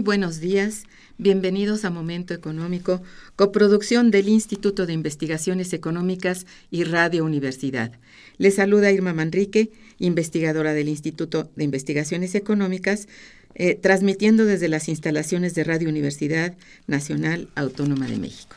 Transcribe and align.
Buenos 0.00 0.38
días, 0.38 0.84
bienvenidos 1.16 1.84
a 1.84 1.90
Momento 1.90 2.32
Económico, 2.32 3.02
coproducción 3.34 4.12
del 4.12 4.28
Instituto 4.28 4.86
de 4.86 4.92
Investigaciones 4.92 5.72
Económicas 5.72 6.46
y 6.70 6.84
Radio 6.84 7.24
Universidad. 7.24 7.92
Les 8.36 8.54
saluda 8.54 8.92
Irma 8.92 9.12
Manrique, 9.12 9.72
investigadora 9.98 10.72
del 10.72 10.88
Instituto 10.88 11.50
de 11.56 11.64
Investigaciones 11.64 12.36
Económicas, 12.36 13.08
eh, 13.56 13.74
transmitiendo 13.74 14.44
desde 14.44 14.68
las 14.68 14.88
instalaciones 14.88 15.54
de 15.54 15.64
Radio 15.64 15.88
Universidad 15.88 16.56
Nacional 16.86 17.48
Autónoma 17.56 18.06
de 18.06 18.18
México. 18.18 18.54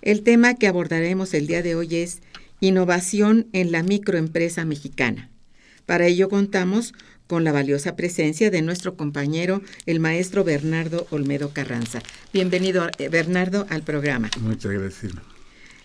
El 0.00 0.22
tema 0.22 0.54
que 0.54 0.68
abordaremos 0.68 1.34
el 1.34 1.48
día 1.48 1.62
de 1.62 1.74
hoy 1.74 1.96
es 1.96 2.20
innovación 2.60 3.48
en 3.52 3.72
la 3.72 3.82
microempresa 3.82 4.64
mexicana. 4.64 5.28
Para 5.86 6.06
ello 6.06 6.28
contamos 6.28 6.94
con 7.32 7.44
la 7.44 7.52
valiosa 7.52 7.96
presencia 7.96 8.50
de 8.50 8.60
nuestro 8.60 8.94
compañero, 8.94 9.62
el 9.86 10.00
maestro 10.00 10.44
Bernardo 10.44 11.06
Olmedo 11.08 11.54
Carranza. 11.54 12.02
Bienvenido, 12.30 12.86
eh, 12.98 13.08
Bernardo, 13.08 13.64
al 13.70 13.80
programa. 13.80 14.28
Muchas 14.38 14.70
gracias. 14.70 15.14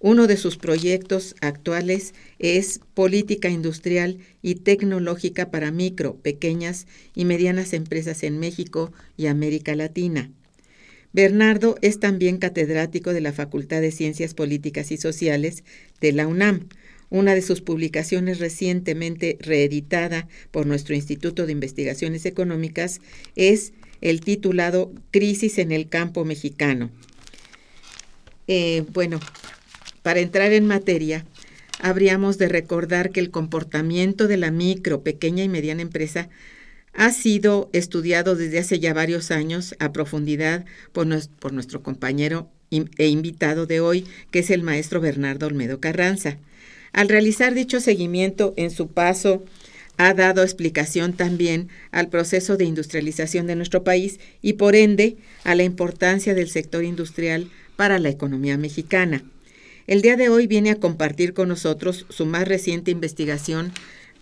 uno 0.00 0.26
de 0.26 0.38
sus 0.38 0.56
proyectos 0.56 1.36
actuales 1.42 2.14
es 2.38 2.80
Política 2.94 3.50
Industrial 3.50 4.18
y 4.40 4.54
Tecnológica 4.56 5.50
para 5.50 5.70
Micro, 5.70 6.16
Pequeñas 6.16 6.86
y 7.14 7.26
Medianas 7.26 7.74
Empresas 7.74 8.22
en 8.22 8.38
México 8.38 8.92
y 9.18 9.26
América 9.26 9.76
Latina. 9.76 10.30
Bernardo 11.12 11.76
es 11.82 12.00
también 12.00 12.38
catedrático 12.38 13.12
de 13.12 13.20
la 13.20 13.34
Facultad 13.34 13.82
de 13.82 13.90
Ciencias 13.90 14.32
Políticas 14.32 14.90
y 14.90 14.96
Sociales 14.96 15.64
de 16.00 16.12
la 16.12 16.26
UNAM. 16.26 16.68
Una 17.10 17.34
de 17.34 17.42
sus 17.42 17.60
publicaciones 17.60 18.38
recientemente 18.38 19.36
reeditada 19.40 20.28
por 20.50 20.66
nuestro 20.66 20.94
Instituto 20.94 21.44
de 21.44 21.52
Investigaciones 21.52 22.24
Económicas 22.24 23.00
es 23.36 23.74
el 24.00 24.20
titulado 24.20 24.92
Crisis 25.10 25.58
en 25.58 25.72
el 25.72 25.88
campo 25.88 26.24
mexicano. 26.24 26.90
Eh, 28.46 28.84
bueno, 28.92 29.20
para 30.02 30.20
entrar 30.20 30.52
en 30.52 30.66
materia, 30.66 31.24
habríamos 31.80 32.38
de 32.38 32.48
recordar 32.48 33.10
que 33.10 33.20
el 33.20 33.30
comportamiento 33.30 34.28
de 34.28 34.36
la 34.36 34.50
micro, 34.50 35.02
pequeña 35.02 35.44
y 35.44 35.48
mediana 35.48 35.82
empresa 35.82 36.28
ha 36.92 37.12
sido 37.12 37.70
estudiado 37.72 38.34
desde 38.36 38.58
hace 38.58 38.78
ya 38.80 38.92
varios 38.92 39.30
años 39.30 39.74
a 39.78 39.92
profundidad 39.92 40.64
por, 40.92 41.06
nuestro, 41.06 41.82
compañero 41.82 42.48
e 42.70 43.08
invitado 43.08 43.66
de 43.66 43.80
hoy, 43.80 44.06
que 44.30 44.40
es 44.40 44.50
el 44.50 44.62
maestro 44.62 45.00
Bernardo 45.00 45.46
Olmedo 45.46 45.80
Carranza. 45.80 46.38
Al 46.92 47.08
realizar 47.08 47.54
dicho 47.54 47.80
seguimiento 47.80 48.54
en 48.56 48.70
su 48.70 48.88
paso, 48.88 49.44
ha 49.96 50.14
dado 50.14 50.42
explicación 50.42 51.12
también 51.12 51.68
al 51.92 52.08
proceso 52.08 52.56
de 52.56 52.64
industrialización 52.64 53.46
de 53.46 53.54
nuestro 53.54 53.84
país 53.84 54.18
y 54.40 54.54
por 54.54 54.74
ende 54.74 55.16
a 55.44 55.54
la 55.54 55.62
importancia 55.62 56.34
del 56.34 56.48
sector 56.48 56.84
industrial 56.84 57.50
para 57.76 57.98
la 57.98 58.08
economía 58.08 58.56
mexicana. 58.56 59.22
El 59.90 60.02
día 60.02 60.16
de 60.16 60.28
hoy 60.28 60.46
viene 60.46 60.70
a 60.70 60.78
compartir 60.78 61.34
con 61.34 61.48
nosotros 61.48 62.06
su 62.10 62.24
más 62.24 62.46
reciente 62.46 62.92
investigación, 62.92 63.72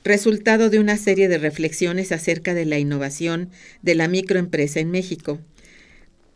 resultado 0.03 0.71
de 0.71 0.79
una 0.79 0.97
serie 0.97 1.29
de 1.29 1.37
reflexiones 1.37 2.11
acerca 2.11 2.55
de 2.55 2.65
la 2.65 2.79
innovación 2.79 3.51
de 3.83 3.95
la 3.95 4.09
microempresa 4.09 4.81
en 4.81 4.91
México. 4.91 5.39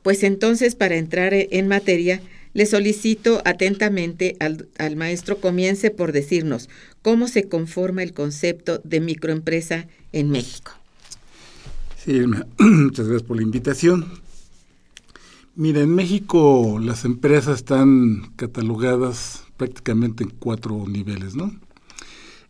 Pues 0.02 0.22
entonces, 0.22 0.74
para 0.74 0.96
entrar 0.96 1.32
en 1.32 1.66
materia, 1.66 2.20
le 2.52 2.66
solicito 2.66 3.40
atentamente 3.46 4.36
al, 4.38 4.96
maestro 4.96 5.38
comience 5.38 5.90
por 5.90 6.12
decirnos 6.12 6.68
cómo 7.00 7.26
se 7.26 7.44
conforma 7.44 8.02
el 8.02 8.12
concepto 8.12 8.82
de 8.84 9.00
microempresa 9.00 9.86
en 10.12 10.28
México. 10.28 10.72
Sí, 12.04 12.20
muchas 12.58 13.06
gracias 13.06 13.26
por 13.26 13.38
la 13.38 13.44
invitación. 13.44 14.04
Mira, 15.54 15.80
en 15.80 15.94
México 15.94 16.78
las 16.80 17.04
empresas 17.04 17.56
están 17.56 18.32
catalogadas 18.36 19.44
prácticamente 19.56 20.24
en 20.24 20.30
cuatro 20.30 20.84
niveles, 20.88 21.34
¿no? 21.34 21.52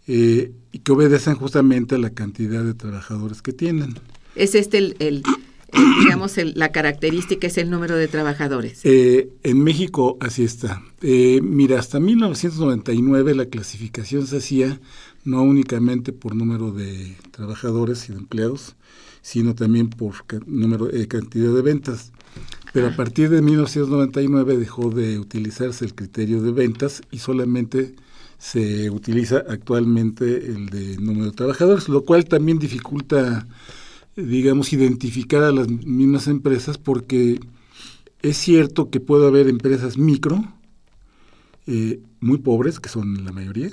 Eh, 0.07 0.53
y 0.73 0.79
que 0.81 0.93
obedecen 0.93 1.35
justamente 1.35 1.97
a 1.97 1.99
la 1.99 2.11
cantidad 2.11 2.63
de 2.63 2.75
trabajadores 2.75 3.43
que 3.43 3.53
tienen. 3.53 3.95
Es 4.37 4.55
este 4.55 4.79
el, 4.79 5.23
digamos, 6.03 6.37
la 6.55 6.71
característica 6.71 7.47
es 7.49 7.59
el 7.59 7.71
número 7.71 7.97
de 7.97 8.07
trabajadores. 8.07 8.81
Eh, 8.85 9.31
en 9.43 9.63
México 9.63 10.17
así 10.21 10.45
está. 10.45 10.83
Eh, 11.01 11.41
mira, 11.43 11.81
hasta 11.81 11.99
1999 11.99 13.35
la 13.35 13.47
clasificación 13.47 14.27
se 14.27 14.39
hacía 14.39 14.81
no 15.25 15.43
únicamente 15.43 16.13
por 16.13 16.35
número 16.37 16.71
de 16.71 17.17
trabajadores 17.33 18.09
y 18.09 18.13
de 18.13 18.19
empleados, 18.19 18.77
sino 19.23 19.55
también 19.55 19.89
por 19.89 20.15
número, 20.47 20.89
cantidad 21.09 21.53
de 21.53 21.63
ventas. 21.63 22.13
Pero 22.73 22.89
a 22.89 22.97
partir 22.97 23.29
de 23.29 23.43
1999 23.43 24.57
dejó 24.57 24.91
de 24.91 25.19
utilizarse 25.19 25.85
el 25.85 25.95
criterio 25.95 26.41
de 26.41 26.53
ventas 26.53 27.03
y 27.11 27.19
solamente 27.19 27.95
se 28.39 28.91
utiliza 28.91 29.45
actualmente 29.49 30.47
el 30.47 30.67
de 30.71 30.97
número 30.97 31.27
de 31.27 31.33
trabajadores, 31.33 31.89
lo 31.89 32.05
cual 32.05 32.25
también 32.25 32.59
dificulta, 32.59 33.47
digamos, 34.17 34.73
identificar 34.73 35.45
a 35.45 35.53
las 35.53 35.69
mismas 35.69 36.27
empresas 36.27 36.79
porque 36.79 37.41
es 38.23 38.37
cierto 38.39 38.91
que 38.91 39.01
puede 39.01 39.27
haber 39.27 39.49
empresas 39.49 39.99
micro, 39.99 40.43
eh, 41.67 42.01
muy 42.21 42.39
pobres, 42.39 42.81
que 42.81 42.89
son 42.89 43.25
la 43.25 43.33
mayoría, 43.33 43.71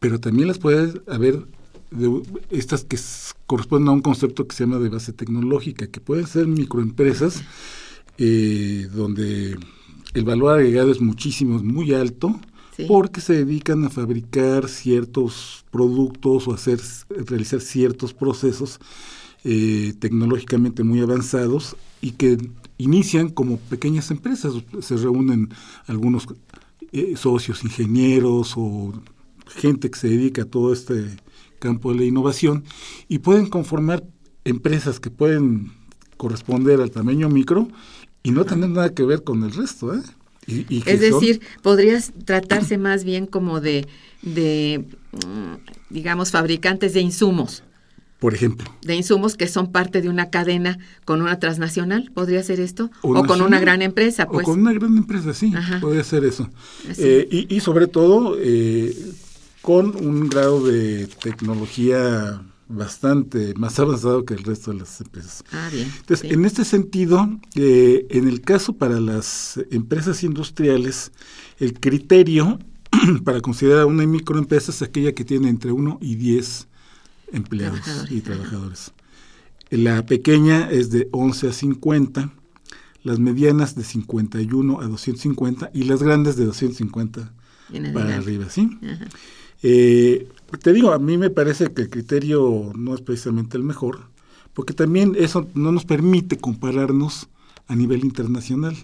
pero 0.00 0.18
también 0.18 0.48
las 0.48 0.58
puede 0.58 1.00
haber 1.06 1.46
de 1.94 2.22
estas 2.50 2.84
que 2.84 2.98
corresponden 3.46 3.88
a 3.88 3.92
un 3.92 4.02
concepto 4.02 4.46
que 4.46 4.54
se 4.54 4.64
llama 4.64 4.78
de 4.78 4.88
base 4.88 5.12
tecnológica, 5.12 5.86
que 5.86 6.00
pueden 6.00 6.26
ser 6.26 6.46
microempresas 6.46 7.42
eh, 8.18 8.88
donde 8.92 9.56
el 10.14 10.24
valor 10.24 10.54
agregado 10.54 10.90
es 10.92 11.00
muchísimo, 11.00 11.56
es 11.56 11.62
muy 11.62 11.92
alto, 11.92 12.38
porque 12.88 13.20
se 13.20 13.44
dedican 13.44 13.84
a 13.84 13.90
fabricar 13.90 14.68
ciertos 14.68 15.64
productos 15.70 16.48
o 16.48 16.54
hacer 16.54 16.80
realizar 17.08 17.60
ciertos 17.60 18.12
procesos 18.12 18.80
eh, 19.44 19.94
tecnológicamente 19.98 20.82
muy 20.82 21.00
avanzados 21.00 21.76
y 22.00 22.12
que 22.12 22.38
inician 22.78 23.28
como 23.28 23.58
pequeñas 23.58 24.10
empresas. 24.10 24.54
Se 24.80 24.96
reúnen 24.96 25.50
algunos 25.86 26.26
eh, 26.92 27.14
socios, 27.16 27.64
ingenieros 27.64 28.54
o 28.56 28.92
gente 29.46 29.90
que 29.90 29.98
se 29.98 30.08
dedica 30.08 30.42
a 30.42 30.46
todo 30.46 30.72
este 30.72 31.16
campo 31.64 31.92
de 31.92 32.00
la 32.00 32.04
innovación 32.04 32.64
y 33.08 33.20
pueden 33.20 33.46
conformar 33.46 34.04
empresas 34.44 35.00
que 35.00 35.10
pueden 35.10 35.72
corresponder 36.18 36.82
al 36.82 36.90
tamaño 36.90 37.30
micro 37.30 37.68
y 38.22 38.32
no 38.32 38.44
tener 38.44 38.68
nada 38.68 38.92
que 38.92 39.02
ver 39.02 39.24
con 39.24 39.42
el 39.44 39.52
resto. 39.52 39.94
¿eh? 39.94 40.02
es 40.46 41.00
decir, 41.00 41.40
podrías 41.62 42.12
tratarse 42.26 42.76
más 42.76 43.02
bien 43.02 43.26
como 43.26 43.62
de, 43.62 43.86
de, 44.20 44.84
mm, 45.12 45.54
digamos, 45.88 46.30
fabricantes 46.30 46.92
de 46.92 47.00
insumos. 47.00 47.62
Por 48.18 48.34
ejemplo. 48.34 48.70
De 48.82 48.94
insumos 48.94 49.36
que 49.36 49.48
son 49.48 49.72
parte 49.72 50.02
de 50.02 50.08
una 50.10 50.28
cadena 50.28 50.78
con 51.06 51.22
una 51.22 51.38
transnacional, 51.38 52.10
¿podría 52.14 52.42
ser 52.42 52.60
esto? 52.60 52.90
O, 53.00 53.24
con 53.24 53.40
una 53.40 53.58
gran 53.58 53.80
empresa, 53.80 54.26
pues. 54.26 54.46
O 54.46 54.50
con 54.50 54.60
una 54.60 54.72
gran 54.74 54.96
empresa, 54.98 55.32
sí, 55.32 55.52
podría 55.80 56.04
ser 56.04 56.24
eso. 56.24 56.48
Eh, 56.98 57.26
y, 57.30 57.54
y, 57.54 57.60
sobre 57.60 57.86
todo, 57.86 58.36
eh, 58.38 58.94
con 59.64 59.96
un 59.96 60.28
grado 60.28 60.62
de 60.62 61.06
tecnología 61.06 62.42
bastante 62.68 63.54
más 63.54 63.78
avanzado 63.78 64.26
que 64.26 64.34
el 64.34 64.44
resto 64.44 64.72
de 64.72 64.80
las 64.80 65.00
empresas. 65.00 65.42
Ah, 65.52 65.70
bien. 65.72 65.90
Entonces, 66.00 66.30
en 66.30 66.44
este 66.44 66.66
sentido, 66.66 67.30
eh, 67.54 68.06
en 68.10 68.28
el 68.28 68.42
caso 68.42 68.74
para 68.74 69.00
las 69.00 69.58
empresas 69.70 70.22
industriales, 70.22 71.12
el 71.58 71.80
criterio 71.80 72.58
para 73.24 73.40
considerar 73.40 73.86
una 73.86 74.06
microempresa 74.06 74.70
es 74.70 74.82
aquella 74.82 75.14
que 75.14 75.24
tiene 75.24 75.48
entre 75.48 75.72
1 75.72 75.96
y 76.02 76.16
10 76.16 76.68
empleados 77.32 77.80
y 78.10 78.20
trabajadores. 78.20 78.92
La 79.70 80.04
pequeña 80.04 80.70
es 80.70 80.90
de 80.90 81.08
11 81.10 81.48
a 81.48 81.52
50, 81.54 82.30
las 83.02 83.18
medianas 83.18 83.74
de 83.76 83.84
51 83.84 84.80
a 84.82 84.84
250 84.88 85.70
y 85.72 85.84
las 85.84 86.02
grandes 86.02 86.36
de 86.36 86.44
250 86.44 87.32
para 87.94 88.16
arriba, 88.16 88.50
¿sí? 88.50 88.78
Eh, 89.66 90.28
te 90.62 90.74
digo, 90.74 90.92
a 90.92 90.98
mí 90.98 91.16
me 91.16 91.30
parece 91.30 91.72
que 91.72 91.82
el 91.82 91.90
criterio 91.90 92.70
no 92.76 92.94
es 92.94 93.00
precisamente 93.00 93.56
el 93.56 93.62
mejor, 93.62 94.10
porque 94.52 94.74
también 94.74 95.16
eso 95.18 95.48
no 95.54 95.72
nos 95.72 95.86
permite 95.86 96.36
compararnos 96.36 97.30
a 97.66 97.74
nivel 97.74 98.04
internacional. 98.04 98.76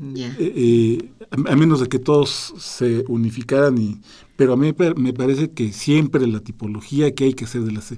Eh, 0.00 0.32
eh, 0.38 1.10
a, 1.30 1.56
menos 1.56 1.80
de 1.80 1.88
que 1.88 1.98
todos 1.98 2.54
se 2.56 3.04
unificaran, 3.08 3.76
y, 3.78 4.00
pero 4.36 4.52
a 4.52 4.56
mí 4.56 4.72
me 4.96 5.12
parece 5.12 5.50
que 5.50 5.72
siempre 5.72 6.24
la 6.28 6.38
tipología 6.38 7.12
que 7.12 7.24
hay 7.24 7.34
que 7.34 7.44
hacer 7.44 7.62
de 7.62 7.72
las 7.72 7.92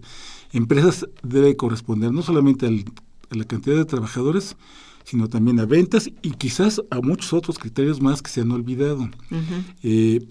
empresas 0.53 1.07
debe 1.23 1.57
corresponder 1.57 2.11
no 2.11 2.23
solamente 2.23 2.67
a 2.67 3.37
la 3.37 3.45
cantidad 3.45 3.77
de 3.77 3.85
trabajadores, 3.85 4.57
sino 5.05 5.29
también 5.29 5.61
a 5.61 5.67
ventas 5.67 6.11
y 6.23 6.31
quizás 6.31 6.83
a 6.91 7.01
muchos 7.03 7.35
otros 7.35 7.59
criterios 7.59 8.01
más 8.01 8.23
que 8.23 8.31
se 8.31 8.41
han 8.41 8.51
olvidado. 8.51 9.11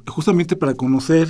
justamente 0.07 0.55
para 0.55 0.73
conocer 0.73 1.29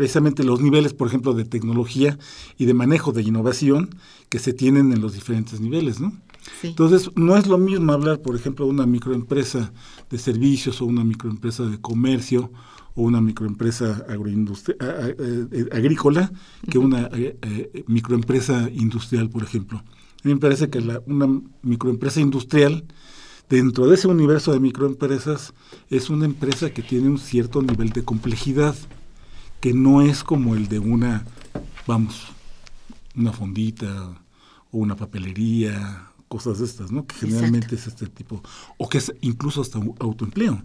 precisamente 0.00 0.44
los 0.44 0.62
niveles, 0.62 0.94
por 0.94 1.08
ejemplo, 1.08 1.34
de 1.34 1.44
tecnología 1.44 2.18
y 2.56 2.64
de 2.64 2.72
manejo 2.72 3.12
de 3.12 3.20
innovación 3.20 3.90
que 4.30 4.38
se 4.38 4.54
tienen 4.54 4.92
en 4.92 5.02
los 5.02 5.12
diferentes 5.12 5.60
niveles, 5.60 6.00
¿no? 6.00 6.14
Entonces, 6.62 7.10
no 7.16 7.36
es 7.36 7.46
lo 7.46 7.58
mismo 7.58 7.92
hablar, 7.92 8.22
por 8.22 8.34
ejemplo, 8.34 8.64
de 8.64 8.70
una 8.70 8.86
microempresa 8.86 9.74
de 10.08 10.16
servicios 10.16 10.80
o 10.80 10.86
una 10.86 11.04
microempresa 11.04 11.66
de 11.66 11.78
comercio 11.82 12.50
o 12.94 13.02
una 13.02 13.20
microempresa 13.20 14.06
eh, 14.08 15.68
agrícola 15.70 16.32
que 16.70 16.78
una 16.78 17.10
eh, 17.12 17.36
eh, 17.42 17.84
microempresa 17.86 18.70
industrial, 18.72 19.28
por 19.28 19.42
ejemplo. 19.42 19.80
A 19.80 20.28
mí 20.28 20.32
me 20.32 20.40
parece 20.40 20.70
que 20.70 20.80
la, 20.80 21.02
una 21.04 21.42
microempresa 21.60 22.22
industrial, 22.22 22.86
dentro 23.50 23.86
de 23.86 23.96
ese 23.96 24.08
universo 24.08 24.50
de 24.54 24.60
microempresas, 24.60 25.52
es 25.90 26.08
una 26.08 26.24
empresa 26.24 26.70
que 26.70 26.80
tiene 26.80 27.10
un 27.10 27.18
cierto 27.18 27.60
nivel 27.60 27.90
de 27.90 28.02
complejidad 28.02 28.74
que 29.60 29.74
no 29.74 30.02
es 30.02 30.24
como 30.24 30.54
el 30.54 30.68
de 30.68 30.78
una, 30.78 31.24
vamos, 31.86 32.26
una 33.14 33.32
fondita 33.32 34.18
o 34.72 34.78
una 34.78 34.96
papelería, 34.96 36.10
cosas 36.28 36.58
de 36.58 36.64
estas, 36.64 36.90
¿no? 36.90 37.06
Que 37.06 37.16
generalmente 37.16 37.74
es 37.74 37.86
este 37.86 38.06
tipo, 38.06 38.42
o 38.78 38.88
que 38.88 38.98
es 38.98 39.12
incluso 39.20 39.60
hasta 39.60 39.78
un 39.78 39.94
autoempleo, 39.98 40.62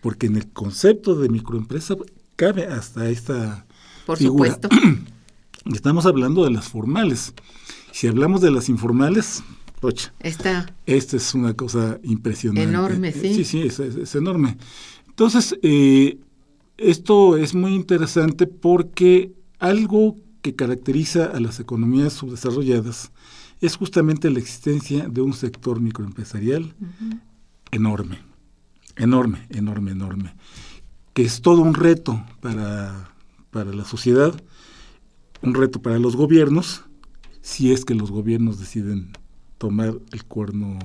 porque 0.00 0.26
en 0.26 0.36
el 0.36 0.48
concepto 0.48 1.14
de 1.14 1.28
microempresa 1.28 1.96
cabe 2.36 2.66
hasta 2.66 3.08
esta 3.08 3.64
Por 4.06 4.18
supuesto. 4.18 4.68
Estamos 5.72 6.04
hablando 6.04 6.44
de 6.44 6.50
las 6.50 6.68
formales. 6.68 7.32
Si 7.90 8.06
hablamos 8.06 8.42
de 8.42 8.50
las 8.50 8.68
informales, 8.68 9.42
ocha, 9.80 10.12
esta 10.20 10.74
esta 10.84 11.16
es 11.16 11.32
una 11.32 11.54
cosa 11.54 11.98
impresionante. 12.02 12.68
Enorme, 12.68 13.12
sí. 13.12 13.34
Sí, 13.34 13.44
sí, 13.44 13.62
es, 13.62 13.78
es 13.78 14.14
enorme. 14.14 14.58
Entonces, 15.06 15.56
eh, 15.62 16.18
esto 16.76 17.36
es 17.36 17.54
muy 17.54 17.74
interesante 17.74 18.46
porque 18.46 19.32
algo 19.58 20.16
que 20.42 20.54
caracteriza 20.54 21.26
a 21.26 21.40
las 21.40 21.60
economías 21.60 22.12
subdesarrolladas 22.12 23.12
es 23.60 23.76
justamente 23.76 24.30
la 24.30 24.40
existencia 24.40 25.08
de 25.08 25.22
un 25.22 25.32
sector 25.32 25.80
microempresarial 25.80 26.74
enorme, 27.70 28.18
enorme, 28.96 29.46
enorme, 29.50 29.92
enorme, 29.92 30.34
que 31.14 31.22
es 31.22 31.40
todo 31.40 31.62
un 31.62 31.74
reto 31.74 32.22
para, 32.40 33.10
para 33.50 33.72
la 33.72 33.84
sociedad, 33.84 34.34
un 35.42 35.54
reto 35.54 35.80
para 35.80 35.98
los 35.98 36.16
gobiernos, 36.16 36.84
si 37.40 37.72
es 37.72 37.84
que 37.84 37.94
los 37.94 38.10
gobiernos 38.10 38.58
deciden 38.58 39.12
tomar 39.58 39.94
el 40.12 40.24
cuerno 40.24 40.78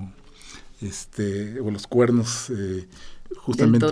este, 0.82 1.60
o 1.60 1.72
los 1.72 1.88
cuernos 1.88 2.50
eh, 2.50 2.88
justamente 3.38 3.86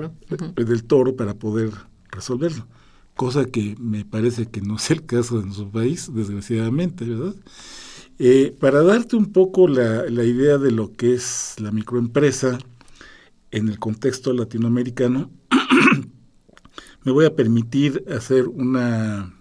del 0.56 0.84
toro. 0.84 1.16
para 1.16 1.36
poder 1.36 1.72
resolverlo. 2.12 2.68
Cosa 3.16 3.46
que 3.46 3.76
me 3.80 4.06
parece 4.06 4.48
que 4.48 4.62
no 4.62 4.76
es 4.78 4.92
el 4.92 5.06
caso 5.06 5.40
de 5.40 5.46
nuestro 5.46 5.70
país, 5.70 6.12
desgraciadamente, 6.14 7.06
¿verdad? 7.06 7.36
Eh, 8.20 8.56
para 8.60 8.82
darte 8.82 9.16
un 9.16 9.32
poco 9.32 9.68
la, 9.68 10.08
idea 10.24 10.58
de 10.58 10.72
lo 10.72 10.92
que 10.94 11.14
es 11.14 11.56
la 11.60 11.72
microempresa 11.72 12.58
en 13.52 13.70
el 13.70 13.78
contexto 13.78 14.34
latinoamericano, 14.34 15.30
me 17.04 17.12
voy 17.12 17.26
a 17.26 17.36
permitir 17.36 18.04
hacer 18.10 18.48
una 18.48 19.34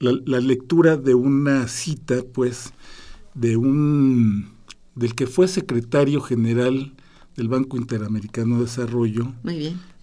la, 0.00 0.40
lectura 0.40 0.96
de 0.96 1.14
una 1.14 1.68
cita, 1.68 2.22
pues, 2.32 2.72
de 3.34 3.56
un 3.56 4.58
del 4.96 5.14
que 5.14 5.26
fue 5.26 5.46
secretario 5.46 6.20
general 6.20 6.94
del 7.40 7.48
Banco 7.48 7.78
Interamericano 7.78 8.56
de 8.56 8.64
Desarrollo, 8.64 9.32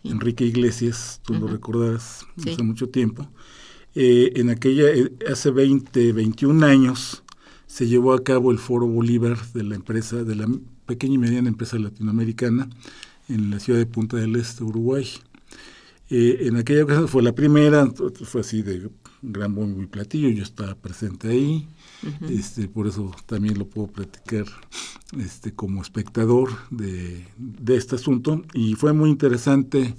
Enrique 0.03 0.43
Iglesias, 0.43 1.21
tú 1.23 1.35
lo 1.35 1.45
recordarás 1.45 2.25
hace 2.35 2.63
mucho 2.63 2.89
tiempo. 2.89 3.29
Eh, 3.93 4.31
en 4.37 4.49
aquella, 4.49 4.89
eh, 4.89 5.11
hace 5.31 5.51
20, 5.51 6.13
21 6.13 6.65
años, 6.65 7.23
se 7.67 7.85
llevó 7.85 8.13
a 8.13 8.23
cabo 8.23 8.51
el 8.51 8.57
Foro 8.57 8.87
Bolívar 8.87 9.37
de 9.53 9.63
la 9.63 9.75
empresa, 9.75 10.23
de 10.23 10.33
la 10.33 10.49
pequeña 10.87 11.13
y 11.13 11.17
mediana 11.19 11.47
empresa 11.47 11.77
latinoamericana 11.77 12.69
en 13.29 13.51
la 13.51 13.59
ciudad 13.59 13.77
de 13.77 13.85
Punta 13.85 14.17
del 14.17 14.35
Este, 14.35 14.63
Uruguay. 14.63 15.07
Eh, 16.09 16.39
en 16.47 16.55
aquella 16.55 16.85
ocasión 16.85 17.07
fue 17.07 17.21
la 17.21 17.35
primera, 17.35 17.85
fue 18.23 18.41
así 18.41 18.63
de 18.63 18.89
gran 19.21 19.53
bombo 19.53 19.83
y 19.83 19.85
platillo, 19.85 20.29
yo 20.29 20.41
estaba 20.41 20.73
presente 20.73 21.27
ahí, 21.27 21.67
este, 22.29 22.67
por 22.67 22.87
eso 22.87 23.11
también 23.25 23.57
lo 23.57 23.67
puedo 23.67 23.87
platicar 23.87 24.45
este, 25.17 25.53
como 25.53 25.81
espectador 25.81 26.49
de, 26.69 27.25
este 27.67 27.95
asunto 27.95 28.43
y 28.53 28.75
fue 28.75 28.93
muy 28.93 29.09
interesante 29.09 29.95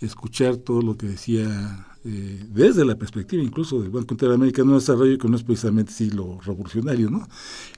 escuchar 0.00 0.56
todo 0.56 0.80
lo 0.82 0.96
que 0.96 1.06
decía 1.06 1.86
eh, 2.04 2.46
desde 2.48 2.84
la 2.84 2.96
perspectiva 2.96 3.42
incluso 3.42 3.82
del 3.82 3.90
Banco 3.90 4.14
Interamericano 4.14 4.72
de 4.72 4.78
Desarrollo, 4.78 5.18
que 5.18 5.28
no 5.28 5.36
es 5.36 5.42
precisamente 5.42 5.92
sí 5.92 6.10
lo 6.10 6.40
revolucionario, 6.40 7.10
¿no? 7.10 7.28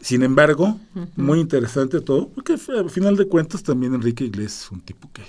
Sin 0.01 0.23
embargo, 0.23 0.79
muy 1.17 1.41
interesante 1.41 2.01
todo, 2.01 2.29
porque 2.29 2.55
al 2.77 2.91
final 2.91 3.17
de 3.17 3.27
cuentas 3.27 3.63
también 3.63 3.95
Enrique 3.95 4.25
Iglesias 4.25 4.65
es 4.67 4.71
un 4.71 4.81
tipo 4.81 5.11
que, 5.13 5.23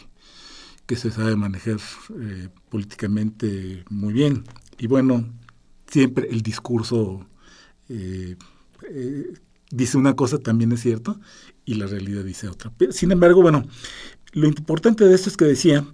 que 0.85 0.95
se 0.95 1.09
sabe 1.09 1.35
manejar 1.35 1.79
eh, 2.19 2.49
políticamente 2.69 3.83
muy 3.89 4.13
bien. 4.13 4.43
Y 4.77 4.85
bueno, 4.85 5.25
siempre 5.87 6.27
el 6.29 6.41
discurso 6.41 7.25
eh, 7.89 8.35
eh, 8.89 9.33
dice 9.69 9.97
una 9.97 10.15
cosa, 10.15 10.37
también 10.37 10.71
es 10.71 10.81
cierto, 10.81 11.19
y 11.65 11.75
la 11.75 11.87
realidad 11.87 12.23
dice 12.23 12.47
otra. 12.47 12.71
sin 12.91 13.11
embargo, 13.11 13.41
bueno, 13.41 13.65
lo 14.33 14.47
importante 14.47 15.05
de 15.05 15.15
esto 15.15 15.29
es 15.29 15.37
que 15.37 15.45
decía 15.45 15.85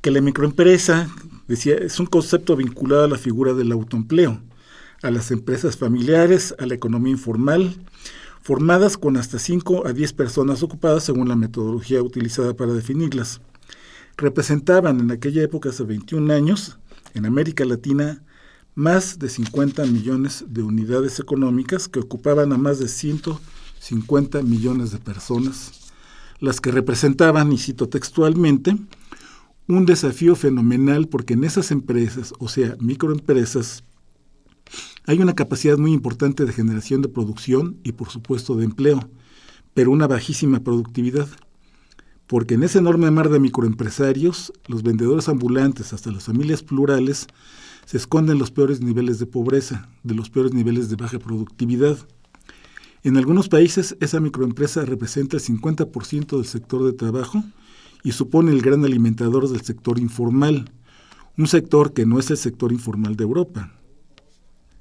que 0.00 0.10
la 0.10 0.20
microempresa, 0.20 1.08
decía, 1.48 1.74
es 1.76 1.98
un 1.98 2.06
concepto 2.06 2.56
vinculado 2.56 3.04
a 3.04 3.08
la 3.08 3.18
figura 3.18 3.54
del 3.54 3.72
autoempleo, 3.72 4.40
a 5.02 5.10
las 5.10 5.30
empresas 5.30 5.76
familiares, 5.76 6.54
a 6.58 6.66
la 6.66 6.74
economía 6.74 7.12
informal, 7.12 7.74
formadas 8.42 8.96
con 8.96 9.16
hasta 9.16 9.38
5 9.38 9.86
a 9.86 9.92
10 9.92 10.12
personas 10.12 10.62
ocupadas 10.62 11.04
según 11.04 11.28
la 11.28 11.36
metodología 11.36 12.02
utilizada 12.02 12.54
para 12.54 12.72
definirlas. 12.72 13.40
Representaban 14.16 15.00
en 15.00 15.10
aquella 15.10 15.42
época, 15.42 15.70
hace 15.70 15.82
21 15.82 16.32
años, 16.32 16.78
en 17.14 17.26
América 17.26 17.64
Latina, 17.64 18.22
más 18.76 19.18
de 19.18 19.30
50 19.30 19.86
millones 19.86 20.44
de 20.46 20.62
unidades 20.62 21.18
económicas 21.18 21.88
que 21.88 21.98
ocupaban 21.98 22.52
a 22.52 22.58
más 22.58 22.78
de 22.78 22.88
150 22.88 24.42
millones 24.42 24.92
de 24.92 24.98
personas, 24.98 25.90
las 26.40 26.60
que 26.60 26.70
representaban, 26.70 27.50
y 27.52 27.58
cito 27.58 27.88
textualmente, 27.88 28.76
un 29.66 29.86
desafío 29.86 30.36
fenomenal 30.36 31.08
porque 31.08 31.34
en 31.34 31.44
esas 31.44 31.70
empresas, 31.70 32.34
o 32.38 32.48
sea, 32.48 32.76
microempresas, 32.78 33.82
hay 35.06 35.20
una 35.20 35.34
capacidad 35.34 35.78
muy 35.78 35.94
importante 35.94 36.44
de 36.44 36.52
generación 36.52 37.00
de 37.00 37.08
producción 37.08 37.78
y 37.82 37.92
por 37.92 38.10
supuesto 38.10 38.56
de 38.56 38.66
empleo, 38.66 39.08
pero 39.72 39.90
una 39.90 40.06
bajísima 40.06 40.60
productividad. 40.60 41.28
Porque 42.26 42.54
en 42.54 42.64
ese 42.64 42.80
enorme 42.80 43.10
mar 43.10 43.30
de 43.30 43.40
microempresarios, 43.40 44.52
los 44.66 44.82
vendedores 44.82 45.28
ambulantes 45.30 45.94
hasta 45.94 46.10
las 46.10 46.24
familias 46.24 46.62
plurales, 46.62 47.28
se 47.86 47.96
esconden 47.96 48.38
los 48.38 48.50
peores 48.50 48.80
niveles 48.82 49.20
de 49.20 49.26
pobreza, 49.26 49.88
de 50.02 50.14
los 50.14 50.28
peores 50.28 50.52
niveles 50.52 50.90
de 50.90 50.96
baja 50.96 51.20
productividad. 51.20 51.96
En 53.04 53.16
algunos 53.16 53.48
países 53.48 53.96
esa 54.00 54.18
microempresa 54.18 54.84
representa 54.84 55.36
el 55.36 55.42
50% 55.42 56.36
del 56.36 56.46
sector 56.46 56.84
de 56.84 56.92
trabajo 56.92 57.44
y 58.02 58.10
supone 58.10 58.50
el 58.50 58.60
gran 58.60 58.84
alimentador 58.84 59.48
del 59.48 59.60
sector 59.62 60.00
informal, 60.00 60.72
un 61.38 61.46
sector 61.46 61.92
que 61.92 62.06
no 62.06 62.18
es 62.18 62.28
el 62.32 62.36
sector 62.36 62.72
informal 62.72 63.14
de 63.14 63.22
Europa, 63.22 63.72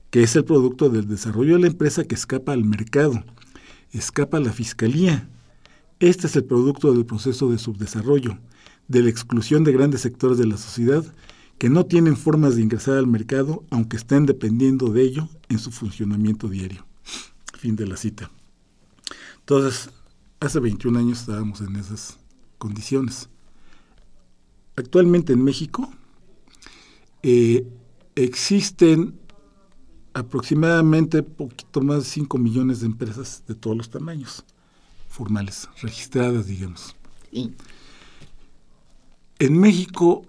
que 0.09 0.24
es 0.24 0.35
el 0.35 0.43
producto 0.43 0.89
del 0.89 1.07
desarrollo 1.07 1.53
de 1.53 1.62
la 1.62 1.67
empresa 1.67 2.05
que 2.05 2.15
escapa 2.15 2.53
al 2.53 2.65
mercado, 2.65 3.24
escapa 3.91 4.38
a 4.38 4.41
la 4.41 4.51
fiscalía. 4.51 5.29
Este 6.00 6.25
es 6.25 6.35
el 6.35 6.45
producto 6.45 6.91
del 6.91 7.05
proceso 7.05 7.51
de 7.51 7.59
subdesarrollo, 7.59 8.39
de 8.88 9.03
la 9.03 9.09
exclusión 9.09 9.63
de 9.63 9.74
grandes 9.74 10.01
sectores 10.01 10.39
de 10.39 10.47
la 10.47 10.57
sociedad 10.57 11.05
que 11.57 11.69
no 11.69 11.85
tienen 11.85 12.17
formas 12.17 12.55
de 12.55 12.62
ingresar 12.62 12.97
al 12.97 13.07
mercado 13.07 13.63
aunque 13.69 13.97
estén 13.97 14.25
dependiendo 14.25 14.89
de 14.89 15.03
ello 15.03 15.29
en 15.50 15.59
su 15.59 15.71
funcionamiento 15.71 16.50
diario. 16.50 16.85
Fin 17.57 17.75
de 17.75 17.88
la 17.88 17.97
cita. 17.97 18.29
Entonces, 19.39 19.89
hace 20.39 20.59
21 20.59 21.00
años 21.00 21.21
estábamos 21.21 21.62
en 21.62 21.75
esas 21.75 22.17
condiciones. 22.57 23.29
Actualmente 24.75 25.33
en 25.33 25.43
México 25.43 25.89
eh, 27.24 27.65
existen 28.15 29.17
aproximadamente 30.13 31.24
poquito 31.24 31.81
más 31.81 32.00
de 32.00 32.05
5 32.05 32.38
millones 32.38 32.79
de 32.79 32.88
empresas 32.88 33.43
de 33.47 33.55
todos 33.55 33.75
los 33.75 33.89
tamaños, 33.89 34.45
formales, 35.09 35.69
registradas, 35.81 36.47
digamos. 36.47 36.95
En 39.39 39.59
México, 39.59 40.25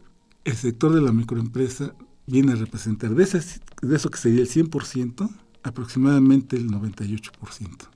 el 0.47 0.57
sector 0.57 0.95
de 0.95 1.03
la 1.03 1.13
microempresa 1.13 1.95
viene 2.27 2.53
a 2.53 2.57
representar 2.57 3.11
de, 3.15 3.25
de 3.25 3.97
eso 3.97 4.11
que 4.11 4.19
sería 4.19 4.41
el 4.41 4.49
100%, 4.49 5.29
aproximadamente 5.63 6.57
el 6.57 6.69
98%. 6.69 7.89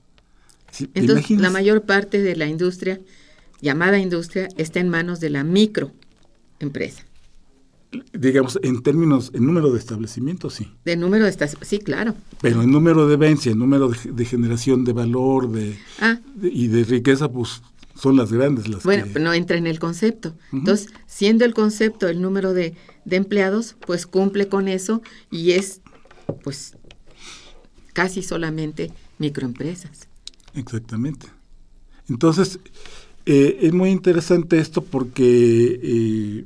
Entonces, 0.93 1.39
la 1.39 1.49
mayor 1.49 1.83
parte 1.83 2.21
de 2.21 2.35
la 2.35 2.47
industria, 2.47 3.01
llamada 3.61 3.99
industria, 3.99 4.47
está 4.57 4.79
en 4.79 4.89
manos 4.89 5.19
de 5.19 5.29
la 5.29 5.43
microempresa 5.43 7.05
digamos, 8.13 8.59
en 8.63 8.81
términos, 8.81 9.31
en 9.33 9.45
número 9.45 9.71
de 9.71 9.79
establecimientos, 9.79 10.53
sí. 10.53 10.71
De 10.85 10.95
número 10.95 11.25
de 11.25 11.31
establecimientos, 11.31 11.67
sí, 11.67 11.79
claro. 11.79 12.15
Pero 12.41 12.61
en 12.61 12.71
número 12.71 13.07
de 13.07 13.17
vencia, 13.17 13.51
en 13.51 13.59
número 13.59 13.89
de, 13.89 14.25
generación 14.25 14.85
de 14.85 14.93
valor 14.93 15.51
de, 15.51 15.77
ah. 15.99 16.19
y 16.41 16.67
de 16.67 16.83
riqueza, 16.83 17.31
pues 17.31 17.61
son 18.01 18.17
las 18.17 18.31
grandes 18.31 18.67
las 18.67 18.83
bueno, 18.83 19.05
no 19.19 19.31
entra 19.33 19.57
en 19.57 19.67
el 19.67 19.77
concepto. 19.77 20.33
Entonces, 20.51 20.87
siendo 21.05 21.45
el 21.45 21.53
concepto 21.53 22.07
el 22.07 22.19
número 22.19 22.53
de, 22.53 22.75
de 23.05 23.15
empleados, 23.15 23.75
pues 23.85 24.07
cumple 24.07 24.47
con 24.47 24.67
eso 24.67 25.03
y 25.29 25.51
es, 25.51 25.81
pues, 26.43 26.75
casi 27.93 28.23
solamente 28.23 28.91
microempresas. 29.19 30.07
Exactamente. 30.55 31.27
Entonces, 32.09 32.59
eh, 33.27 33.59
es 33.61 33.71
muy 33.71 33.91
interesante 33.91 34.59
esto 34.59 34.83
porque 34.83 35.79
eh, 35.83 36.45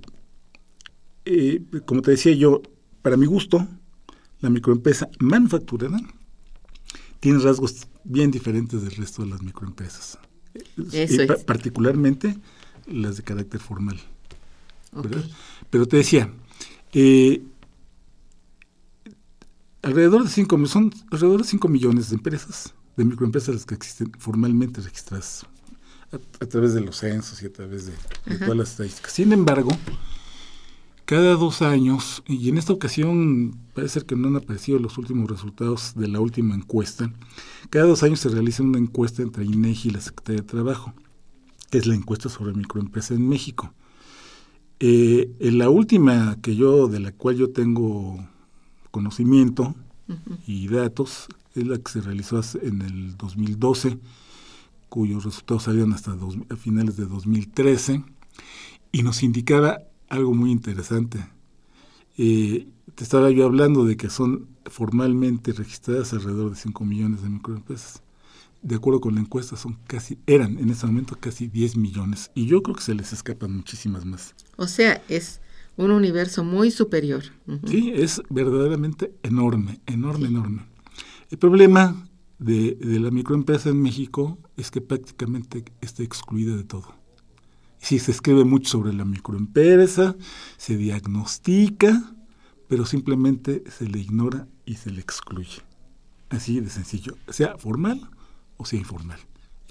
eh, 1.24 1.64
como 1.86 2.02
te 2.02 2.12
decía 2.12 2.34
yo, 2.34 2.62
para 3.02 3.16
mi 3.16 3.28
gusto, 3.28 3.66
la 4.42 4.50
microempresa 4.50 5.10
manufacturera 5.20 6.00
tiene 7.22 7.40
rasgos 7.40 7.88
bien 8.04 8.30
diferentes 8.30 8.82
del 8.82 8.92
resto 8.92 9.24
de 9.24 9.30
las 9.30 9.42
microempresas. 9.42 10.20
Particularmente 11.46 12.38
las 12.88 13.18
de 13.18 13.24
carácter 13.24 13.60
formal. 13.60 14.00
Pero 15.70 15.88
te 15.88 15.98
decía, 15.98 16.32
eh, 16.94 17.42
alrededor 19.82 20.24
de 20.24 20.30
5 20.30 20.66
son 20.68 20.94
alrededor 21.12 21.42
de 21.42 21.48
5 21.48 21.68
millones 21.68 22.10
de 22.10 22.16
empresas, 22.16 22.74
de 22.96 23.06
microempresas 23.06 23.56
las 23.56 23.66
que 23.66 23.76
existen 23.76 24.12
formalmente 24.18 24.82
registradas 24.82 25.46
a, 26.40 26.46
través 26.46 26.74
de 26.74 26.82
los 26.82 26.98
censos 26.98 27.42
y 27.42 27.48
a 27.48 27.54
través 27.54 27.88
de, 27.88 27.94
de 28.26 28.38
todas 28.38 28.56
las 28.56 28.72
estadísticas. 28.72 29.12
Sin 29.12 29.34
embargo, 29.34 29.72
cada 31.06 31.36
dos 31.36 31.62
años, 31.62 32.24
y 32.28 32.50
en 32.50 32.58
esta 32.58 32.74
ocasión 32.74 33.56
parece 33.74 34.02
que 34.02 34.16
no 34.16 34.28
han 34.28 34.38
aparecido 34.38 34.80
los 34.80 34.98
últimos 34.98 35.30
resultados 35.30 35.94
de 35.96 36.08
la 36.08 36.20
última 36.20 36.56
encuesta, 36.56 37.12
cada 37.70 37.86
dos 37.86 38.02
años 38.02 38.20
se 38.20 38.30
realiza 38.30 38.64
una 38.64 38.80
encuesta 38.80 39.22
entre 39.22 39.46
INEGI 39.46 39.90
y 39.90 39.92
la 39.92 40.02
Secretaría 40.02 40.42
de 40.42 40.48
Trabajo, 40.48 40.94
que 41.70 41.78
es 41.78 41.86
la 41.86 41.96
encuesta 41.96 42.28
sobre 42.30 42.54
microempresas 42.54 43.12
en 43.12 43.30
México. 43.30 43.72
Eh, 44.80 45.32
en 45.40 45.58
la 45.60 45.70
última 45.70 46.38
que 46.42 46.56
yo, 46.56 46.88
de 46.88 47.00
la 47.00 47.12
cual 47.12 47.38
yo 47.38 47.52
tengo 47.52 48.28
conocimiento 48.92 49.76
y 50.48 50.68
datos, 50.68 51.28
es 51.54 51.68
la 51.68 51.78
que 51.78 51.92
se 51.92 52.02
realizó 52.02 52.42
en 52.62 52.82
el 52.82 53.16
2012, 53.18 54.00
cuyos 54.90 55.24
resultados 55.24 55.64
salieron 55.64 55.94
hasta 55.94 56.18
a 56.50 56.56
finales 56.56 56.98
de 56.98 57.06
2013, 57.06 58.04
y 58.92 59.04
nos 59.04 59.24
indicaba 59.24 59.80
algo 60.10 60.34
muy 60.34 60.52
interesante. 60.52 61.26
Eh, 62.18 62.68
te 62.96 63.04
estaba 63.04 63.30
yo 63.32 63.46
hablando 63.46 63.86
de 63.86 63.98
que 63.98 64.10
son 64.10 64.48
formalmente 64.66 65.52
registradas 65.52 66.14
alrededor 66.14 66.52
de 66.52 66.56
5 66.56 66.86
millones 66.86 67.22
de 67.22 67.30
microempresas. 67.30 68.02
De 68.62 68.76
acuerdo 68.76 69.02
con 69.02 69.16
la 69.16 69.22
encuesta, 69.22 69.58
son 69.58 69.78
casi, 69.86 70.18
eran 70.26 70.58
en 70.58 70.70
ese 70.70 70.88
momento 70.88 71.18
casi 71.20 71.48
10 71.48 71.78
millones. 71.78 72.32
Y 72.34 72.48
yo 72.48 72.64
creo 72.64 72.76
que 72.76 72.84
se 72.84 72.96
les 72.96 73.14
escapan 73.14 73.56
muchísimas 73.56 74.06
más. 74.06 74.34
O 74.56 74.68
sea, 74.68 75.04
es 75.08 75.42
un 75.78 75.92
universo 75.92 76.44
muy 76.44 76.72
superior. 76.72 77.24
Sí, 77.66 77.92
es 77.94 78.22
verdaderamente 78.30 79.14
enorme, 79.24 79.82
enorme, 79.86 80.28
enorme. 80.28 80.66
El 81.30 81.38
problema 81.38 82.08
de, 82.40 82.76
de 82.76 83.00
la 83.00 83.12
microempresa 83.12 83.70
en 83.70 83.82
México 83.82 84.38
es 84.58 84.72
que 84.72 84.82
prácticamente 84.82 85.66
está 85.82 86.04
excluida 86.04 86.56
de 86.56 86.64
todo. 86.64 87.05
Sí, 87.86 88.00
se 88.00 88.10
escribe 88.10 88.46
mucho 88.46 88.68
sobre 88.68 88.94
la 88.94 89.06
microempresa, 89.06 90.16
se 90.58 90.76
diagnostica, 90.76 92.16
pero 92.68 92.84
simplemente 92.84 93.64
se 93.70 93.88
le 93.88 94.00
ignora 94.00 94.48
y 94.66 94.74
se 94.74 94.90
le 94.90 95.02
excluye. 95.02 95.62
Así 96.30 96.60
de 96.60 96.72
sencillo, 96.72 97.16
sea 97.30 97.60
formal 97.60 98.10
o 98.58 98.66
sea 98.66 98.80
informal. 98.80 99.20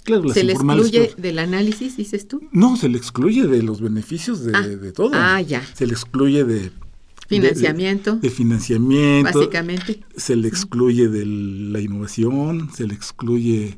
Claro, 0.05 0.29
¿Se 0.29 0.45
le 0.45 0.53
excluye 0.53 1.13
del 1.19 1.41
análisis, 1.41 1.97
dices 1.97 2.29
tú? 2.29 2.41
No, 2.53 2.77
se 2.77 2.89
le 2.89 2.99
excluye 2.99 3.49
de 3.49 3.65
los 3.65 3.81
beneficios 3.81 4.45
de, 4.45 4.53
ah, 4.55 4.93
todo. 4.95 5.11
Ah, 5.15 5.41
ya. 5.41 5.67
Se 5.75 5.85
le 5.85 5.95
excluye 5.95 6.45
de... 6.45 6.71
Financiamiento. 7.27 8.15
De, 8.15 8.31
financiamiento. 8.31 9.41
Básicamente. 9.41 10.05
Se 10.17 10.37
le 10.37 10.47
excluye 10.47 11.09
de 11.09 11.27
la 11.27 11.81
innovación, 11.81 12.71
se 12.73 12.87
le 12.87 12.95
excluye 12.95 13.77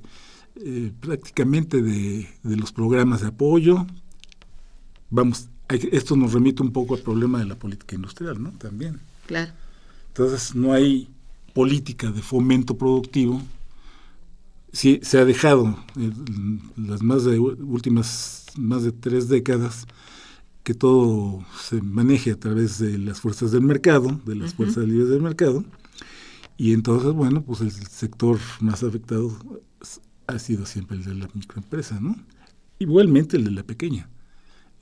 eh, 0.57 0.93
prácticamente 1.01 1.81
de, 1.81 2.29
de 2.43 2.57
los 2.57 2.73
programas 2.73 3.23
de 3.23 3.29
apoyo, 3.29 3.87
vamos, 5.11 5.49
esto 5.69 6.17
nos 6.17 6.33
remite 6.33 6.63
un 6.63 6.73
poco 6.73 6.95
al 6.95 7.01
problema 7.01 7.39
de 7.39 7.47
la 7.47 7.57
política 7.57 7.97
industrial, 7.97 8.43
¿no? 8.43 8.51
También. 8.53 9.01
Claro. 9.27 9.53
Entonces, 10.09 10.55
no 10.55 10.73
hay 10.73 11.09
política 11.55 12.11
de 12.11 12.23
fomento 12.23 12.77
productivo. 12.77 13.43
Sí, 14.73 15.01
se 15.03 15.19
ha 15.19 15.25
dejado 15.25 15.79
en 15.97 16.61
las 16.77 17.03
más 17.03 17.25
de 17.25 17.39
últimas 17.39 18.47
más 18.57 18.83
de 18.83 18.93
tres 18.93 19.29
décadas 19.29 19.87
que 20.63 20.75
todo 20.75 21.45
se 21.63 21.81
maneje 21.81 22.33
a 22.33 22.41
través 22.41 22.79
de 22.79 22.99
las 22.99 23.21
fuerzas 23.21 23.53
del 23.53 23.63
mercado, 23.63 24.21
de 24.27 24.35
las 24.35 24.55
fuerzas 24.55 24.85
libres 24.85 25.09
del 25.09 25.23
mercado, 25.23 25.65
y 26.57 26.73
entonces, 26.73 27.13
bueno, 27.13 27.43
pues 27.43 27.61
el 27.61 27.71
sector 27.71 28.39
más 28.61 28.83
afectado 28.83 29.33
ha 30.27 30.39
sido 30.39 30.67
siempre 30.67 30.97
el 30.97 31.05
de 31.05 31.15
la 31.15 31.29
microempresa, 31.35 32.01
¿no? 32.01 32.17
Igualmente 32.79 33.37
el 33.37 33.45
de 33.45 33.51
la 33.53 33.63
pequeña. 33.63 34.09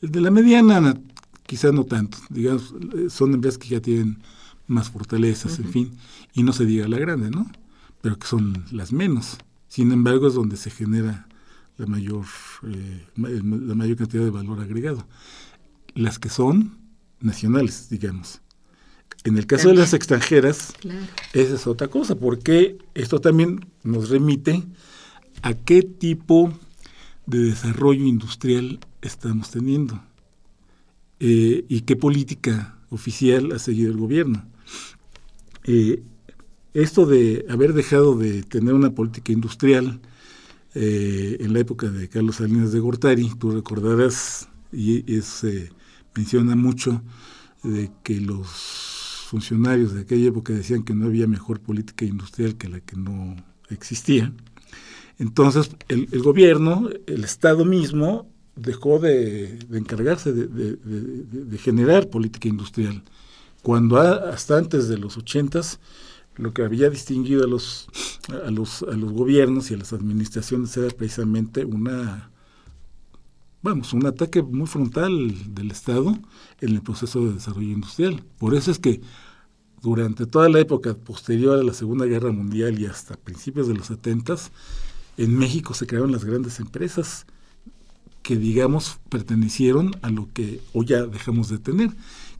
El 0.04 0.10
de 0.10 0.20
la 0.20 0.30
mediana 0.30 1.00
quizás 1.46 1.72
no 1.72 1.84
tanto, 1.84 2.18
digamos, 2.28 2.74
son 3.08 3.32
empresas 3.32 3.56
que 3.56 3.68
ya 3.68 3.80
tienen 3.80 4.18
más 4.66 4.90
fortalezas, 4.90 5.58
en 5.58 5.68
fin, 5.70 5.92
y 6.34 6.42
no 6.42 6.52
se 6.52 6.66
diga 6.66 6.86
la 6.88 6.98
grande, 6.98 7.30
¿no? 7.30 7.50
Pero 8.02 8.18
que 8.18 8.26
son 8.26 8.66
las 8.70 8.92
menos. 8.92 9.38
Sin 9.66 9.92
embargo, 9.92 10.28
es 10.28 10.34
donde 10.34 10.58
se 10.58 10.68
genera 10.70 11.26
la 11.78 11.86
mayor, 11.86 12.26
eh, 12.66 13.06
la 13.16 13.74
mayor 13.74 13.96
cantidad 13.96 14.22
de 14.24 14.30
valor 14.30 14.60
agregado. 14.60 15.06
Las 15.94 16.18
que 16.18 16.28
son 16.28 16.76
nacionales, 17.20 17.88
digamos. 17.88 18.42
En 19.24 19.38
el 19.38 19.46
caso 19.46 19.68
de 19.68 19.74
las 19.76 19.94
extranjeras, 19.94 20.74
esa 21.32 21.54
es 21.54 21.66
otra 21.66 21.88
cosa, 21.88 22.14
porque 22.14 22.76
esto 22.92 23.20
también 23.20 23.64
nos 23.82 24.10
remite 24.10 24.64
a 25.40 25.54
qué 25.54 25.82
tipo 25.82 26.52
de 27.26 27.38
desarrollo 27.38 28.04
industrial 28.04 28.80
estamos 29.02 29.50
teniendo 29.50 30.02
eh, 31.20 31.64
y 31.68 31.82
qué 31.82 31.96
política 31.96 32.78
oficial 32.90 33.52
ha 33.52 33.58
seguido 33.58 33.90
el 33.90 33.96
gobierno. 33.96 34.44
Eh, 35.64 36.02
esto 36.74 37.06
de 37.06 37.46
haber 37.48 37.72
dejado 37.72 38.16
de 38.16 38.42
tener 38.42 38.74
una 38.74 38.90
política 38.90 39.32
industrial 39.32 40.00
eh, 40.74 41.36
en 41.40 41.52
la 41.52 41.60
época 41.60 41.88
de 41.88 42.08
Carlos 42.08 42.36
Salinas 42.36 42.72
de 42.72 42.80
Gortari, 42.80 43.30
tú 43.38 43.52
recordarás, 43.52 44.48
y 44.72 45.02
se 45.22 45.70
menciona 46.16 46.56
mucho, 46.56 47.00
de 47.62 47.90
que 48.02 48.20
los 48.20 49.24
funcionarios 49.28 49.94
de 49.94 50.02
aquella 50.02 50.28
época 50.28 50.52
decían 50.52 50.82
que 50.82 50.94
no 50.94 51.06
había 51.06 51.26
mejor 51.26 51.60
política 51.60 52.04
industrial 52.04 52.56
que 52.56 52.68
la 52.68 52.80
que 52.80 52.96
no 52.96 53.36
existía. 53.70 54.32
Entonces, 55.18 55.70
el, 55.88 56.22
gobierno, 56.22 56.88
el 57.06 57.24
Estado 57.24 57.64
mismo, 57.64 58.28
dejó 58.56 58.98
de, 58.98 59.58
encargarse 59.72 60.32
de, 60.32 61.58
generar 61.58 62.08
política 62.08 62.48
industrial, 62.48 63.02
cuando 63.62 63.98
hasta 63.98 64.58
antes 64.58 64.88
de 64.88 64.98
los 64.98 65.16
ochentas 65.16 65.80
lo 66.36 66.52
que 66.52 66.62
había 66.62 66.90
distinguido 66.90 67.44
a 67.44 67.46
los, 67.46 67.88
a 68.44 68.50
los, 68.50 68.82
a 68.82 68.96
los 68.96 69.12
gobiernos 69.12 69.70
y 69.70 69.74
a 69.74 69.78
las 69.78 69.92
administraciones 69.92 70.76
era 70.76 70.88
precisamente 70.88 71.64
una, 71.64 72.30
vamos, 73.62 73.92
un 73.92 74.06
ataque 74.06 74.42
muy 74.42 74.66
frontal 74.66 75.54
del 75.54 75.70
Estado 75.70 76.18
en 76.60 76.70
el 76.70 76.82
proceso 76.82 77.24
de 77.24 77.34
desarrollo 77.34 77.72
industrial. 77.72 78.24
Por 78.38 78.54
eso 78.54 78.70
es 78.70 78.78
que 78.78 79.00
durante 79.80 80.26
toda 80.26 80.48
la 80.48 80.60
época 80.60 80.94
posterior 80.94 81.58
a 81.58 81.62
la 81.62 81.74
Segunda 81.74 82.06
Guerra 82.06 82.32
Mundial 82.32 82.80
y 82.80 82.86
hasta 82.86 83.16
principios 83.16 83.68
de 83.68 83.74
los 83.74 83.86
setentas, 83.86 84.50
en 85.16 85.36
México 85.36 85.74
se 85.74 85.86
crearon 85.86 86.12
las 86.12 86.24
grandes 86.24 86.60
empresas 86.60 87.26
que, 88.22 88.36
digamos, 88.36 88.98
pertenecieron 89.10 89.92
a 90.02 90.10
lo 90.10 90.32
que 90.32 90.60
hoy 90.72 90.86
ya 90.86 91.06
dejamos 91.06 91.48
de 91.48 91.58
tener, 91.58 91.90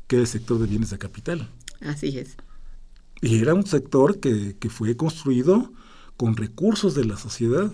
que 0.06 0.16
era 0.16 0.22
el 0.22 0.28
sector 0.28 0.58
de 0.58 0.66
bienes 0.66 0.90
de 0.90 0.98
capital. 0.98 1.50
Así 1.80 2.18
es. 2.18 2.36
Y 3.20 3.38
era 3.38 3.54
un 3.54 3.66
sector 3.66 4.18
que, 4.18 4.56
que 4.58 4.70
fue 4.70 4.96
construido 4.96 5.72
con 6.16 6.36
recursos 6.36 6.94
de 6.94 7.04
la 7.04 7.16
sociedad, 7.16 7.72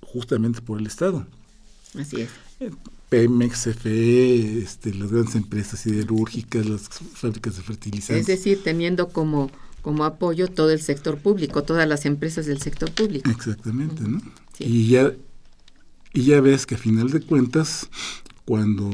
justamente 0.00 0.62
por 0.62 0.78
el 0.78 0.86
Estado. 0.86 1.26
Así 1.98 2.22
es. 2.22 2.30
Eh, 2.60 2.70
Pemex, 3.08 3.64
CFE, 3.64 4.58
este, 4.58 4.94
las 4.94 5.12
grandes 5.12 5.34
empresas 5.34 5.80
siderúrgicas, 5.80 6.66
las 6.66 6.88
fábricas 6.88 7.56
de 7.56 7.62
fertilizantes. 7.62 8.20
Es 8.22 8.26
decir, 8.26 8.62
teniendo 8.62 9.08
como, 9.08 9.50
como 9.84 10.04
apoyo 10.04 10.48
todo 10.48 10.70
el 10.70 10.80
sector 10.80 11.18
público, 11.18 11.62
todas 11.62 11.86
las 11.86 12.06
empresas 12.06 12.46
del 12.46 12.58
sector 12.58 12.90
público. 12.90 13.30
Exactamente, 13.30 14.02
¿no? 14.02 14.18
Y, 14.58 14.88
ya, 14.88 15.12
y 16.14 16.22
ya 16.24 16.40
ves 16.40 16.64
que 16.64 16.76
a 16.76 16.78
final 16.78 17.10
de 17.10 17.20
cuentas, 17.20 17.90
cuando 18.46 18.90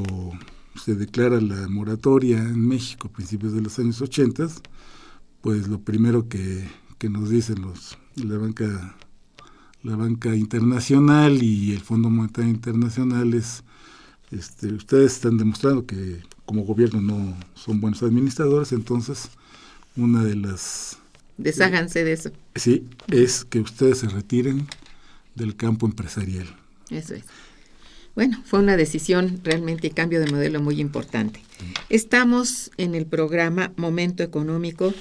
se 0.83 0.95
declara 0.95 1.39
la 1.39 1.69
moratoria 1.69 2.39
en 2.39 2.67
México 2.67 3.07
a 3.07 3.15
principios 3.15 3.53
de 3.53 3.61
los 3.61 3.79
años 3.79 4.01
80, 4.01 4.47
pues 5.39 5.69
lo 5.69 5.79
primero 5.79 6.27
que, 6.27 6.67
nos 7.09 7.29
dicen 7.29 7.61
los 7.61 7.97
la 8.15 8.37
banca 8.37 8.95
la 9.81 9.95
banca 9.95 10.35
internacional 10.35 11.41
y 11.41 11.71
el 11.71 11.79
Fondo 11.79 12.11
Monetario 12.11 12.51
Internacional 12.51 13.33
es 13.33 13.63
este, 14.29 14.71
ustedes 14.73 15.13
están 15.13 15.37
demostrando 15.37 15.87
que 15.87 16.21
como 16.45 16.61
gobierno 16.61 17.01
no 17.01 17.35
son 17.55 17.81
buenos 17.81 18.03
administradores, 18.03 18.71
entonces 18.71 19.31
una 19.95 20.23
de 20.23 20.35
las 20.35 20.97
desháganse 21.37 22.03
de 22.03 22.13
eso. 22.13 22.31
Sí, 22.55 22.85
es 23.09 23.45
que 23.45 23.59
ustedes 23.59 23.99
se 23.99 24.07
retiren 24.07 24.67
del 25.35 25.55
campo 25.55 25.85
empresarial. 25.85 26.47
Eso 26.89 27.15
es. 27.15 27.23
Bueno, 28.15 28.41
fue 28.45 28.59
una 28.59 28.75
decisión 28.75 29.39
realmente 29.43 29.87
y 29.87 29.91
cambio 29.91 30.19
de 30.19 30.29
modelo 30.29 30.61
muy 30.61 30.81
importante. 30.81 31.41
Estamos 31.89 32.71
en 32.77 32.93
el 32.93 33.05
programa 33.05 33.71
Momento 33.77 34.23
Económico 34.23 34.93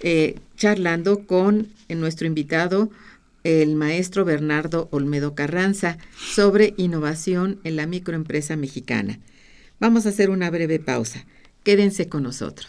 eh, 0.00 0.38
charlando 0.56 1.26
con 1.26 1.68
nuestro 1.88 2.26
invitado, 2.26 2.90
el 3.44 3.76
maestro 3.76 4.24
Bernardo 4.24 4.88
Olmedo 4.90 5.34
Carranza, 5.34 5.98
sobre 6.16 6.74
innovación 6.76 7.60
en 7.64 7.76
la 7.76 7.86
microempresa 7.86 8.56
mexicana. 8.56 9.18
Vamos 9.78 10.06
a 10.06 10.08
hacer 10.08 10.30
una 10.30 10.50
breve 10.50 10.80
pausa. 10.80 11.24
Quédense 11.62 12.08
con 12.08 12.24
nosotros. 12.24 12.68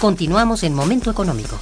Continuamos 0.00 0.62
en 0.62 0.72
Momento 0.72 1.10
Económico. 1.10 1.60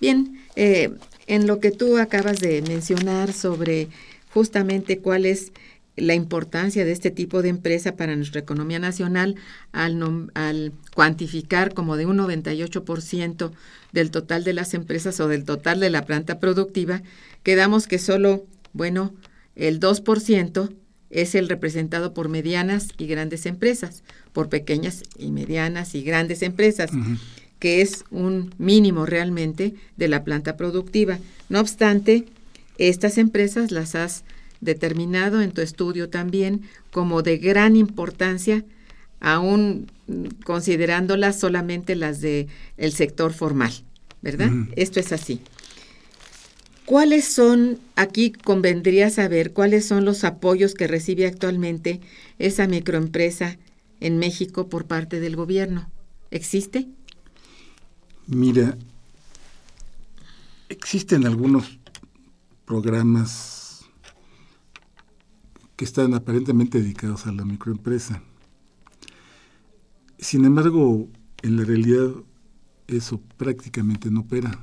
Bien, 0.00 0.40
eh, 0.56 0.94
en 1.26 1.46
lo 1.46 1.60
que 1.60 1.72
tú 1.72 1.98
acabas 1.98 2.40
de 2.40 2.62
mencionar 2.62 3.34
sobre 3.34 3.88
justamente 4.32 4.98
cuál 5.00 5.26
es 5.26 5.52
la 5.94 6.14
importancia 6.14 6.86
de 6.86 6.92
este 6.92 7.10
tipo 7.10 7.42
de 7.42 7.50
empresa 7.50 7.96
para 7.96 8.16
nuestra 8.16 8.40
economía 8.40 8.78
nacional 8.78 9.36
al, 9.72 10.30
al 10.32 10.72
cuantificar 10.94 11.74
como 11.74 11.98
de 11.98 12.06
un 12.06 12.16
98% 12.16 13.50
del 13.92 14.10
total 14.10 14.42
de 14.42 14.54
las 14.54 14.72
empresas 14.72 15.20
o 15.20 15.28
del 15.28 15.44
total 15.44 15.80
de 15.80 15.90
la 15.90 16.06
planta 16.06 16.40
productiva, 16.40 17.02
quedamos 17.42 17.86
que 17.86 17.98
solo, 17.98 18.46
bueno, 18.72 19.12
el 19.54 19.80
2% 19.80 20.70
es 21.10 21.34
el 21.34 21.48
representado 21.48 22.14
por 22.14 22.28
medianas 22.28 22.88
y 22.96 23.06
grandes 23.06 23.46
empresas, 23.46 24.02
por 24.32 24.48
pequeñas 24.48 25.02
y 25.18 25.30
medianas 25.32 25.94
y 25.94 26.02
grandes 26.02 26.42
empresas, 26.42 26.90
que 27.58 27.82
es 27.82 28.04
un 28.10 28.54
mínimo 28.58 29.06
realmente 29.06 29.74
de 29.96 30.08
la 30.08 30.24
planta 30.24 30.56
productiva. 30.56 31.18
No 31.48 31.60
obstante, 31.60 32.24
estas 32.78 33.18
empresas 33.18 33.72
las 33.72 33.94
has 33.94 34.24
determinado 34.60 35.42
en 35.42 35.52
tu 35.52 35.60
estudio 35.60 36.08
también 36.08 36.62
como 36.92 37.22
de 37.22 37.38
gran 37.38 37.76
importancia, 37.76 38.64
aún 39.20 39.90
considerándolas 40.44 41.38
solamente 41.38 41.96
las 41.96 42.20
del 42.20 42.48
el 42.76 42.92
sector 42.92 43.32
formal, 43.32 43.72
¿verdad? 44.22 44.50
Esto 44.76 45.00
es 45.00 45.12
así. 45.12 45.40
¿Cuáles 46.90 47.24
son, 47.24 47.78
aquí 47.94 48.32
convendría 48.32 49.10
saber, 49.10 49.52
cuáles 49.52 49.86
son 49.86 50.04
los 50.04 50.24
apoyos 50.24 50.74
que 50.74 50.88
recibe 50.88 51.24
actualmente 51.28 52.00
esa 52.40 52.66
microempresa 52.66 53.58
en 54.00 54.18
México 54.18 54.68
por 54.68 54.86
parte 54.86 55.20
del 55.20 55.36
gobierno? 55.36 55.88
¿Existe? 56.32 56.88
Mira, 58.26 58.76
existen 60.68 61.26
algunos 61.26 61.78
programas 62.64 63.84
que 65.76 65.84
están 65.84 66.12
aparentemente 66.14 66.82
dedicados 66.82 67.24
a 67.28 67.30
la 67.30 67.44
microempresa. 67.44 68.20
Sin 70.18 70.44
embargo, 70.44 71.06
en 71.42 71.56
la 71.56 71.62
realidad 71.62 72.08
eso 72.88 73.20
prácticamente 73.36 74.10
no 74.10 74.22
opera. 74.22 74.58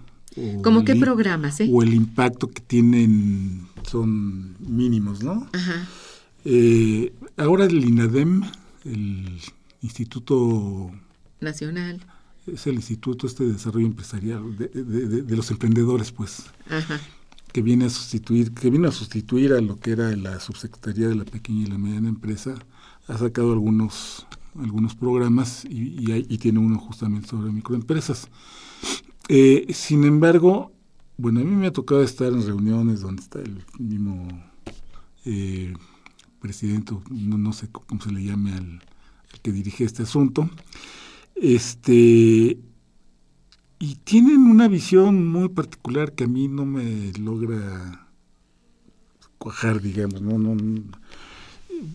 ¿Cómo 0.64 0.86
qué 0.86 0.96
programas? 0.96 1.60
Eh? 1.60 1.70
O 1.72 1.82
el 1.84 1.94
impacto 1.94 2.50
que 2.50 2.62
tienen 2.62 3.68
son 3.88 4.56
mínimos, 4.60 5.24
¿no? 5.24 5.48
Ajá. 5.54 5.88
Eh, 6.46 7.14
ahora 7.38 7.66
el 7.66 7.84
INADEM, 7.84 8.44
el 8.86 9.40
Instituto 9.82 10.92
Nacional. 11.42 12.06
Es 12.46 12.68
el 12.68 12.76
Instituto 12.76 13.28
este 13.28 13.44
de 13.46 13.54
Desarrollo 13.54 13.88
Empresarial, 13.88 14.58
de, 14.58 14.68
de, 14.68 15.22
de 15.24 15.36
los 15.36 15.52
emprendedores, 15.52 16.12
pues. 16.12 16.44
Ajá 16.70 17.00
que 17.58 17.64
viene 17.64 17.86
a 17.86 17.90
sustituir, 17.90 18.54
que 18.54 18.70
vino 18.70 18.88
a 18.88 18.92
sustituir 18.92 19.54
a 19.54 19.62
lo 19.62 19.80
que 19.80 19.90
era 19.90 20.16
la 20.16 20.40
subsecretaría 20.40 21.08
de 21.08 21.16
la 21.16 21.26
pequeña 21.26 21.62
y 21.64 21.66
la 21.66 21.80
mediana 21.80 22.08
empresa, 22.08 22.54
ha 23.08 23.18
sacado 23.18 23.52
algunos, 23.52 24.28
algunos 24.60 24.96
programas 24.96 25.66
y, 25.66 26.06
y, 26.08 26.38
tiene 26.38 26.60
uno 26.60 26.78
justamente 26.78 27.28
sobre 27.28 27.52
microempresas. 27.52 28.28
Eh, 29.30 29.68
sin 29.74 30.04
embargo, 30.04 30.72
bueno, 31.18 31.42
a 31.42 31.44
mí 31.44 31.56
me 31.56 31.68
ha 31.68 31.72
tocado 31.74 32.04
estar 32.04 32.32
en 32.32 32.46
reuniones 32.46 33.02
donde 33.02 33.22
está 33.22 33.40
el 33.40 33.64
mismo 33.80 34.28
eh, 35.26 35.74
presidente, 36.40 36.96
no, 37.10 37.38
no, 37.38 37.54
sé 37.54 37.68
cómo 37.72 38.02
se 38.02 38.12
le 38.12 38.24
llame 38.24 38.54
al, 38.54 38.84
al 39.34 39.42
que 39.42 39.52
dirige 39.52 39.84
este 39.84 40.04
asunto, 40.04 40.50
este 41.36 42.58
y 43.80 43.96
tienen 44.04 44.44
una 44.44 44.68
visión 44.68 45.28
muy 45.28 45.50
particular 45.50 46.14
que 46.14 46.24
a 46.24 46.28
mí 46.28 46.48
no 46.48 46.66
me 46.66 47.12
logra 47.20 48.08
cuajar, 49.38 49.82
digamos, 49.82 50.22
no, 50.22 50.40
no, 50.40 50.56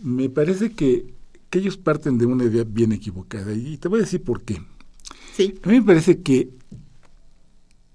me 0.04 0.28
parece 0.28 0.72
que, 0.72 1.12
que, 1.50 1.58
ellos 1.58 1.76
parten 1.76 2.18
de 2.18 2.26
una 2.26 2.44
idea 2.44 2.64
bien 2.64 2.92
equivocada 2.92 3.52
y 3.52 3.78
te 3.78 3.88
voy 3.88 3.98
a 3.98 4.02
decir 4.02 4.22
por 4.22 4.42
qué. 4.42 4.62
Sí. 5.34 5.54
A 5.64 5.68
mí 5.68 5.80
me 5.80 5.86
parece 5.86 6.22
que 6.22 6.50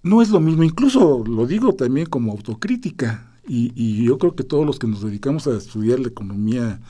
no 0.08 0.22
es 0.22 0.30
lo 0.30 0.40
mismo, 0.40 0.64
incluso 0.64 1.24
lo 1.26 1.46
digo 1.46 1.74
también 1.74 2.08
como 2.08 2.32
autocrítica, 2.32 3.32
y, 3.48 3.72
y 3.76 4.04
yo 4.04 4.18
creo 4.18 4.36
que 4.36 4.44
todos 4.44 4.66
los 4.66 4.78
que 4.80 4.88
nos 4.88 5.02
dedicamos 5.02 5.48
a 5.48 5.56
estudiar 5.58 6.00
la 6.00 6.10
economía 6.10 6.82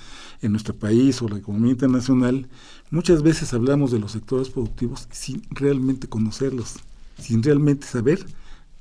en 0.42 0.52
nuestro 0.52 0.74
país 0.76 1.22
o 1.22 1.28
la 1.28 1.38
economía 1.38 1.72
internacional, 1.72 2.48
muchas 2.92 3.22
veces 3.22 3.54
hablamos 3.54 3.92
de 3.92 4.00
los 4.00 4.12
sectores 4.12 4.50
productivos 4.50 5.08
sin 5.12 5.42
realmente 5.52 6.08
conocerlos, 6.08 6.76
sin 7.20 7.44
realmente 7.44 7.86
saber 7.86 8.26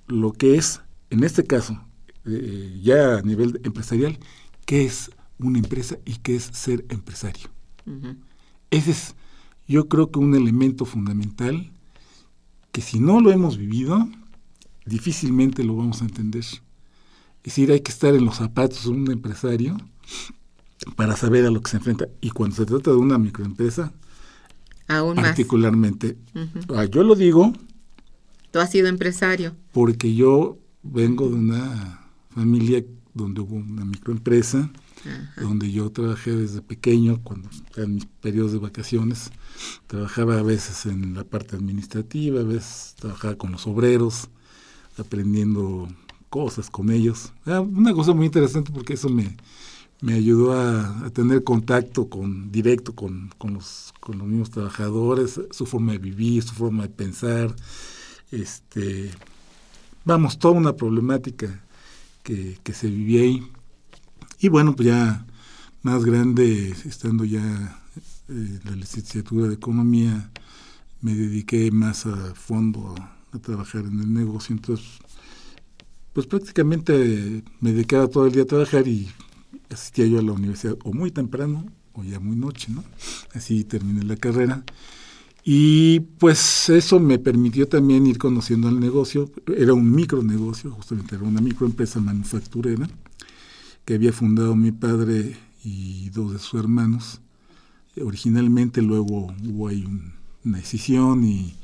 lo 0.06 0.32
que 0.32 0.56
es, 0.56 0.80
en 1.10 1.24
este 1.24 1.44
caso, 1.44 1.78
eh, 2.24 2.80
ya 2.82 3.18
a 3.18 3.22
nivel 3.22 3.60
empresarial, 3.64 4.18
qué 4.64 4.84
es 4.84 5.10
una 5.38 5.58
empresa 5.58 5.98
y 6.04 6.16
qué 6.16 6.36
es 6.36 6.44
ser 6.44 6.84
empresario. 6.88 7.48
Uh 7.86 7.90
-huh. 7.90 8.16
Ese 8.70 8.90
es, 8.90 9.14
yo 9.68 9.88
creo 9.88 10.10
que 10.10 10.18
un 10.18 10.34
elemento 10.34 10.84
fundamental 10.84 11.70
que 12.72 12.80
si 12.82 13.00
no 13.00 13.20
lo 13.20 13.30
hemos 13.32 13.56
vivido, 13.56 14.08
difícilmente 14.86 15.64
lo 15.64 15.76
vamos 15.76 16.00
a 16.00 16.04
entender. 16.06 16.44
Es 16.44 16.60
decir, 17.42 17.70
hay 17.70 17.80
que 17.80 17.92
estar 17.92 18.14
en 18.14 18.24
los 18.24 18.36
zapatos 18.36 18.84
de 18.84 18.90
un 18.90 19.10
empresario 19.10 19.76
para 20.96 21.16
saber 21.16 21.44
a 21.46 21.50
lo 21.50 21.60
que 21.60 21.70
se 21.70 21.76
enfrenta. 21.76 22.06
Y 22.20 22.30
cuando 22.30 22.56
se 22.56 22.66
trata 22.66 22.90
de 22.90 22.96
una 22.96 23.18
microempresa, 23.18 23.92
Aún 24.88 25.16
particularmente, 25.16 26.16
más. 26.34 26.46
Uh 26.54 26.60
-huh. 26.60 26.90
yo 26.90 27.02
lo 27.02 27.14
digo. 27.14 27.52
Tú 28.52 28.60
has 28.60 28.70
sido 28.70 28.88
empresario. 28.88 29.54
Porque 29.72 30.14
yo 30.14 30.58
vengo 30.82 31.28
de 31.28 31.34
una 31.34 32.08
familia 32.30 32.84
donde 33.14 33.40
hubo 33.40 33.56
una 33.56 33.84
microempresa, 33.84 34.70
Ajá. 35.04 35.40
donde 35.40 35.70
yo 35.72 35.90
trabajé 35.90 36.32
desde 36.32 36.62
pequeño, 36.62 37.20
cuando 37.22 37.48
en 37.76 37.96
mis 37.96 38.06
periodos 38.06 38.52
de 38.52 38.58
vacaciones, 38.58 39.30
trabajaba 39.86 40.38
a 40.38 40.42
veces 40.42 40.86
en 40.86 41.14
la 41.14 41.24
parte 41.24 41.56
administrativa, 41.56 42.40
a 42.40 42.44
veces 42.44 42.94
trabajaba 42.98 43.36
con 43.36 43.52
los 43.52 43.66
obreros, 43.66 44.28
aprendiendo 44.98 45.88
cosas 46.30 46.70
con 46.70 46.90
ellos. 46.90 47.32
Era 47.44 47.60
una 47.60 47.92
cosa 47.92 48.12
muy 48.12 48.26
interesante 48.26 48.72
porque 48.72 48.94
eso 48.94 49.08
me, 49.08 49.36
me 50.00 50.14
ayudó 50.14 50.52
a, 50.52 51.10
tener 51.10 51.44
contacto 51.44 52.08
con 52.08 52.50
directo 52.52 52.94
con, 52.94 53.30
con, 53.38 53.54
los, 53.54 53.94
con 54.00 54.18
los 54.18 54.26
mismos 54.26 54.50
trabajadores, 54.50 55.40
su 55.50 55.66
forma 55.66 55.92
de 55.92 55.98
vivir, 55.98 56.42
su 56.42 56.54
forma 56.54 56.84
de 56.84 56.90
pensar. 56.90 57.54
Este, 58.30 59.10
vamos, 60.04 60.38
toda 60.38 60.54
una 60.54 60.74
problemática 60.74 61.62
que, 62.22 62.58
que 62.62 62.72
se 62.72 62.88
vivía 62.88 63.22
ahí. 63.22 63.50
Y 64.40 64.48
bueno, 64.48 64.76
pues 64.76 64.88
ya 64.88 65.24
más 65.82 66.04
grande, 66.04 66.74
estando 66.84 67.24
ya 67.24 67.80
en 68.28 68.60
la 68.64 68.72
licenciatura 68.72 69.46
de 69.46 69.54
Economía, 69.54 70.30
me 71.00 71.14
dediqué 71.14 71.70
más 71.70 72.06
a 72.06 72.34
fondo 72.34 72.94
a, 72.98 73.15
trabajar 73.40 73.84
en 73.84 74.00
el 74.00 74.12
negocio. 74.12 74.54
Entonces, 74.54 74.86
pues 76.12 76.26
prácticamente 76.26 77.42
me 77.60 77.72
dedicaba 77.72 78.08
todo 78.08 78.26
el 78.26 78.32
día 78.32 78.44
a 78.44 78.46
trabajar 78.46 78.88
y 78.88 79.08
asistía 79.70 80.06
yo 80.06 80.18
a 80.18 80.22
la 80.22 80.32
universidad 80.32 80.76
o 80.84 80.92
muy 80.92 81.10
temprano 81.10 81.66
o 81.92 82.04
ya 82.04 82.20
muy 82.20 82.36
noche, 82.36 82.68
¿no? 82.72 82.84
Así 83.34 83.64
terminé 83.64 84.02
la 84.04 84.16
carrera. 84.16 84.64
Y 85.44 86.00
pues 86.00 86.68
eso 86.70 86.98
me 86.98 87.18
permitió 87.18 87.68
también 87.68 88.06
ir 88.06 88.18
conociendo 88.18 88.68
el 88.68 88.80
negocio. 88.80 89.30
Era 89.56 89.74
un 89.74 89.92
micronegocio, 89.92 90.72
justamente 90.72 91.14
era 91.14 91.24
una 91.24 91.40
microempresa 91.40 92.00
manufacturera 92.00 92.88
que 93.84 93.94
había 93.94 94.12
fundado 94.12 94.56
mi 94.56 94.72
padre 94.72 95.36
y 95.62 96.10
dos 96.10 96.32
de 96.32 96.38
sus 96.38 96.58
hermanos. 96.58 97.20
Originalmente 98.02 98.82
luego 98.82 99.32
hubo 99.44 99.68
ahí 99.68 99.84
un, 99.84 100.14
una 100.44 100.58
decisión 100.58 101.24
y 101.24 101.54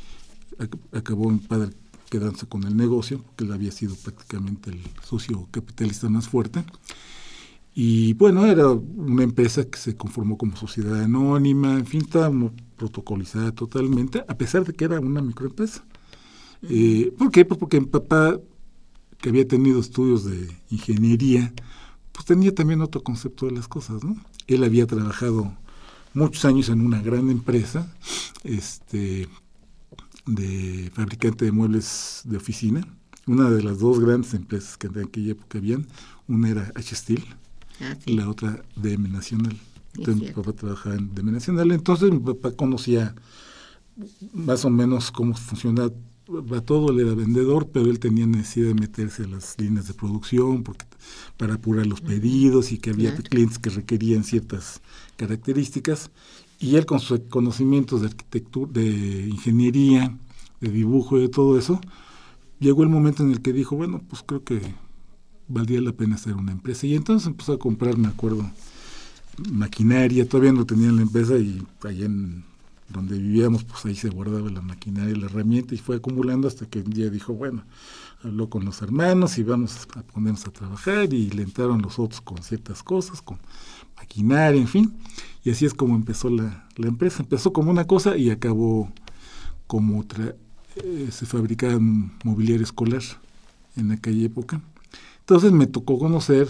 acabó 0.92 1.30
mi 1.30 1.38
padre 1.38 1.70
quedándose 2.10 2.46
con 2.46 2.64
el 2.64 2.76
negocio, 2.76 3.22
porque 3.22 3.44
él 3.44 3.52
había 3.52 3.72
sido 3.72 3.94
prácticamente 3.94 4.70
el 4.70 4.80
socio 5.02 5.48
capitalista 5.50 6.08
más 6.10 6.28
fuerte. 6.28 6.62
Y 7.74 8.12
bueno, 8.14 8.44
era 8.44 8.68
una 8.68 9.22
empresa 9.22 9.64
que 9.64 9.78
se 9.78 9.96
conformó 9.96 10.36
como 10.36 10.56
sociedad 10.56 11.02
anónima, 11.02 11.72
en 11.72 11.86
fin, 11.86 12.02
estaba 12.02 12.30
protocolizada 12.76 13.52
totalmente, 13.52 14.24
a 14.28 14.36
pesar 14.36 14.64
de 14.64 14.74
que 14.74 14.84
era 14.84 15.00
una 15.00 15.22
microempresa. 15.22 15.82
Eh, 16.68 17.14
¿Por 17.16 17.30
qué? 17.30 17.46
Pues 17.46 17.58
porque 17.58 17.80
mi 17.80 17.86
papá, 17.86 18.38
que 19.18 19.30
había 19.30 19.48
tenido 19.48 19.80
estudios 19.80 20.24
de 20.24 20.54
ingeniería, 20.70 21.54
pues 22.12 22.26
tenía 22.26 22.54
también 22.54 22.82
otro 22.82 23.02
concepto 23.02 23.46
de 23.46 23.52
las 23.52 23.68
cosas, 23.68 24.04
¿no? 24.04 24.16
Él 24.46 24.64
había 24.64 24.86
trabajado 24.86 25.56
muchos 26.12 26.44
años 26.44 26.68
en 26.68 26.82
una 26.82 27.00
gran 27.00 27.30
empresa, 27.30 27.90
este, 28.44 29.28
de 30.26 30.90
fabricante 30.94 31.44
de 31.44 31.52
muebles 31.52 32.22
de 32.24 32.36
oficina, 32.36 32.86
una 33.26 33.50
de 33.50 33.62
las 33.62 33.78
dos 33.78 34.00
grandes 34.00 34.34
empresas 34.34 34.76
que 34.76 34.86
en 34.88 34.98
aquella 34.98 35.32
época 35.32 35.58
habían, 35.58 35.86
una 36.28 36.48
era 36.50 36.72
H-Steel, 36.74 37.24
Ah, 37.80 37.96
sí. 38.04 38.14
la 38.14 38.28
otra 38.28 38.62
DM 38.76 39.08
Nacional. 39.08 39.58
Entonces 39.96 40.22
mi 40.22 40.32
papá 40.32 40.52
trabajaba 40.52 40.94
en 40.96 41.14
DM 41.14 41.32
Nacional, 41.32 41.72
entonces 41.72 42.10
mi 42.10 42.20
papá 42.20 42.52
conocía 42.52 43.14
más 44.32 44.64
o 44.64 44.70
menos 44.70 45.10
cómo 45.10 45.34
funcionaba 45.34 45.90
todo, 46.64 46.90
él 46.92 47.00
era 47.00 47.14
vendedor, 47.14 47.68
pero 47.72 47.86
él 47.90 47.98
tenía 47.98 48.26
necesidad 48.26 48.68
de 48.68 48.74
meterse 48.74 49.24
a 49.24 49.26
las 49.26 49.58
líneas 49.58 49.88
de 49.88 49.94
producción 49.94 50.62
porque, 50.62 50.86
para 51.36 51.54
apurar 51.54 51.86
los 51.86 52.00
pedidos 52.00 52.72
y 52.72 52.78
que 52.78 52.90
había 52.90 53.10
Claro. 53.10 53.28
clientes 53.28 53.58
que 53.58 53.70
requerían 53.70 54.24
ciertas 54.24 54.80
características. 55.16 56.10
Y 56.62 56.76
él 56.76 56.86
con 56.86 57.00
sus 57.00 57.20
conocimientos 57.28 58.00
de 58.00 58.06
arquitectura, 58.06 58.70
de 58.72 59.28
ingeniería, 59.28 60.16
de 60.60 60.68
dibujo 60.70 61.18
y 61.18 61.22
de 61.22 61.28
todo 61.28 61.58
eso, 61.58 61.80
llegó 62.60 62.84
el 62.84 62.88
momento 62.88 63.24
en 63.24 63.32
el 63.32 63.42
que 63.42 63.52
dijo, 63.52 63.76
bueno, 63.76 64.00
pues 64.08 64.22
creo 64.24 64.44
que 64.44 64.60
valdría 65.48 65.80
la 65.80 65.92
pena 65.92 66.14
hacer 66.14 66.34
una 66.34 66.52
empresa. 66.52 66.86
Y 66.86 66.94
entonces 66.94 67.26
empezó 67.26 67.54
a 67.54 67.58
comprar, 67.58 67.98
me 67.98 68.06
acuerdo, 68.06 68.48
maquinaria, 69.50 70.28
todavía 70.28 70.52
no 70.52 70.64
tenía 70.64 70.92
la 70.92 71.02
empresa 71.02 71.36
y 71.36 71.66
allá 71.82 72.06
en 72.06 72.44
donde 72.88 73.18
vivíamos, 73.18 73.64
pues 73.64 73.84
ahí 73.86 73.96
se 73.96 74.10
guardaba 74.10 74.48
la 74.48 74.62
maquinaria 74.62 75.16
y 75.16 75.18
la 75.18 75.26
herramienta 75.26 75.74
y 75.74 75.78
fue 75.78 75.96
acumulando 75.96 76.46
hasta 76.46 76.66
que 76.66 76.78
un 76.78 76.90
día 76.90 77.10
dijo, 77.10 77.32
bueno, 77.32 77.64
habló 78.24 78.48
con 78.48 78.64
los 78.64 78.82
hermanos 78.82 79.38
y 79.38 79.42
vamos 79.42 79.86
a 79.96 80.02
ponernos 80.02 80.46
a 80.46 80.50
trabajar 80.50 81.12
y 81.12 81.30
le 81.30 81.42
entraron 81.42 81.82
los 81.82 81.98
otros 81.98 82.20
con 82.20 82.42
ciertas 82.42 82.82
cosas, 82.82 83.22
con 83.22 83.38
maquinaria, 83.96 84.60
en 84.60 84.68
fin. 84.68 84.94
Y 85.44 85.50
así 85.50 85.66
es 85.66 85.74
como 85.74 85.96
empezó 85.96 86.30
la, 86.30 86.68
la 86.76 86.88
empresa. 86.88 87.22
Empezó 87.22 87.52
como 87.52 87.70
una 87.70 87.86
cosa 87.86 88.16
y 88.16 88.30
acabó 88.30 88.92
como 89.66 89.98
otra. 90.00 90.34
Eh, 90.76 91.08
se 91.10 91.26
fabricaba 91.26 91.78
mobiliario 92.24 92.64
escolar 92.64 93.02
en 93.76 93.92
aquella 93.92 94.26
época. 94.26 94.60
Entonces 95.20 95.52
me 95.52 95.66
tocó 95.66 95.98
conocer 95.98 96.48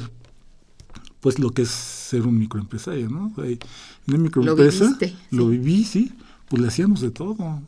pues 1.20 1.38
lo 1.38 1.50
que 1.50 1.62
es 1.62 1.68
ser 1.68 2.26
un 2.26 2.36
microempresario, 2.36 3.08
¿no? 3.08 3.32
Una 4.08 4.18
microempresa, 4.18 4.84
viviste, 4.86 5.14
lo 5.30 5.44
sí. 5.44 5.50
viví, 5.50 5.84
sí, 5.84 6.12
pues 6.48 6.60
le 6.60 6.68
hacíamos 6.68 7.00
de 7.00 7.12
todo. 7.12 7.62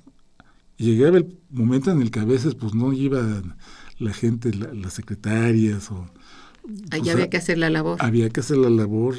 llegaba 0.76 1.18
el 1.18 1.38
momento 1.50 1.92
en 1.92 2.02
el 2.02 2.10
que 2.10 2.18
a 2.18 2.24
veces 2.24 2.56
pues 2.56 2.74
no 2.74 2.92
iba 2.92 3.20
la 3.98 4.12
gente, 4.12 4.52
las 4.54 4.94
secretarias 4.94 5.90
o... 5.90 6.06
Ahí 6.90 7.10
había 7.10 7.28
que 7.28 7.36
hacer 7.36 7.58
la 7.58 7.68
labor. 7.68 7.98
Había 8.00 8.30
que 8.30 8.40
hacer 8.40 8.56
la 8.56 8.70
labor, 8.70 9.16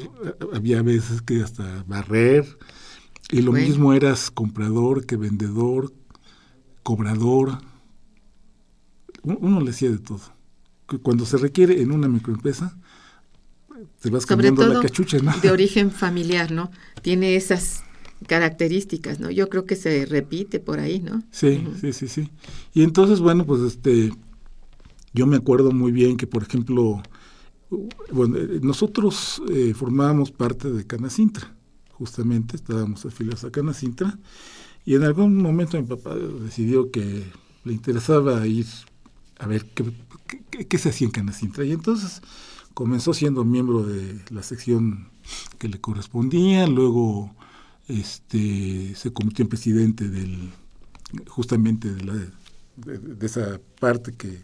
había 0.52 0.82
veces 0.82 1.22
que 1.22 1.42
hasta 1.42 1.84
barrer, 1.86 2.44
y 3.30 3.42
lo 3.42 3.52
mismo 3.52 3.92
eras 3.92 4.30
comprador 4.30 5.06
que 5.06 5.16
vendedor, 5.16 5.92
cobrador. 6.82 7.58
Uno 9.22 9.60
le 9.60 9.70
hacía 9.70 9.90
de 9.90 9.98
todo. 9.98 10.20
Cuando 11.02 11.26
se 11.26 11.36
requiere 11.36 11.80
en 11.82 11.90
una 11.90 12.08
microempresa, 12.08 12.76
te 14.00 14.10
vas 14.10 14.26
cambiando 14.26 14.66
la 14.66 14.80
cachucha, 14.80 15.18
¿no? 15.18 15.32
De 15.38 15.50
origen 15.52 15.90
familiar, 15.90 16.52
¿no? 16.52 16.70
Tiene 17.02 17.34
esas 17.34 17.82
características, 18.26 19.18
¿no? 19.18 19.30
Yo 19.30 19.48
creo 19.48 19.66
que 19.66 19.76
se 19.76 20.06
repite 20.06 20.60
por 20.60 20.78
ahí, 20.78 21.00
¿no? 21.00 21.22
Sí, 21.32 21.66
sí, 21.80 21.92
sí, 21.92 22.08
sí. 22.08 22.30
Y 22.72 22.84
entonces, 22.84 23.20
bueno, 23.20 23.44
pues 23.44 23.62
este, 23.62 24.12
yo 25.16 25.26
me 25.26 25.36
acuerdo 25.36 25.72
muy 25.72 25.90
bien 25.90 26.16
que, 26.16 26.26
por 26.26 26.42
ejemplo, 26.42 27.02
bueno, 28.12 28.36
nosotros 28.62 29.42
eh, 29.50 29.74
formábamos 29.74 30.30
parte 30.30 30.70
de 30.70 30.86
Canacintra, 30.86 31.56
justamente, 31.90 32.56
estábamos 32.56 33.04
afiliados 33.04 33.42
a 33.44 33.50
Canacintra, 33.50 34.18
y 34.84 34.94
en 34.94 35.02
algún 35.02 35.38
momento 35.38 35.80
mi 35.80 35.86
papá 35.86 36.14
decidió 36.14 36.90
que 36.90 37.24
le 37.64 37.72
interesaba 37.72 38.46
ir 38.46 38.66
a 39.38 39.46
ver 39.46 39.64
qué, 39.74 40.66
qué 40.66 40.78
se 40.78 40.90
hacía 40.90 41.06
en 41.06 41.12
Canacintra, 41.12 41.64
y 41.64 41.72
entonces 41.72 42.20
comenzó 42.74 43.14
siendo 43.14 43.42
miembro 43.42 43.82
de 43.82 44.20
la 44.30 44.42
sección 44.42 45.08
que 45.58 45.68
le 45.68 45.80
correspondía, 45.80 46.66
luego 46.66 47.34
este, 47.88 48.94
se 48.94 49.12
convirtió 49.12 49.44
en 49.44 49.48
presidente 49.48 50.08
del 50.08 50.50
justamente 51.28 51.92
de, 51.92 52.04
la, 52.04 52.14
de, 52.14 53.26
esa 53.26 53.60
parte 53.80 54.12
que 54.12 54.42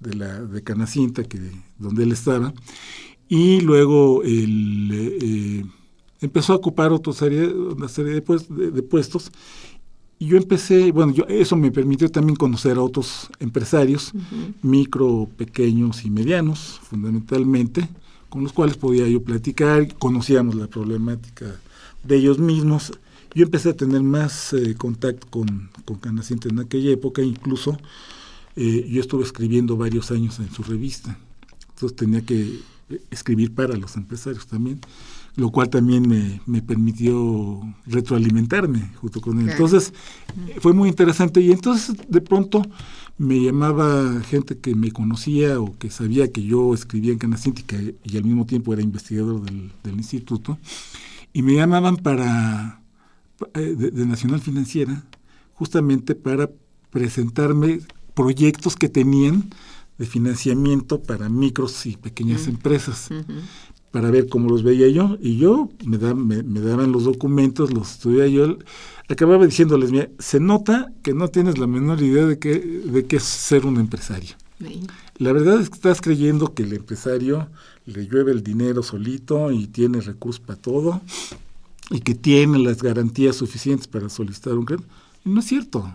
de 0.00 0.14
la 0.14 0.42
de 0.42 0.62
Canacinta 0.62 1.24
que 1.24 1.38
donde 1.78 2.04
él 2.04 2.12
estaba. 2.12 2.52
Y 3.28 3.60
luego 3.60 4.22
él, 4.22 4.90
eh, 5.22 5.64
empezó 6.20 6.52
a 6.52 6.56
ocupar 6.56 6.92
otra 6.92 7.12
serie, 7.12 7.46
una 7.48 7.88
serie 7.88 8.12
de, 8.14 8.82
puestos. 8.82 9.32
Y 10.18 10.26
yo 10.26 10.36
empecé, 10.36 10.92
bueno, 10.92 11.12
yo, 11.12 11.24
eso 11.28 11.56
me 11.56 11.70
permitió 11.70 12.08
también 12.10 12.36
conocer 12.36 12.78
a 12.78 12.82
otros 12.82 13.28
empresarios, 13.38 14.12
micro, 14.62 15.28
pequeños 15.36 16.04
y 16.04 16.10
medianos, 16.10 16.80
fundamentalmente, 16.82 17.88
con 18.30 18.42
los 18.42 18.52
cuales 18.52 18.76
podía 18.76 19.06
yo 19.08 19.22
platicar, 19.22 19.94
conocíamos 19.98 20.54
la 20.54 20.68
problemática 20.68 21.56
de 22.02 22.16
ellos 22.16 22.38
mismos. 22.38 22.92
Yo 23.34 23.44
empecé 23.44 23.70
a 23.70 23.76
tener 23.76 24.02
más 24.02 24.54
eh, 24.54 24.74
contacto 24.78 25.26
con, 25.28 25.68
con 25.84 25.98
Canacinta 25.98 26.48
en 26.48 26.60
aquella 26.60 26.90
época, 26.90 27.20
incluso 27.20 27.76
eh, 28.56 28.88
yo 28.90 29.00
estuve 29.00 29.24
escribiendo 29.24 29.76
varios 29.76 30.10
años 30.10 30.38
en 30.38 30.50
su 30.50 30.62
revista, 30.62 31.18
entonces 31.68 31.96
tenía 31.96 32.22
que 32.22 32.60
eh, 32.90 33.00
escribir 33.10 33.54
para 33.54 33.76
los 33.76 33.96
empresarios 33.96 34.46
también, 34.46 34.80
lo 35.36 35.50
cual 35.50 35.68
también 35.68 36.08
me, 36.08 36.40
me 36.46 36.62
permitió 36.62 37.60
retroalimentarme 37.86 38.90
junto 38.96 39.20
con 39.20 39.38
él. 39.38 39.50
Entonces 39.50 39.92
fue 40.60 40.72
muy 40.72 40.88
interesante. 40.88 41.42
Y 41.42 41.52
entonces 41.52 41.94
de 42.08 42.22
pronto 42.22 42.62
me 43.18 43.42
llamaba 43.42 44.22
gente 44.22 44.56
que 44.56 44.74
me 44.74 44.92
conocía 44.92 45.60
o 45.60 45.76
que 45.76 45.90
sabía 45.90 46.32
que 46.32 46.42
yo 46.42 46.72
escribía 46.72 47.12
en 47.12 47.18
Canacinta 47.18 47.60
y, 48.02 48.16
al 48.16 48.24
mismo 48.24 48.46
tiempo 48.46 48.72
era 48.72 48.80
investigador 48.80 49.42
del, 49.42 49.72
del 49.84 49.96
instituto 49.96 50.58
y 51.34 51.42
me 51.42 51.52
llamaban 51.52 51.98
para 51.98 52.80
eh, 53.54 53.74
de, 53.76 54.06
Nacional 54.06 54.40
Financiera 54.40 55.02
justamente 55.54 56.14
para 56.14 56.50
presentarme 56.90 57.80
proyectos 58.16 58.74
que 58.76 58.88
tenían 58.88 59.50
de 59.98 60.06
financiamiento 60.06 61.02
para 61.02 61.28
micros 61.28 61.86
y 61.86 61.96
pequeñas 61.96 62.48
empresas 62.48 63.10
para 63.90 64.10
ver 64.10 64.28
cómo 64.28 64.48
los 64.48 64.62
veía 64.62 64.88
yo. 64.88 65.16
Y 65.20 65.36
yo 65.36 65.70
me, 65.84 65.98
me, 66.42 66.60
daban 66.60 66.92
los 66.92 67.04
documentos 67.04 67.72
los 67.72 67.92
estudiaba 67.92 68.26
yo. 68.26 68.58
Acababa 69.08 69.46
diciéndoles 69.46 69.92
mira 69.92 70.08
se 70.18 70.40
nota 70.40 70.92
que 71.02 71.14
no 71.14 71.28
tienes 71.28 71.58
la 71.58 71.66
menor 71.66 72.02
idea 72.02 72.26
de 72.26 72.38
qué 72.38 72.58
de 72.58 73.06
qué 73.06 73.16
es 73.16 73.22
ser 73.22 73.66
un 73.66 73.78
empresario. 73.78 74.34
La 75.18 75.32
verdad 75.32 75.60
es 75.60 75.68
que 75.68 75.76
estás 75.76 76.00
creyendo 76.00 76.54
que 76.54 76.62
el 76.62 76.72
empresario 76.72 77.48
le 77.84 78.06
llueve 78.06 78.32
el 78.32 78.42
dinero 78.42 78.82
solito 78.82 79.52
y 79.52 79.66
tiene 79.66 80.00
recursos 80.00 80.40
para 80.40 80.58
todo 80.58 81.02
y 81.90 82.00
que 82.00 82.14
tiene 82.14 82.58
las 82.58 82.82
garantías 82.82 83.36
suficientes 83.36 83.86
para 83.86 84.08
solicitar 84.08 84.54
un 84.54 84.64
crédito. 84.64 84.88
no 85.24 85.40
es 85.40 85.46
cierto. 85.46 85.94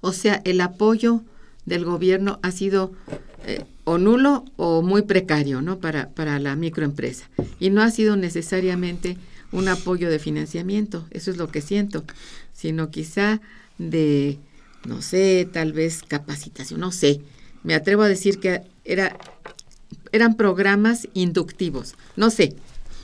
O 0.00 0.12
sea, 0.12 0.42
el 0.44 0.60
apoyo 0.60 1.22
del 1.66 1.84
gobierno 1.84 2.38
ha 2.42 2.50
sido 2.50 2.92
eh, 3.46 3.64
o 3.84 3.98
nulo 3.98 4.44
o 4.56 4.82
muy 4.82 5.02
precario 5.02 5.62
¿no? 5.62 5.78
para, 5.78 6.10
para 6.10 6.38
la 6.38 6.56
microempresa. 6.56 7.28
Y 7.60 7.70
no 7.70 7.82
ha 7.82 7.90
sido 7.90 8.16
necesariamente 8.16 9.16
un 9.52 9.68
apoyo 9.68 10.10
de 10.10 10.18
financiamiento, 10.18 11.06
eso 11.10 11.30
es 11.30 11.36
lo 11.36 11.48
que 11.48 11.60
siento, 11.60 12.04
sino 12.54 12.90
quizá 12.90 13.40
de, 13.78 14.38
no 14.86 15.02
sé, 15.02 15.48
tal 15.52 15.72
vez 15.72 16.02
capacitación, 16.02 16.80
no 16.80 16.90
sé. 16.90 17.20
Me 17.62 17.74
atrevo 17.74 18.02
a 18.02 18.08
decir 18.08 18.38
que 18.40 18.62
era 18.84 19.16
eran 20.12 20.36
programas 20.36 21.08
inductivos. 21.14 21.94
No 22.16 22.30
sé. 22.30 22.54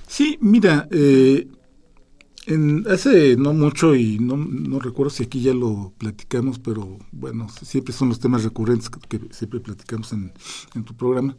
Sí, 0.07 0.39
mira, 0.41 0.87
eh, 0.91 1.49
en, 2.49 2.87
hace 2.89 3.37
no 3.37 3.53
mucho 3.53 3.95
y 3.95 4.19
no, 4.19 4.37
no, 4.37 4.79
recuerdo 4.81 5.11
si 5.11 5.25
aquí 5.25 5.41
ya 5.41 5.55
lo 5.55 5.93
platicamos, 5.99 6.59
pero 6.59 6.99
bueno, 7.13 7.49
siempre 7.63 7.93
son 7.93 8.09
los 8.09 8.21
temas 8.21 8.45
recurrentes 8.45 8.91
que, 8.91 9.21
siempre 9.31 9.61
platicamos 9.61 10.13
en, 10.13 10.33
tu 10.85 10.95
programa. 10.95 11.37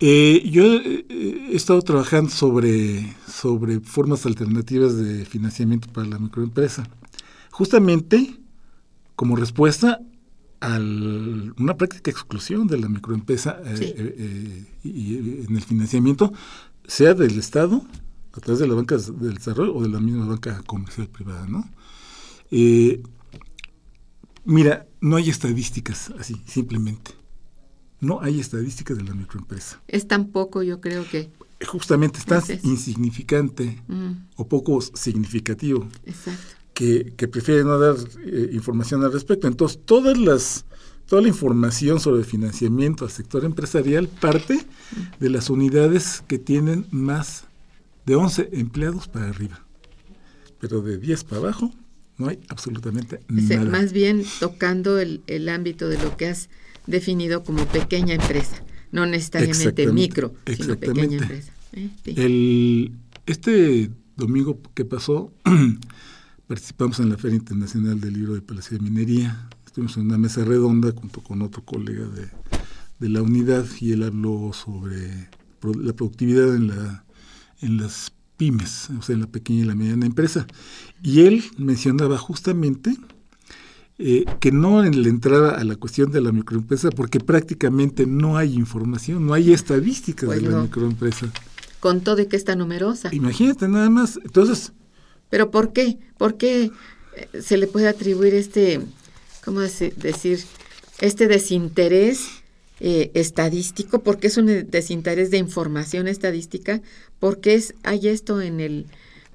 Eh, 0.00 0.48
yo 0.50 0.64
eh, 0.64 1.06
he 1.08 1.56
estado 1.56 1.80
trabajando 1.82 2.30
sobre, 2.30 3.14
sobre 3.28 3.80
formas 3.80 4.26
alternativas 4.26 4.96
de 4.96 5.24
financiamiento 5.24 5.88
para 5.92 6.08
la 6.08 6.18
microempresa, 6.18 6.88
justamente 7.50 8.36
como 9.14 9.36
respuesta 9.36 10.00
a 10.62 10.78
una 10.78 11.76
práctica 11.76 12.10
exclusión 12.10 12.68
de 12.68 12.78
la 12.78 12.88
microempresa 12.88 13.60
eh, 13.64 13.94
eh, 13.98 14.64
y, 14.84 15.16
en 15.44 15.56
el 15.56 15.62
financiamiento, 15.62 16.32
sea 16.86 17.14
del 17.14 17.36
Estado, 17.36 17.84
a 18.32 18.40
través 18.40 18.60
de 18.60 18.66
la 18.66 18.74
banca 18.74 18.96
del 18.96 19.34
desarrollo 19.34 19.74
o 19.74 19.82
de 19.82 19.88
la 19.88 20.00
misma 20.00 20.26
banca 20.26 20.62
comercial 20.66 21.08
privada, 21.08 21.46
¿no? 21.46 21.68
Eh, 22.50 23.02
mira, 24.44 24.86
no 25.00 25.16
hay 25.16 25.30
estadísticas 25.30 26.12
así, 26.18 26.40
simplemente. 26.46 27.12
No 28.00 28.20
hay 28.20 28.40
estadísticas 28.40 28.96
de 28.96 29.04
la 29.04 29.14
microempresa. 29.14 29.80
Es 29.86 30.08
tan 30.08 30.28
poco, 30.28 30.62
yo 30.62 30.80
creo 30.80 31.08
que. 31.08 31.30
Justamente, 31.66 32.18
es 32.18 32.26
tan 32.26 32.42
insignificante 32.64 33.80
mm. 33.86 34.12
o 34.36 34.48
poco 34.48 34.80
significativo. 34.80 35.86
Exacto 36.04 36.62
que, 36.74 37.12
que 37.16 37.28
prefiere 37.28 37.64
no 37.64 37.78
dar 37.78 37.96
eh, 38.24 38.50
información 38.52 39.04
al 39.04 39.12
respecto. 39.12 39.46
Entonces, 39.46 39.78
todas 39.84 40.18
las, 40.18 40.64
toda 41.06 41.22
la 41.22 41.28
información 41.28 42.00
sobre 42.00 42.24
financiamiento 42.24 43.04
al 43.04 43.10
sector 43.10 43.44
empresarial 43.44 44.08
parte 44.08 44.58
de 45.20 45.30
las 45.30 45.50
unidades 45.50 46.22
que 46.26 46.38
tienen 46.38 46.86
más 46.90 47.44
de 48.06 48.16
11 48.16 48.50
empleados 48.52 49.08
para 49.08 49.28
arriba. 49.28 49.64
Pero 50.60 50.80
de 50.80 50.98
10 50.98 51.24
para 51.24 51.40
abajo 51.40 51.72
no 52.18 52.28
hay 52.28 52.38
absolutamente 52.48 53.20
nada. 53.28 53.64
Más 53.64 53.92
bien 53.92 54.24
tocando 54.40 54.98
el, 54.98 55.22
el 55.26 55.48
ámbito 55.48 55.88
de 55.88 55.98
lo 55.98 56.16
que 56.16 56.28
has 56.28 56.48
definido 56.86 57.42
como 57.44 57.64
pequeña 57.66 58.14
empresa, 58.14 58.62
no 58.90 59.06
necesariamente 59.06 59.90
micro, 59.92 60.34
sino 60.46 60.76
pequeña 60.76 61.18
empresa. 61.18 61.52
¿eh? 61.72 61.90
El, 62.04 62.92
este 63.26 63.90
domingo 64.16 64.60
que 64.74 64.84
pasó, 64.84 65.32
participamos 66.46 67.00
en 67.00 67.08
la 67.10 67.16
Feria 67.16 67.36
Internacional 67.36 68.00
del 68.00 68.14
Libro 68.14 68.34
de 68.34 68.42
Palacio 68.42 68.78
de 68.78 68.84
Minería, 68.84 69.48
estuvimos 69.64 69.96
en 69.96 70.04
una 70.04 70.18
mesa 70.18 70.44
redonda 70.44 70.92
junto 70.92 71.22
con 71.22 71.42
otro 71.42 71.64
colega 71.64 72.06
de, 72.06 72.28
de 72.98 73.08
la 73.08 73.22
unidad 73.22 73.64
y 73.80 73.92
él 73.92 74.02
habló 74.02 74.52
sobre 74.52 75.28
la 75.62 75.92
productividad 75.92 76.54
en, 76.54 76.68
la, 76.68 77.04
en 77.62 77.78
las 77.78 78.12
pymes, 78.36 78.90
o 78.98 79.02
sea, 79.02 79.14
en 79.14 79.20
la 79.20 79.26
pequeña 79.26 79.60
y 79.60 79.64
la 79.64 79.74
mediana 79.74 80.06
empresa. 80.06 80.46
Y 81.02 81.22
él 81.22 81.44
mencionaba 81.56 82.18
justamente 82.18 82.96
eh, 83.98 84.24
que 84.40 84.50
no 84.52 84.84
en 84.84 85.02
la 85.02 85.08
entrada 85.08 85.52
a 85.52 85.64
la 85.64 85.76
cuestión 85.76 86.10
de 86.10 86.20
la 86.20 86.32
microempresa, 86.32 86.90
porque 86.90 87.20
prácticamente 87.20 88.06
no 88.06 88.36
hay 88.36 88.54
información, 88.54 89.26
no 89.26 89.34
hay 89.34 89.52
estadísticas 89.52 90.28
de 90.30 90.40
la 90.40 90.62
microempresa. 90.62 91.32
Con 91.78 92.00
todo 92.00 92.20
y 92.20 92.26
que 92.26 92.36
está 92.36 92.56
numerosa. 92.56 93.10
Imagínate 93.12 93.68
nada 93.68 93.90
más. 93.90 94.18
Entonces, 94.24 94.72
pero 95.30 95.50
¿por 95.50 95.72
qué? 95.72 95.98
¿Por 96.18 96.36
qué 96.36 96.70
eh, 97.16 97.40
se 97.40 97.56
le 97.56 97.66
puede 97.66 97.88
atribuir 97.88 98.34
este, 98.34 98.80
¿cómo 99.44 99.60
decir? 99.60 100.44
Este 101.00 101.26
desinterés 101.26 102.41
eh, 102.84 103.12
estadístico, 103.14 104.02
¿por 104.02 104.18
qué 104.18 104.26
es 104.26 104.36
un 104.36 104.46
desinterés 104.68 105.30
de 105.30 105.38
información 105.38 106.08
estadística? 106.08 106.82
¿Por 107.20 107.40
qué 107.40 107.54
es, 107.54 107.74
hay 107.84 108.08
esto 108.08 108.40
en 108.40 108.58
el, 108.58 108.86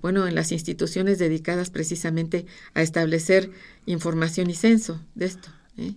bueno, 0.02 0.28
en 0.28 0.36
las 0.36 0.52
instituciones 0.52 1.18
dedicadas 1.18 1.70
precisamente 1.70 2.46
a 2.74 2.82
establecer 2.82 3.50
información 3.86 4.50
y 4.50 4.54
censo 4.54 5.02
de 5.16 5.28
esto. 5.28 5.48
¿eh? 5.78 5.94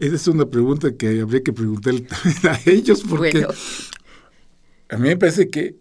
Esa 0.00 0.16
es 0.16 0.26
una 0.26 0.46
pregunta 0.46 0.96
que 0.96 1.20
habría 1.20 1.42
que 1.42 1.52
preguntarle 1.52 2.00
también 2.40 2.54
a 2.54 2.58
ellos, 2.64 3.04
porque 3.06 3.46
a 4.88 4.96
mí 4.96 5.08
me 5.08 5.18
parece 5.18 5.50
que, 5.50 5.76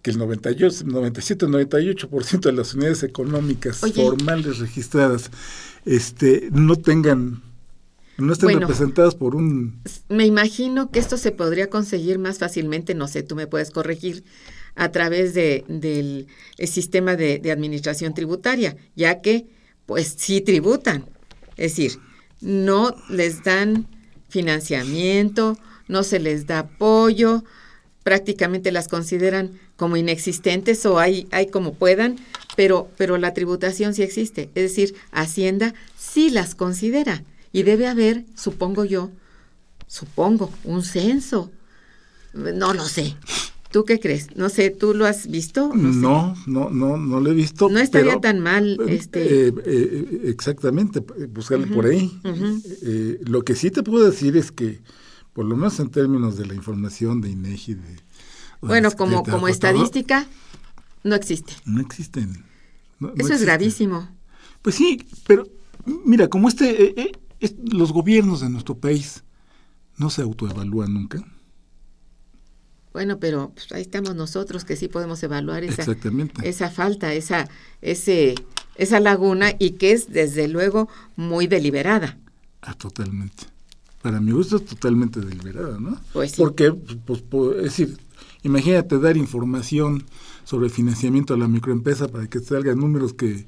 que 0.00 0.10
el 0.10 0.16
98, 0.16 0.84
97, 0.86 1.46
98% 1.48 2.40
de 2.40 2.52
las 2.52 2.72
unidades 2.72 3.02
económicas 3.02 3.80
formales 3.94 4.58
registradas 4.58 5.30
este, 5.84 6.48
no 6.50 6.76
tengan 6.76 7.42
no 8.18 8.32
estén 8.32 8.60
representadas 8.60 9.14
por 9.14 9.34
un... 9.34 9.80
Me 10.08 10.26
imagino 10.26 10.90
que 10.90 10.98
esto 10.98 11.16
se 11.16 11.32
podría 11.32 11.70
conseguir 11.70 12.18
más 12.18 12.38
fácilmente, 12.38 12.94
no 12.94 13.08
sé, 13.08 13.22
tú 13.22 13.36
me 13.36 13.46
puedes 13.46 13.70
corregir, 13.70 14.24
a 14.74 14.90
través 14.90 15.34
de, 15.34 15.64
del 15.68 16.26
sistema 16.66 17.16
de, 17.16 17.38
de, 17.38 17.52
administración 17.52 18.14
tributaria, 18.14 18.76
ya 18.96 19.20
que 19.20 19.46
pues 19.86 20.14
sí 20.16 20.40
tributan. 20.40 21.06
Es 21.56 21.72
decir, 21.72 21.98
no 22.40 22.94
les 23.10 23.44
dan 23.44 23.86
financiamiento, 24.28 25.58
no 25.88 26.02
se 26.02 26.18
les 26.18 26.46
da 26.46 26.60
apoyo, 26.60 27.44
prácticamente 28.02 28.72
las 28.72 28.88
consideran 28.88 29.60
como 29.76 29.96
inexistentes 29.96 30.84
o 30.86 30.98
hay, 30.98 31.26
hay 31.32 31.46
como 31.48 31.74
puedan, 31.74 32.16
pero, 32.56 32.90
pero 32.96 33.18
la 33.18 33.34
tributación 33.34 33.94
sí 33.94 34.02
existe. 34.02 34.50
Es 34.54 34.62
decir, 34.62 34.94
Hacienda 35.10 35.74
sí 35.96 36.30
las 36.30 36.54
considera 36.54 37.24
y 37.52 37.62
debe 37.62 37.86
haber, 37.86 38.24
supongo 38.34 38.84
yo, 38.84 39.10
supongo, 39.86 40.50
un 40.64 40.82
censo. 40.82 41.52
No 42.32 42.72
lo 42.72 42.84
sé. 42.86 43.14
¿Tú 43.70 43.84
qué 43.86 43.98
crees? 44.00 44.36
No 44.36 44.50
sé, 44.50 44.70
¿tú 44.70 44.94
lo 44.94 45.06
has 45.06 45.30
visto? 45.30 45.72
No, 45.74 46.34
no, 46.46 46.70
no, 46.70 46.96
no, 46.98 47.20
lo 47.20 47.30
he 47.30 47.34
visto. 47.34 47.70
No 47.70 47.78
estaría 47.78 48.20
tan 48.20 48.40
mal. 48.40 48.78
Eh, 48.86 48.94
este... 48.94 49.48
Eh, 49.48 49.54
eh, 49.64 50.20
exactamente, 50.24 51.00
buscarle 51.30 51.66
por 51.66 51.86
ahí. 51.86 52.20
lo 53.24 53.42
que 53.44 53.54
sí 53.54 53.70
te 53.70 53.82
puedo 53.82 54.10
decir 54.10 54.36
es 54.36 54.52
que, 54.52 54.82
por 55.32 55.46
lo 55.46 55.56
menos 55.56 55.80
en 55.80 55.90
términos 55.90 56.36
de 56.36 56.46
la 56.46 56.54
información 56.54 57.22
de 57.22 57.30
INEGI, 57.30 57.74
de, 57.74 57.96
bueno, 58.60 58.90
como, 58.92 59.24
como 59.24 59.48
estadística, 59.48 60.26
no 61.02 61.14
existe. 61.14 61.54
No 61.64 61.80
existen. 61.80 62.44
Eso 63.16 63.32
es 63.32 63.42
gravísimo. 63.42 64.08
Pues 64.60 64.76
sí, 64.76 65.06
pero 65.26 65.48
mira, 66.04 66.28
como 66.28 66.48
este, 66.48 67.12
los 67.64 67.92
gobiernos 67.92 68.40
de 68.40 68.48
nuestro 68.48 68.76
país 68.76 69.24
no 69.96 70.10
se 70.10 70.22
autoevalúan 70.22 70.94
nunca 70.94 71.24
bueno, 72.92 73.18
pero 73.18 73.52
pues, 73.54 73.72
ahí 73.72 73.82
estamos 73.82 74.14
nosotros 74.14 74.64
que 74.64 74.76
sí 74.76 74.88
podemos 74.88 75.22
evaluar 75.22 75.64
esa, 75.64 75.84
esa 76.42 76.70
falta, 76.70 77.14
esa, 77.14 77.48
ese, 77.80 78.34
esa 78.76 79.00
laguna 79.00 79.52
y 79.58 79.72
que 79.72 79.92
es 79.92 80.12
desde 80.12 80.46
luego 80.46 80.88
muy 81.16 81.46
deliberada. 81.46 82.18
Ah, 82.60 82.74
totalmente. 82.74 83.44
Para 84.02 84.20
mi 84.20 84.32
gusto 84.32 84.56
es 84.56 84.66
totalmente 84.66 85.20
deliberada, 85.20 85.78
¿no? 85.78 85.98
Pues 86.12 86.32
sí. 86.32 86.36
Porque, 86.38 86.72
pues, 86.72 87.22
es 87.56 87.62
decir, 87.62 87.98
imagínate 88.42 88.98
dar 88.98 89.16
información 89.16 90.04
sobre 90.44 90.68
financiamiento 90.68 91.32
a 91.32 91.38
la 91.38 91.48
microempresa 91.48 92.08
para 92.08 92.26
que 92.26 92.40
salgan 92.40 92.78
números 92.78 93.14
que 93.14 93.46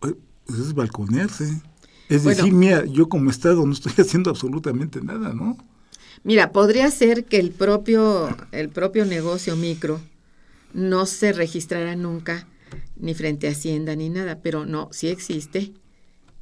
pues 0.00 0.14
es 0.48 0.74
balconearse. 0.74 1.62
Es 2.08 2.24
decir, 2.24 2.52
mira, 2.52 2.84
yo 2.86 3.08
como 3.08 3.30
Estado 3.30 3.64
no 3.64 3.72
estoy 3.72 3.92
haciendo 3.98 4.30
absolutamente 4.30 5.00
nada, 5.02 5.32
¿no? 5.34 5.56
Mira, 6.24 6.52
podría 6.52 6.90
ser 6.90 7.24
que 7.24 7.38
el 7.38 7.50
propio, 7.50 8.36
el 8.52 8.70
propio 8.70 9.04
negocio 9.04 9.56
micro 9.56 10.00
no 10.72 11.06
se 11.06 11.32
registrara 11.32 11.96
nunca 11.96 12.46
ni 12.96 13.14
frente 13.14 13.48
a 13.48 13.52
Hacienda 13.52 13.94
ni 13.96 14.10
nada, 14.10 14.40
pero 14.42 14.66
no, 14.66 14.88
sí 14.92 15.08
existe. 15.08 15.72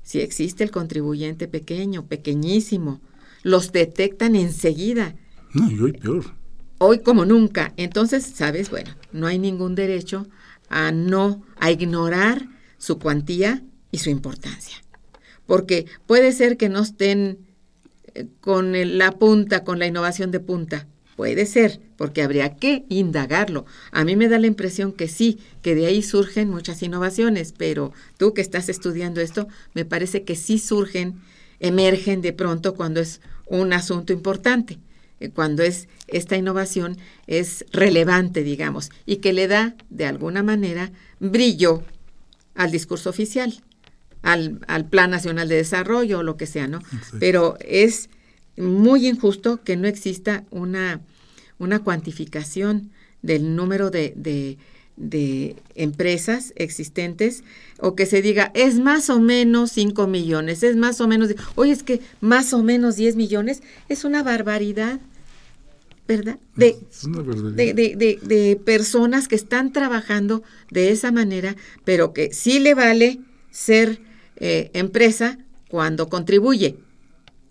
Sí 0.02 0.20
existe 0.20 0.64
el 0.64 0.70
contribuyente 0.70 1.48
pequeño, 1.48 2.06
pequeñísimo. 2.06 3.00
Los 3.42 3.72
detectan 3.72 4.36
enseguida. 4.36 5.14
No, 5.52 5.70
y 5.70 5.80
hoy 5.80 5.92
peor. 5.92 6.24
Hoy 6.78 7.00
como 7.00 7.24
nunca. 7.24 7.72
Entonces, 7.76 8.24
¿sabes? 8.24 8.70
Bueno, 8.70 8.94
no 9.12 9.26
hay 9.26 9.38
ningún 9.38 9.74
derecho 9.74 10.26
a 10.68 10.92
no, 10.92 11.42
a 11.58 11.70
ignorar 11.70 12.48
su 12.78 12.98
cuantía 12.98 13.62
y 13.90 13.98
su 13.98 14.10
importancia. 14.10 14.76
Porque 15.46 15.86
puede 16.06 16.32
ser 16.32 16.56
que 16.56 16.68
no 16.68 16.80
estén 16.80 17.38
con 18.40 18.98
la 18.98 19.12
punta, 19.12 19.64
con 19.64 19.78
la 19.78 19.86
innovación 19.86 20.30
de 20.30 20.40
punta. 20.40 20.86
Puede 21.16 21.46
ser, 21.46 21.80
porque 21.96 22.22
habría 22.22 22.56
que 22.56 22.84
indagarlo. 22.90 23.64
A 23.90 24.04
mí 24.04 24.16
me 24.16 24.28
da 24.28 24.38
la 24.38 24.46
impresión 24.46 24.92
que 24.92 25.08
sí, 25.08 25.38
que 25.62 25.74
de 25.74 25.86
ahí 25.86 26.02
surgen 26.02 26.50
muchas 26.50 26.82
innovaciones, 26.82 27.54
pero 27.56 27.92
tú 28.18 28.34
que 28.34 28.42
estás 28.42 28.68
estudiando 28.68 29.22
esto, 29.22 29.48
me 29.72 29.86
parece 29.86 30.24
que 30.24 30.36
sí 30.36 30.58
surgen, 30.58 31.14
emergen 31.58 32.20
de 32.20 32.34
pronto 32.34 32.74
cuando 32.74 33.00
es 33.00 33.22
un 33.46 33.72
asunto 33.72 34.12
importante, 34.12 34.78
eh, 35.20 35.30
cuando 35.30 35.62
es 35.62 35.88
esta 36.06 36.36
innovación 36.36 36.98
es 37.26 37.64
relevante, 37.72 38.42
digamos, 38.42 38.90
y 39.06 39.16
que 39.16 39.32
le 39.32 39.48
da 39.48 39.74
de 39.88 40.04
alguna 40.04 40.42
manera 40.42 40.92
brillo 41.18 41.82
al 42.54 42.70
discurso 42.70 43.08
oficial 43.08 43.62
al, 44.22 44.60
al, 44.66 44.86
Plan 44.86 45.10
Nacional 45.10 45.48
de 45.48 45.56
Desarrollo 45.56 46.18
o 46.18 46.22
lo 46.22 46.36
que 46.36 46.46
sea, 46.46 46.66
¿no? 46.66 46.80
Pero 47.18 47.56
es 47.60 48.08
muy 48.56 49.06
injusto 49.06 49.62
que 49.62 49.76
no 49.76 49.86
exista 49.86 50.44
una, 50.50 51.00
una 51.58 51.80
cuantificación 51.80 52.90
del 53.22 53.56
número 53.56 53.90
de, 53.90 54.14
de, 54.16 54.58
de, 54.96 55.56
empresas 55.74 56.52
existentes 56.56 57.44
o 57.78 57.94
que 57.94 58.06
se 58.06 58.22
diga 58.22 58.50
es 58.54 58.78
más 58.78 59.10
o 59.10 59.20
menos 59.20 59.72
5 59.72 60.06
millones, 60.06 60.62
es 60.62 60.76
más 60.76 61.00
o 61.00 61.08
menos, 61.08 61.34
oye, 61.54 61.72
es 61.72 61.82
que 61.82 62.00
más 62.20 62.52
o 62.52 62.62
menos 62.62 62.96
10 62.96 63.16
millones 63.16 63.62
es 63.88 64.04
una 64.04 64.22
barbaridad. 64.22 65.00
¿Verdad? 66.08 66.38
De, 66.54 66.76
de, 67.56 67.74
de, 67.74 68.18
de 68.22 68.60
personas 68.64 69.26
que 69.26 69.34
están 69.34 69.72
trabajando 69.72 70.44
de 70.70 70.92
esa 70.92 71.10
manera, 71.10 71.56
pero 71.84 72.12
que 72.12 72.32
sí 72.32 72.60
le 72.60 72.74
vale 72.74 73.18
ser 73.50 73.98
eh, 74.36 74.70
empresa 74.74 75.38
cuando 75.68 76.08
contribuye, 76.08 76.76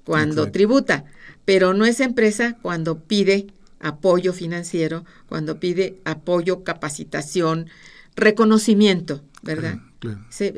cuando 0.06 0.52
tributa, 0.52 1.06
pero 1.46 1.74
no 1.74 1.86
es 1.86 2.00
empresa 2.00 2.58
cuando 2.62 3.00
pide 3.00 3.48
apoyo 3.80 4.34
financiero, 4.34 5.06
cuando 5.28 5.60
pide 5.60 5.98
apoyo, 6.06 6.64
capacitación, 6.64 7.68
reconocimiento, 8.16 9.22
¿verdad? 9.42 9.80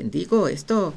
digo, 0.04 0.48
esto, 0.48 0.94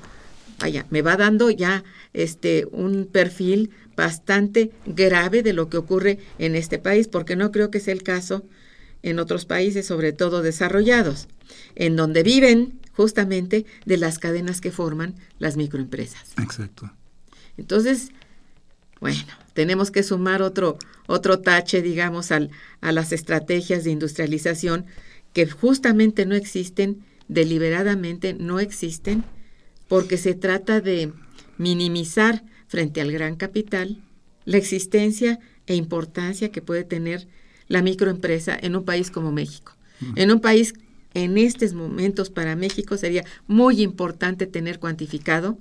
vaya, 0.60 0.86
me 0.89 1.02
va 1.02 1.17
dando 1.17 1.50
ya 1.50 1.84
este 2.13 2.67
un 2.72 3.06
perfil 3.06 3.72
bastante 3.96 4.72
grave 4.86 5.44
de 5.44 5.54
lo 5.54 5.70
que 5.70 5.78
ocurre 5.78 6.20
en 6.39 6.56
este 6.56 6.80
país, 6.80 7.08
porque 7.08 7.36
no 7.36 7.52
creo 7.52 7.72
que 7.72 7.80
sea 7.80 7.94
el 7.94 8.04
caso 8.04 8.44
en 9.04 9.20
otros 9.20 9.46
países, 9.46 9.86
sobre 9.86 10.13
todo 10.13 10.41
desarrollados, 10.41 11.28
en 11.76 11.96
donde 11.96 12.24
viven 12.24 12.80
justamente 12.93 13.65
de 13.86 13.97
las 13.97 14.19
cadenas 14.19 14.62
que 14.62 14.71
forman 14.71 15.15
las 15.39 15.58
microempresas. 15.58 16.34
Exacto. 16.38 16.91
Entonces, 17.58 18.10
bueno, 18.99 19.19
tenemos 19.54 19.91
que 19.91 20.04
sumar 20.04 20.41
otro, 20.41 20.77
otro 21.08 21.39
tache, 21.39 21.82
digamos, 21.82 22.32
al, 22.32 22.51
a 22.82 22.91
las 22.91 23.12
estrategias 23.12 23.84
de 23.84 23.91
industrialización 23.91 24.86
que 25.34 25.49
justamente 25.49 26.25
no 26.25 26.36
existen, 26.36 27.04
deliberadamente 27.27 28.34
no 28.34 28.60
existen, 28.60 29.23
porque 29.88 30.17
se 30.17 30.34
trata 30.34 30.82
de 30.82 31.12
minimizar 31.58 32.43
frente 32.67 33.01
al 33.01 33.12
gran 33.12 33.36
capital 33.36 34.01
la 34.45 34.58
existencia 34.58 35.39
e 35.67 35.75
importancia 35.75 36.51
que 36.51 36.62
puede 36.62 36.84
tener 36.84 37.27
la 37.67 37.82
microempresa 37.82 38.58
en 38.60 38.75
un 38.75 38.86
país 38.86 39.12
como 39.12 39.32
México. 39.32 39.73
En 40.15 40.32
un 40.32 40.41
país 40.41 40.73
en 41.13 41.38
estos 41.38 41.74
momentos 41.74 42.30
para 42.30 42.56
México 42.56 42.97
sería 42.97 43.26
muy 43.47 43.82
importante 43.82 44.47
tener 44.47 44.80
cuantificado 44.80 45.57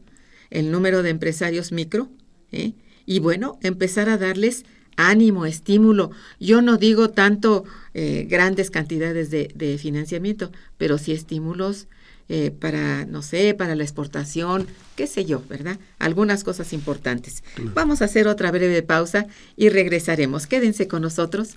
el 0.51 0.71
número 0.71 1.03
de 1.03 1.11
empresarios 1.11 1.73
micro 1.73 2.09
¿eh? 2.53 2.73
y 3.07 3.19
bueno, 3.21 3.59
empezar 3.63 4.09
a 4.09 4.19
darles 4.19 4.65
ánimo, 4.97 5.47
estímulo. 5.47 6.11
Yo 6.39 6.63
no 6.63 6.77
digo 6.77 7.11
tanto 7.11 7.65
eh, 7.95 8.27
grandes 8.29 8.71
cantidades 8.71 9.31
de, 9.31 9.79
financiamiento, 9.81 10.53
pero 10.77 10.99
sí 10.99 11.13
estímulos 11.13 11.89
eh, 12.29 12.53
para, 12.53 13.07
no 13.07 13.23
sé, 13.23 13.55
para 13.55 13.75
la 13.75 13.83
exportación, 13.83 14.67
qué 14.95 15.07
sé 15.07 15.25
yo, 15.25 15.43
¿verdad? 15.49 15.79
Algunas 15.99 16.45
cosas 16.45 16.73
importantes. 16.73 17.43
Vamos 17.75 18.03
a 18.03 18.05
hacer 18.05 18.29
otra 18.29 18.53
breve 18.53 18.83
pausa 18.83 19.27
y 19.57 19.69
regresaremos. 19.69 20.47
Quédense 20.47 20.87
con 20.87 21.03
nosotros. 21.03 21.57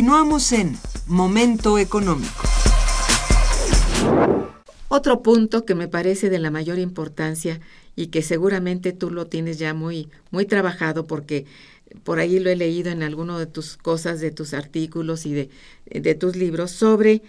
Continuamos 0.00 0.52
en 0.52 0.78
Momento 1.08 1.78
Económico. 1.78 2.48
Otro 4.88 5.20
punto 5.20 5.66
que 5.66 5.74
me 5.74 5.88
parece 5.88 6.30
de 6.30 6.38
la 6.38 6.50
mayor 6.50 6.78
importancia 6.78 7.60
y 7.96 8.06
que 8.06 8.22
seguramente 8.22 8.94
tú 8.94 9.10
lo 9.10 9.26
tienes 9.26 9.58
ya 9.58 9.74
muy, 9.74 10.08
muy 10.30 10.46
trabajado 10.46 11.06
porque 11.06 11.44
por 12.02 12.18
ahí 12.18 12.40
lo 12.40 12.48
he 12.48 12.56
leído 12.56 12.90
en 12.90 13.02
alguno 13.02 13.38
de 13.38 13.44
tus 13.44 13.76
cosas, 13.76 14.20
de 14.20 14.30
tus 14.30 14.54
artículos 14.54 15.26
y 15.26 15.34
de, 15.34 15.50
de 15.90 16.14
tus 16.14 16.34
libros, 16.34 16.70
sobre 16.70 17.20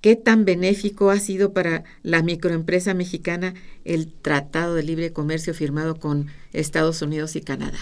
qué 0.00 0.16
tan 0.16 0.44
benéfico 0.44 1.10
ha 1.10 1.20
sido 1.20 1.52
para 1.52 1.84
la 2.02 2.24
microempresa 2.24 2.92
mexicana 2.92 3.54
el 3.84 4.08
Tratado 4.12 4.74
de 4.74 4.82
Libre 4.82 5.12
Comercio 5.12 5.54
firmado 5.54 5.94
con 5.94 6.26
Estados 6.52 7.02
Unidos 7.02 7.36
y 7.36 7.40
Canadá. 7.40 7.78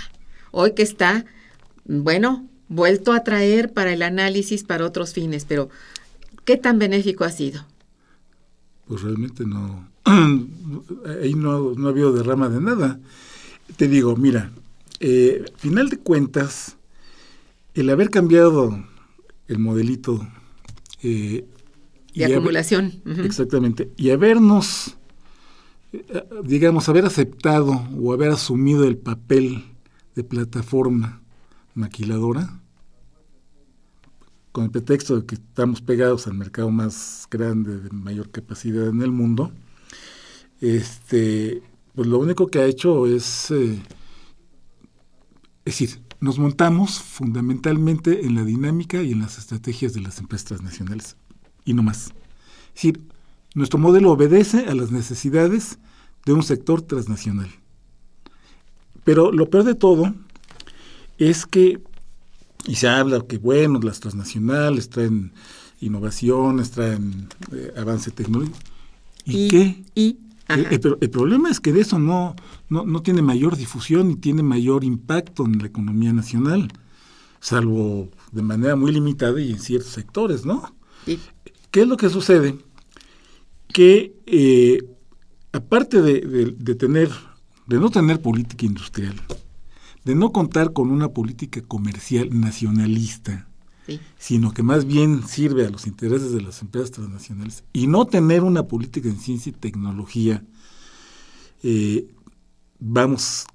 Hoy 0.50 0.74
que 0.74 0.82
está, 0.82 1.24
bueno, 1.86 2.46
vuelto 2.68 3.12
a 3.12 3.24
traer 3.24 3.72
para 3.72 3.92
el 3.92 4.02
análisis 4.02 4.64
para 4.64 4.86
otros 4.86 5.12
fines, 5.12 5.44
pero 5.44 5.68
¿qué 6.44 6.56
tan 6.56 6.78
benéfico 6.78 7.24
ha 7.24 7.30
sido? 7.30 7.64
pues 8.92 9.04
realmente 9.04 9.46
no, 9.46 9.88
ahí 10.04 11.32
no, 11.34 11.72
no 11.74 11.86
ha 11.86 11.90
habido 11.90 12.12
derrama 12.12 12.50
de 12.50 12.60
nada. 12.60 13.00
Te 13.76 13.88
digo, 13.88 14.16
mira, 14.16 14.52
eh, 15.00 15.46
final 15.56 15.88
de 15.88 15.96
cuentas, 15.96 16.76
el 17.72 17.88
haber 17.88 18.10
cambiado 18.10 18.84
el 19.48 19.58
modelito 19.58 20.28
eh, 21.02 21.46
de 22.14 22.24
acumulación. 22.26 23.00
Exactamente. 23.24 23.90
Y 23.96 24.10
habernos, 24.10 24.98
eh, 25.94 26.24
digamos, 26.44 26.86
haber 26.90 27.06
aceptado 27.06 27.88
o 27.98 28.12
haber 28.12 28.30
asumido 28.30 28.84
el 28.84 28.98
papel 28.98 29.64
de 30.14 30.22
plataforma 30.22 31.21
maquiladora, 31.74 32.60
con 34.52 34.64
el 34.64 34.70
pretexto 34.70 35.20
de 35.20 35.26
que 35.26 35.36
estamos 35.36 35.80
pegados 35.80 36.26
al 36.26 36.34
mercado 36.34 36.70
más 36.70 37.26
grande, 37.30 37.80
de 37.80 37.90
mayor 37.90 38.30
capacidad 38.30 38.88
en 38.88 39.00
el 39.02 39.10
mundo, 39.10 39.52
este, 40.60 41.62
pues 41.94 42.06
lo 42.06 42.18
único 42.18 42.48
que 42.48 42.60
ha 42.60 42.66
hecho 42.66 43.06
es, 43.06 43.50
eh, 43.50 43.82
es 45.64 45.78
decir, 45.78 46.02
nos 46.20 46.38
montamos 46.38 47.00
fundamentalmente 47.00 48.24
en 48.24 48.34
la 48.34 48.44
dinámica 48.44 49.02
y 49.02 49.12
en 49.12 49.20
las 49.20 49.38
estrategias 49.38 49.92
de 49.92 50.02
las 50.02 50.18
empresas 50.18 50.46
transnacionales, 50.46 51.16
y 51.64 51.74
no 51.74 51.82
más. 51.82 52.12
Es 52.68 52.74
decir, 52.74 53.02
nuestro 53.54 53.78
modelo 53.78 54.12
obedece 54.12 54.66
a 54.66 54.74
las 54.74 54.92
necesidades 54.92 55.78
de 56.24 56.32
un 56.32 56.42
sector 56.42 56.82
transnacional. 56.82 57.50
Pero 59.04 59.32
lo 59.32 59.50
peor 59.50 59.64
de 59.64 59.74
todo 59.74 60.14
es 61.18 61.46
que 61.46 61.80
y 62.66 62.76
se 62.76 62.88
habla 62.88 63.20
que, 63.26 63.38
bueno, 63.38 63.80
las 63.80 64.00
transnacionales 64.00 64.88
traen 64.88 65.32
innovaciones, 65.80 66.70
traen 66.70 67.28
eh, 67.52 67.72
avance 67.76 68.10
tecnológico. 68.10 68.58
¿Y, 69.24 69.48
qué? 69.48 69.84
Y, 69.94 70.18
el, 70.48 70.66
el, 71.00 71.10
problema 71.10 71.50
es 71.50 71.60
que 71.60 71.72
de 71.72 71.80
eso 71.80 71.98
no, 71.98 72.36
no, 72.68 72.84
no 72.84 73.02
tiene 73.02 73.22
mayor 73.22 73.56
difusión 73.56 74.08
ni 74.08 74.16
tiene 74.16 74.42
mayor 74.42 74.84
impacto 74.84 75.44
en 75.44 75.58
la 75.58 75.66
economía 75.66 76.12
nacional, 76.12 76.70
salvo 77.40 78.10
de 78.32 78.42
manera 78.42 78.76
muy 78.76 78.92
limitada 78.92 79.40
y 79.40 79.50
en 79.50 79.58
ciertos 79.58 79.92
sectores, 79.92 80.44
¿no? 80.44 80.74
¿Qué 81.70 81.80
es 81.82 81.88
lo 81.88 81.96
que 81.96 82.10
sucede? 82.10 82.58
Que 83.72 84.14
eh, 84.26 84.84
aparte 85.52 86.02
de, 86.02 86.54
de 86.56 86.74
tener, 86.74 87.10
de 87.66 87.78
no 87.78 87.90
tener 87.90 88.20
política 88.20 88.66
industrial, 88.66 89.14
de 90.04 90.14
no 90.14 90.32
contar 90.32 90.72
con 90.72 90.90
una 90.90 91.08
política 91.08 91.62
comercial 91.62 92.28
nacionalista, 92.38 93.48
sino 94.18 94.52
que 94.52 94.62
más 94.62 94.86
bien 94.86 95.26
sirve 95.26 95.66
a 95.66 95.70
los 95.70 95.86
intereses 95.86 96.32
de 96.32 96.40
las 96.40 96.62
empresas 96.62 96.92
transnacionales, 96.92 97.64
y 97.72 97.86
no 97.86 98.06
tener 98.06 98.42
una 98.42 98.66
política 98.66 99.08
en 99.08 99.18
ciencia 99.18 99.50
y 99.50 99.52
tecnología, 99.52 100.44
eh, 101.62 102.06
vamos, 102.78 103.46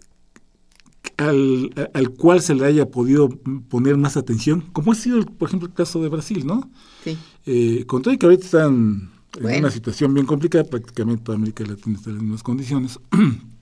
al, 1.17 1.73
al, 1.93 2.09
cual 2.11 2.41
se 2.41 2.53
le 2.53 2.65
haya 2.65 2.89
podido 2.91 3.29
poner 3.69 3.97
más 3.97 4.17
atención, 4.17 4.61
como 4.73 4.91
ha 4.91 4.95
sido, 4.95 5.25
por 5.25 5.49
ejemplo, 5.49 5.67
el 5.67 5.73
caso 5.73 6.01
de 6.01 6.09
Brasil, 6.09 6.45
¿no? 6.45 6.69
Sí. 7.03 7.17
Eh, 7.45 7.85
con 7.87 8.01
todo 8.01 8.13
y 8.13 8.17
que 8.17 8.25
ahorita 8.27 8.45
están 8.45 9.11
en 9.39 9.59
una 9.59 9.71
situación 9.71 10.13
bien 10.13 10.25
complicada, 10.25 10.63
prácticamente 10.63 11.23
toda 11.23 11.37
América 11.37 11.63
Latina 11.65 11.97
está 11.97 12.09
en 12.09 12.15
las 12.17 12.23
mismas 12.23 12.43
condiciones. 12.43 12.99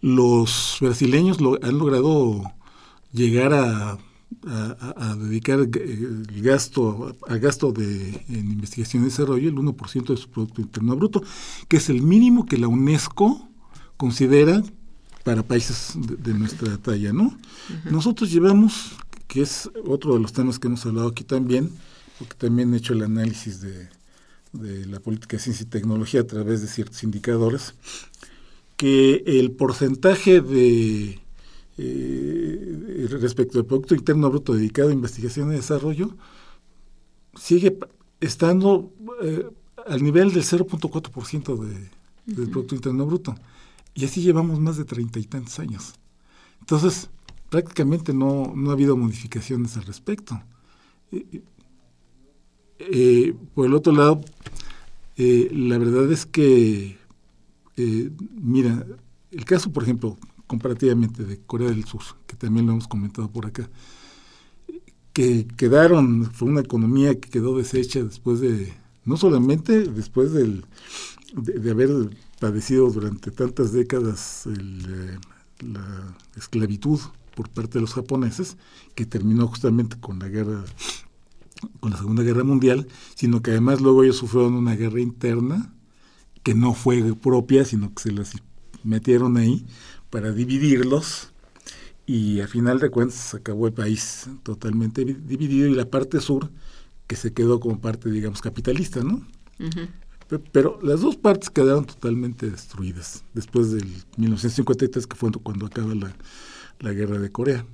los 0.00 0.78
brasileños 0.80 1.40
lo, 1.40 1.58
han 1.62 1.78
logrado 1.78 2.42
llegar 3.12 3.52
a, 3.52 3.98
dedicar 5.18 5.58
el 5.58 6.40
gasto 6.40 7.16
al 7.26 7.40
gasto 7.40 7.72
de 7.72 8.24
en 8.28 8.52
investigación 8.52 9.02
y 9.02 9.06
desarrollo 9.06 9.48
el 9.48 9.56
1% 9.56 10.06
de 10.06 10.16
su 10.16 10.30
producto 10.30 10.60
interno 10.60 10.94
bruto, 10.96 11.22
que 11.68 11.78
es 11.78 11.90
el 11.90 12.02
mínimo 12.02 12.46
que 12.46 12.56
la 12.56 12.68
UNESCO 12.68 13.48
considera 13.96 14.62
para 15.24 15.42
países 15.42 15.94
de, 15.96 16.32
nuestra 16.32 16.78
talla, 16.78 17.12
¿no? 17.12 17.36
Nosotros 17.90 18.30
llevamos, 18.30 18.92
que 19.26 19.42
es 19.42 19.68
otro 19.86 20.14
de 20.14 20.20
los 20.20 20.32
temas 20.32 20.58
que 20.58 20.68
hemos 20.68 20.86
hablado 20.86 21.08
aquí 21.08 21.24
también, 21.24 21.70
porque 22.18 22.34
también 22.36 22.72
he 22.72 22.78
hecho 22.78 22.94
el 22.94 23.02
análisis 23.02 23.60
de, 23.60 23.88
de 24.52 24.86
la 24.86 25.00
política 25.00 25.36
de 25.36 25.42
ciencia 25.42 25.64
y 25.64 25.66
tecnología 25.66 26.22
a 26.22 26.26
través 26.26 26.62
de 26.62 26.68
ciertos 26.68 27.02
indicadores, 27.02 27.74
que 28.80 29.22
el 29.26 29.52
porcentaje 29.52 30.40
de 30.40 31.20
eh, 31.76 33.06
respecto 33.10 33.58
al 33.58 33.66
Producto 33.66 33.94
Interno 33.94 34.30
Bruto 34.30 34.54
dedicado 34.54 34.88
a 34.88 34.94
investigación 34.94 35.52
y 35.52 35.56
desarrollo 35.56 36.16
sigue 37.34 37.78
estando 38.20 38.90
eh, 39.20 39.46
al 39.86 40.02
nivel 40.02 40.32
del 40.32 40.44
0.4% 40.44 41.58
de, 41.58 41.90
del 42.24 42.48
Producto 42.48 42.74
Interno 42.74 43.04
Bruto. 43.04 43.34
Y 43.92 44.06
así 44.06 44.22
llevamos 44.22 44.58
más 44.60 44.78
de 44.78 44.86
treinta 44.86 45.18
y 45.18 45.24
tantos 45.24 45.58
años. 45.58 45.92
Entonces, 46.60 47.10
prácticamente 47.50 48.14
no, 48.14 48.54
no 48.56 48.70
ha 48.70 48.72
habido 48.72 48.96
modificaciones 48.96 49.76
al 49.76 49.82
respecto. 49.82 50.40
Eh, 52.78 53.34
por 53.54 53.66
el 53.66 53.74
otro 53.74 53.92
lado, 53.92 54.22
la 55.18 55.76
verdad 55.76 56.10
es 56.10 56.24
que 56.24 56.98
eh, 57.80 58.10
mira, 58.34 58.86
el 59.30 59.44
caso, 59.44 59.72
por 59.72 59.84
ejemplo, 59.84 60.16
comparativamente 60.46 61.24
de 61.24 61.38
Corea 61.38 61.70
del 61.70 61.84
Sur, 61.84 62.02
que 62.26 62.36
también 62.36 62.66
lo 62.66 62.72
hemos 62.72 62.88
comentado 62.88 63.30
por 63.30 63.46
acá, 63.46 63.70
que 65.12 65.46
quedaron, 65.56 66.30
fue 66.32 66.48
una 66.48 66.60
economía 66.60 67.18
que 67.18 67.30
quedó 67.30 67.56
deshecha 67.56 68.02
después 68.02 68.40
de, 68.40 68.72
no 69.04 69.16
solamente 69.16 69.84
después 69.84 70.32
del, 70.32 70.64
de, 71.34 71.70
haber 71.70 72.16
padecido 72.38 72.90
durante 72.90 73.30
tantas 73.30 73.72
décadas 73.72 74.46
eh, 74.46 75.18
la 75.60 76.16
esclavitud 76.36 77.00
por 77.34 77.48
parte 77.48 77.74
de 77.74 77.82
los 77.82 77.94
japoneses, 77.94 78.56
que 78.94 79.06
terminó 79.06 79.46
justamente 79.46 79.96
con 79.98 80.18
la 80.18 80.28
guerra, 80.28 80.64
con 81.80 81.92
la 81.92 81.96
Segunda 81.96 82.22
Guerra 82.22 82.44
Mundial, 82.44 82.86
sino 83.14 83.40
que 83.40 83.52
además 83.52 83.80
luego 83.80 84.02
ellos 84.02 84.16
sufrieron 84.16 84.54
una 84.54 84.74
guerra 84.74 85.00
interna 85.00 85.72
que 86.42 86.54
no 86.54 86.74
fue 86.74 87.14
propia, 87.14 87.64
sino 87.64 87.92
que 87.94 88.02
se 88.02 88.12
las 88.12 88.32
metieron 88.82 89.36
ahí 89.36 89.66
para 90.10 90.32
dividirlos 90.32 91.32
y 92.06 92.40
a 92.40 92.48
final 92.48 92.80
de 92.80 92.90
cuentas 92.90 93.34
acabó 93.34 93.66
el 93.68 93.72
país 93.72 94.28
totalmente 94.42 95.04
dividido 95.04 95.68
y 95.68 95.74
la 95.74 95.88
parte 95.88 96.20
sur 96.20 96.50
que 97.06 97.16
se 97.16 97.32
quedó 97.32 97.60
como 97.60 97.80
parte, 97.80 98.10
digamos, 98.10 98.40
capitalista, 98.40 99.02
¿no? 99.02 99.26
pero, 100.52 100.78
las 100.82 101.00
dos 101.00 101.16
partes 101.16 101.50
quedaron 101.50 101.84
totalmente 101.84 102.50
destruidas 102.50 103.24
después 103.34 103.72
del 103.72 103.84
1953, 104.16 105.06
que 105.06 105.16
fue 105.16 105.30
cuando 105.32 105.66
acaba 105.66 105.94
la, 105.94 106.14
la 106.78 106.92
guerra 106.92 107.18
de 107.18 107.30
Corea. 107.30 107.64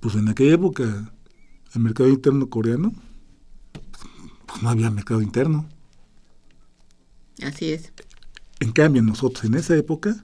Pues 0.00 0.16
en 0.16 0.28
aquella 0.28 0.54
época 0.54 1.12
el 1.74 1.80
mercado 1.80 2.08
interno 2.08 2.48
coreano, 2.48 2.92
pues 4.46 4.62
no 4.62 4.68
había 4.68 4.90
mercado 4.90 5.22
interno. 5.22 5.68
Así 7.42 7.72
es. 7.72 7.92
En 8.60 8.72
cambio, 8.72 9.02
nosotros 9.02 9.44
en 9.44 9.54
esa 9.54 9.76
época 9.76 10.20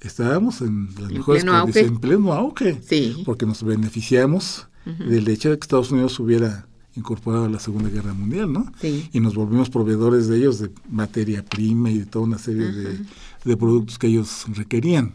estábamos 0.00 0.60
en 0.60 0.88
las 1.00 1.10
mejores 1.10 1.44
condiciones, 1.44 1.90
en 1.90 1.98
pleno 1.98 2.32
auge, 2.32 2.80
sí. 2.86 3.22
porque 3.24 3.46
nos 3.46 3.62
beneficiamos 3.62 4.66
del 4.84 5.28
hecho 5.28 5.50
de 5.50 5.58
que 5.58 5.64
Estados 5.64 5.90
Unidos 5.90 6.18
hubiera 6.18 6.66
incorporado 6.94 7.44
a 7.44 7.48
la 7.50 7.60
Segunda 7.60 7.90
Guerra 7.90 8.14
Mundial, 8.14 8.50
¿no? 8.50 8.72
Sí. 8.80 9.08
Y 9.12 9.20
nos 9.20 9.34
volvimos 9.34 9.68
proveedores 9.68 10.28
de 10.28 10.38
ellos 10.38 10.58
de 10.60 10.70
materia 10.88 11.44
prima 11.44 11.90
y 11.90 11.98
de 11.98 12.06
toda 12.06 12.24
una 12.24 12.38
serie 12.38 12.72
de, 12.72 12.98
de, 13.44 13.56
productos 13.56 13.98
que 13.98 14.06
ellos 14.06 14.46
requerían. 14.48 15.12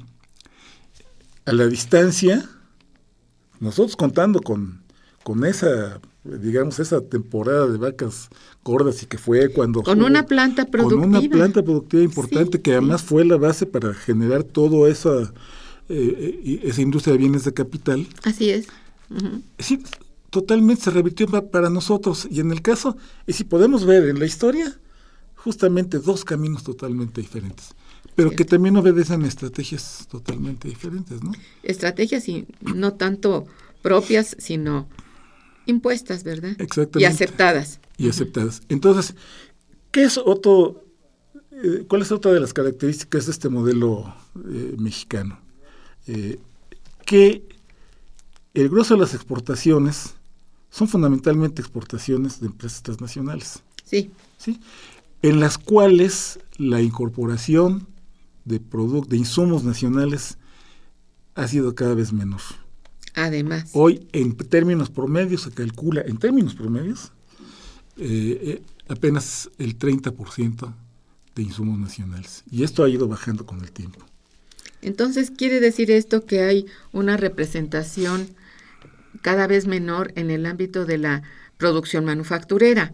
A 1.46 1.54
la 1.54 1.66
distancia, 1.68 2.48
nosotros 3.60 3.96
contando 3.96 4.42
con, 4.42 4.84
con 5.24 5.44
esa 5.44 6.00
digamos, 6.24 6.80
esa 6.80 7.02
temporada 7.02 7.68
de 7.68 7.78
vacas 7.78 8.30
gordas 8.64 9.04
y 9.04 9.06
que 9.06 9.18
fue 9.18 9.50
cuando... 9.50 9.84
Con 9.84 10.02
una 10.02 10.26
planta 10.26 10.66
productiva. 10.66 11.02
Con 11.02 11.10
una 11.10 11.30
planta 11.30 11.64
productiva 11.64 12.04
importante 12.04 12.62
que 12.62 12.72
además 12.72 13.04
fue 13.04 13.26
la 13.26 13.38
base 13.38 13.66
para 13.66 13.94
generar 13.94 14.44
toda 14.44 14.90
esa, 14.90 15.34
eh, 15.90 16.62
esa 16.64 16.82
industria 16.82 17.14
de 17.14 17.20
bienes 17.20 17.44
de 17.44 17.54
capital. 17.54 18.08
Así 18.24 18.50
es. 18.50 18.68
sí, 19.60 19.84
totalmente 20.30 20.84
se 20.84 20.92
revirtió 20.92 21.28
para 21.28 21.70
nosotros. 21.70 22.28
Y 22.32 22.40
en 22.40 22.52
el 22.52 22.62
caso, 22.62 22.96
y 23.28 23.34
si 23.34 23.44
podemos 23.44 23.86
ver 23.86 24.08
en 24.08 24.20
la 24.20 24.26
historia, 24.26 24.80
justamente 25.36 26.00
dos 26.00 26.24
caminos 26.24 26.64
totalmente 26.64 27.20
diferentes, 27.20 27.76
pero 28.16 28.32
que 28.32 28.46
también 28.46 28.78
obedecen 28.78 29.26
estrategias 29.26 30.08
totalmente 30.10 30.70
diferentes, 30.70 31.22
¿no? 31.22 31.34
Estrategias 31.64 32.30
y 32.30 32.48
no 32.62 32.94
tanto 32.94 33.46
propias, 33.82 34.38
sino 34.40 34.88
impuestas, 35.66 36.24
¿verdad? 36.24 36.52
Exactamente. 36.60 37.02
Y 37.02 37.06
aceptadas. 37.06 37.80
Y 37.98 38.10
aceptadas. 38.10 38.62
Entonces, 38.70 39.16
¿qué 39.92 40.04
es 40.04 40.18
otro, 40.18 40.84
eh, 41.52 41.86
cuál 41.88 42.02
es 42.02 42.12
otra 42.12 42.32
de 42.32 42.40
las 42.40 42.54
características 42.54 43.26
de 43.26 43.32
este 43.32 43.50
modelo 43.50 44.14
eh, 44.36 44.76
mexicano? 44.78 45.40
Eh, 46.08 46.40
que 47.06 47.44
el 48.54 48.70
grueso 48.70 48.96
de 48.96 49.02
las 49.02 49.14
exportaciones 49.14 50.16
son 50.70 50.88
fundamentalmente 50.88 51.62
exportaciones 51.62 52.40
de 52.40 52.48
empresas 52.48 52.82
transnacionales. 52.82 53.64
Sí. 53.84 54.12
¿sí? 54.38 54.60
En 55.22 55.40
las 55.40 55.58
cuales 55.58 56.40
la 56.58 56.82
incorporación 56.82 57.88
de, 58.46 58.60
de 58.60 59.18
insumos 59.18 59.64
nacionales 59.64 60.38
ha 61.36 61.48
sido 61.48 61.76
cada 61.76 61.94
vez 61.94 62.12
menor. 62.12 62.42
Además. 63.16 63.70
Hoy, 63.74 64.08
en 64.12 64.36
términos 64.36 64.90
promedios, 64.90 65.42
se 65.42 65.52
calcula, 65.52 66.02
en 66.02 66.18
términos 66.18 66.56
promedios, 66.56 67.12
eh, 67.98 68.40
eh, 68.42 68.64
apenas 68.88 69.50
el 69.60 69.78
30% 69.78 70.74
de 71.36 71.44
insumos 71.44 71.80
nacionales. 71.80 72.44
Y 72.50 72.64
esto 72.64 72.84
ha 72.84 72.90
ido 72.90 73.08
bajando 73.08 73.46
con 73.46 73.60
el 73.62 73.72
tiempo. 73.72 74.00
Entonces, 74.82 75.32
quiere 75.32 75.60
decir 75.60 75.92
esto 75.92 76.26
que 76.26 76.42
hay 76.42 76.66
una 76.92 77.18
representación 77.18 78.28
cada 79.22 79.48
vez 79.48 79.68
menor 79.68 80.12
en 80.16 80.32
el 80.32 80.46
ámbito 80.46 80.86
de 80.86 80.98
la 80.98 81.24
producción 81.58 82.06
manufacturera, 82.06 82.94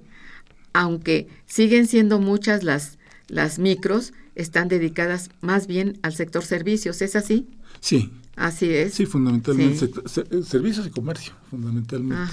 aunque 0.74 1.28
siguen 1.48 1.88
siendo 1.88 2.20
muchas 2.20 2.64
las, 2.64 3.00
las 3.28 3.58
micros, 3.58 4.14
están 4.36 4.68
dedicadas 4.68 5.30
más 5.42 5.66
bien 5.66 5.98
al 6.04 6.14
sector 6.14 6.46
servicios, 6.46 7.02
¿es 7.02 7.16
así? 7.16 7.48
Sí. 7.80 8.12
Así 8.40 8.70
es. 8.70 8.94
Sí, 8.94 9.06
fundamentalmente 9.06 9.86
eh, 9.86 10.44
servicios 10.44 10.88
y 10.88 10.90
comercio, 10.90 11.34
fundamentalmente. 11.50 12.32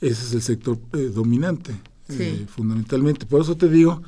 Ese 0.00 0.24
es 0.24 0.34
el 0.34 0.42
sector 0.42 0.78
eh, 0.92 1.10
dominante, 1.12 1.72
eh, 2.08 2.46
fundamentalmente. 2.48 3.26
Por 3.26 3.40
eso 3.42 3.56
te 3.56 3.68
digo 3.68 4.02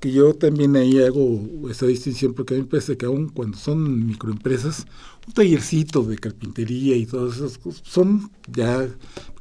que 0.00 0.10
yo 0.10 0.34
también 0.34 0.74
ahí 0.76 1.00
hago 1.00 1.68
esa 1.70 1.86
distinción, 1.86 2.34
porque 2.34 2.54
a 2.54 2.56
mí 2.56 2.64
me 2.64 2.68
parece 2.68 2.96
que 2.96 3.06
aún 3.06 3.28
cuando 3.28 3.56
son 3.56 4.06
microempresas, 4.06 4.86
un 5.26 5.34
tallercito 5.34 6.02
de 6.02 6.18
carpintería 6.18 6.96
y 6.96 7.06
todas 7.06 7.36
esas 7.36 7.58
cosas, 7.58 7.82
son 7.84 8.30
ya 8.48 8.88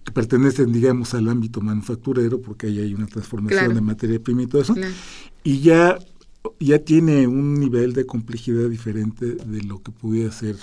que 0.03 0.11
pertenecen, 0.11 0.71
digamos, 0.71 1.13
al 1.13 1.29
ámbito 1.29 1.61
manufacturero, 1.61 2.41
porque 2.41 2.67
ahí 2.67 2.79
hay 2.79 2.93
una 2.93 3.07
transformación 3.07 3.73
de 3.73 3.81
materia 3.81 4.21
prima 4.21 4.43
y 4.43 4.47
todo 4.47 4.61
eso, 4.61 4.75
y 5.43 5.61
ya, 5.61 5.97
ya 6.59 6.79
tiene 6.79 7.25
un 7.25 7.59
nivel 7.59 7.93
de 7.93 8.05
complejidad 8.05 8.69
diferente 8.69 9.35
de 9.35 9.63
lo 9.63 9.81
que 9.81 9.91
pudiera 9.91 10.31
ser 10.31 10.57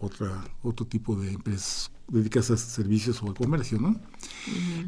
otra, 0.00 0.44
otro 0.62 0.86
tipo 0.86 1.14
de 1.16 1.32
empresas 1.32 1.90
dedicadas 2.08 2.50
a 2.50 2.56
servicios 2.56 3.22
o 3.22 3.30
a 3.30 3.34
comercio, 3.34 3.78
¿no? 3.78 4.00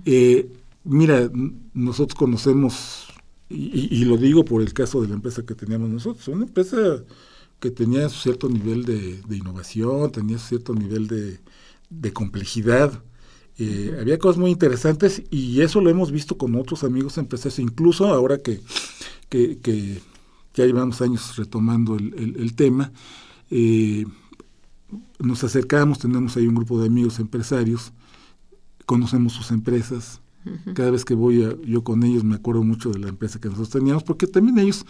Eh, 0.04 0.50
mira, 0.84 1.30
nosotros 1.72 2.18
conocemos 2.18 3.06
y, 3.48 4.04
lo 4.06 4.16
digo 4.16 4.44
por 4.44 4.62
el 4.62 4.72
caso 4.72 5.02
de 5.02 5.08
la 5.08 5.14
empresa 5.14 5.44
que 5.44 5.54
teníamos 5.54 5.90
nosotros, 5.90 6.26
una 6.28 6.46
empresa 6.46 7.04
que 7.60 7.70
tenía 7.70 8.08
cierto 8.08 8.48
nivel 8.48 8.84
de, 8.84 9.36
innovación, 9.36 10.10
tenía 10.10 10.38
cierto 10.38 10.74
nivel 10.74 11.06
de, 11.06 12.12
complejidad. 12.12 13.02
Eh, 13.58 13.96
había 14.00 14.18
cosas 14.18 14.38
muy 14.38 14.50
interesantes 14.50 15.22
y 15.30 15.60
eso 15.60 15.82
lo 15.82 15.90
hemos 15.90 16.10
visto 16.10 16.38
con 16.38 16.54
otros 16.54 16.82
amigos 16.82 17.18
empresarios, 17.18 17.58
incluso 17.58 18.06
ahora 18.06 18.38
que, 18.38 18.60
que, 19.28 20.00
ya 20.54 20.66
llevamos 20.66 21.00
años 21.02 21.36
retomando 21.36 21.96
el, 21.96 22.54
tema. 22.54 22.90
Eh, 23.50 24.06
nos 25.18 25.44
acercamos, 25.44 25.98
tenemos 25.98 26.36
ahí 26.36 26.46
un 26.46 26.54
grupo 26.54 26.80
de 26.80 26.86
amigos 26.86 27.18
empresarios, 27.18 27.92
conocemos 28.86 29.32
sus 29.32 29.50
empresas, 29.50 30.20
cada 30.74 30.90
vez 30.90 31.04
que 31.04 31.14
voy 31.14 31.46
yo 31.64 31.84
con 31.84 32.02
ellos 32.02 32.24
me 32.24 32.34
acuerdo 32.34 32.64
mucho 32.64 32.90
de 32.90 32.98
la 32.98 33.08
empresa 33.08 33.40
que 33.40 33.48
nosotros 33.48 33.70
teníamos, 33.70 34.02
porque 34.02 34.26
también 34.26 34.58
ellos 34.58 34.84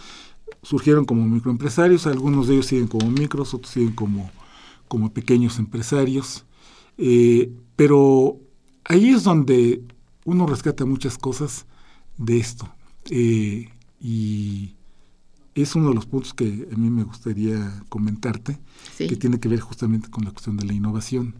surgieron 0.63 1.05
como 1.05 1.27
microempresarios, 1.27 2.07
algunos 2.07 2.49
de 2.49 2.55
ellos 2.55 2.67
siguen 2.67 2.89
como 2.89 3.11
micros, 3.11 3.53
otros 3.53 3.73
siguen 3.73 3.93
como, 3.93 4.31
como 4.89 5.13
pequeños 5.13 5.59
empresarios, 5.59 6.45
eh, 6.99 7.53
pero 7.77 8.39
ahí 8.85 9.11
es 9.11 9.25
donde 9.25 9.83
uno 10.25 10.47
rescata 10.47 10.85
muchas 10.85 11.19
cosas 11.19 11.67
de 12.17 12.39
esto. 12.39 12.69
Eh, 13.11 13.69
y 14.01 14.75
es 15.55 15.75
uno 15.75 15.91
de 15.91 15.95
los 15.95 16.07
puntos 16.07 16.35
que 16.35 16.69
a 16.73 16.77
mí 16.77 16.91
me 16.91 17.05
gustaría 17.05 17.83
comentarte, 17.89 18.59
que 18.97 19.17
tiene 19.17 19.39
que 19.39 19.49
ver 19.49 19.61
justamente 19.61 20.09
con 20.11 20.25
la 20.25 20.31
cuestión 20.31 20.57
de 20.57 20.65
la 20.65 20.73
innovación. 20.73 21.35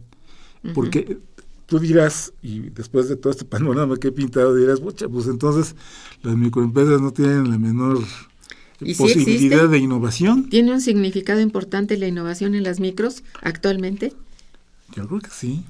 Porque 0.73 1.17
tú 1.65 1.79
dirás, 1.79 2.33
y 2.41 2.69
después 2.69 3.09
de 3.09 3.15
todo 3.15 3.31
este 3.31 3.45
panorama 3.45 3.97
que 3.97 4.09
he 4.09 4.11
pintado, 4.11 4.55
dirás, 4.55 4.79
pues 4.79 5.27
entonces 5.27 5.75
las 6.21 6.35
microempresas 6.35 7.01
no 7.01 7.11
tienen 7.11 7.49
la 7.49 7.57
menor 7.57 8.03
posibilidad 8.97 9.67
de 9.69 9.77
innovación. 9.77 10.49
¿Tiene 10.49 10.73
un 10.73 10.81
significado 10.81 11.41
importante 11.41 11.97
la 11.97 12.07
innovación 12.07 12.55
en 12.55 12.63
las 12.63 12.79
micros 12.79 13.23
actualmente? 13.41 14.13
Yo 14.95 15.07
creo 15.07 15.19
que 15.19 15.31
sí. 15.31 15.63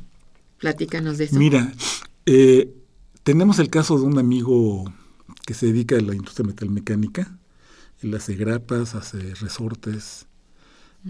Platícanos 0.59 1.17
de 1.17 1.25
eso. 1.25 1.37
Mira, 1.37 1.73
eh, 2.25 2.73
tenemos 3.23 3.59
el 3.59 3.69
caso 3.69 3.97
de 3.97 4.03
un 4.03 4.17
amigo 4.17 4.91
que 5.45 5.53
se 5.53 5.67
dedica 5.67 5.97
a 5.97 6.01
la 6.01 6.15
industria 6.15 6.45
metalmecánica. 6.45 7.37
Él 8.04 8.14
hace 8.16 8.36
grapas, 8.36 8.95
hace 8.95 9.34
resortes, 9.36 10.28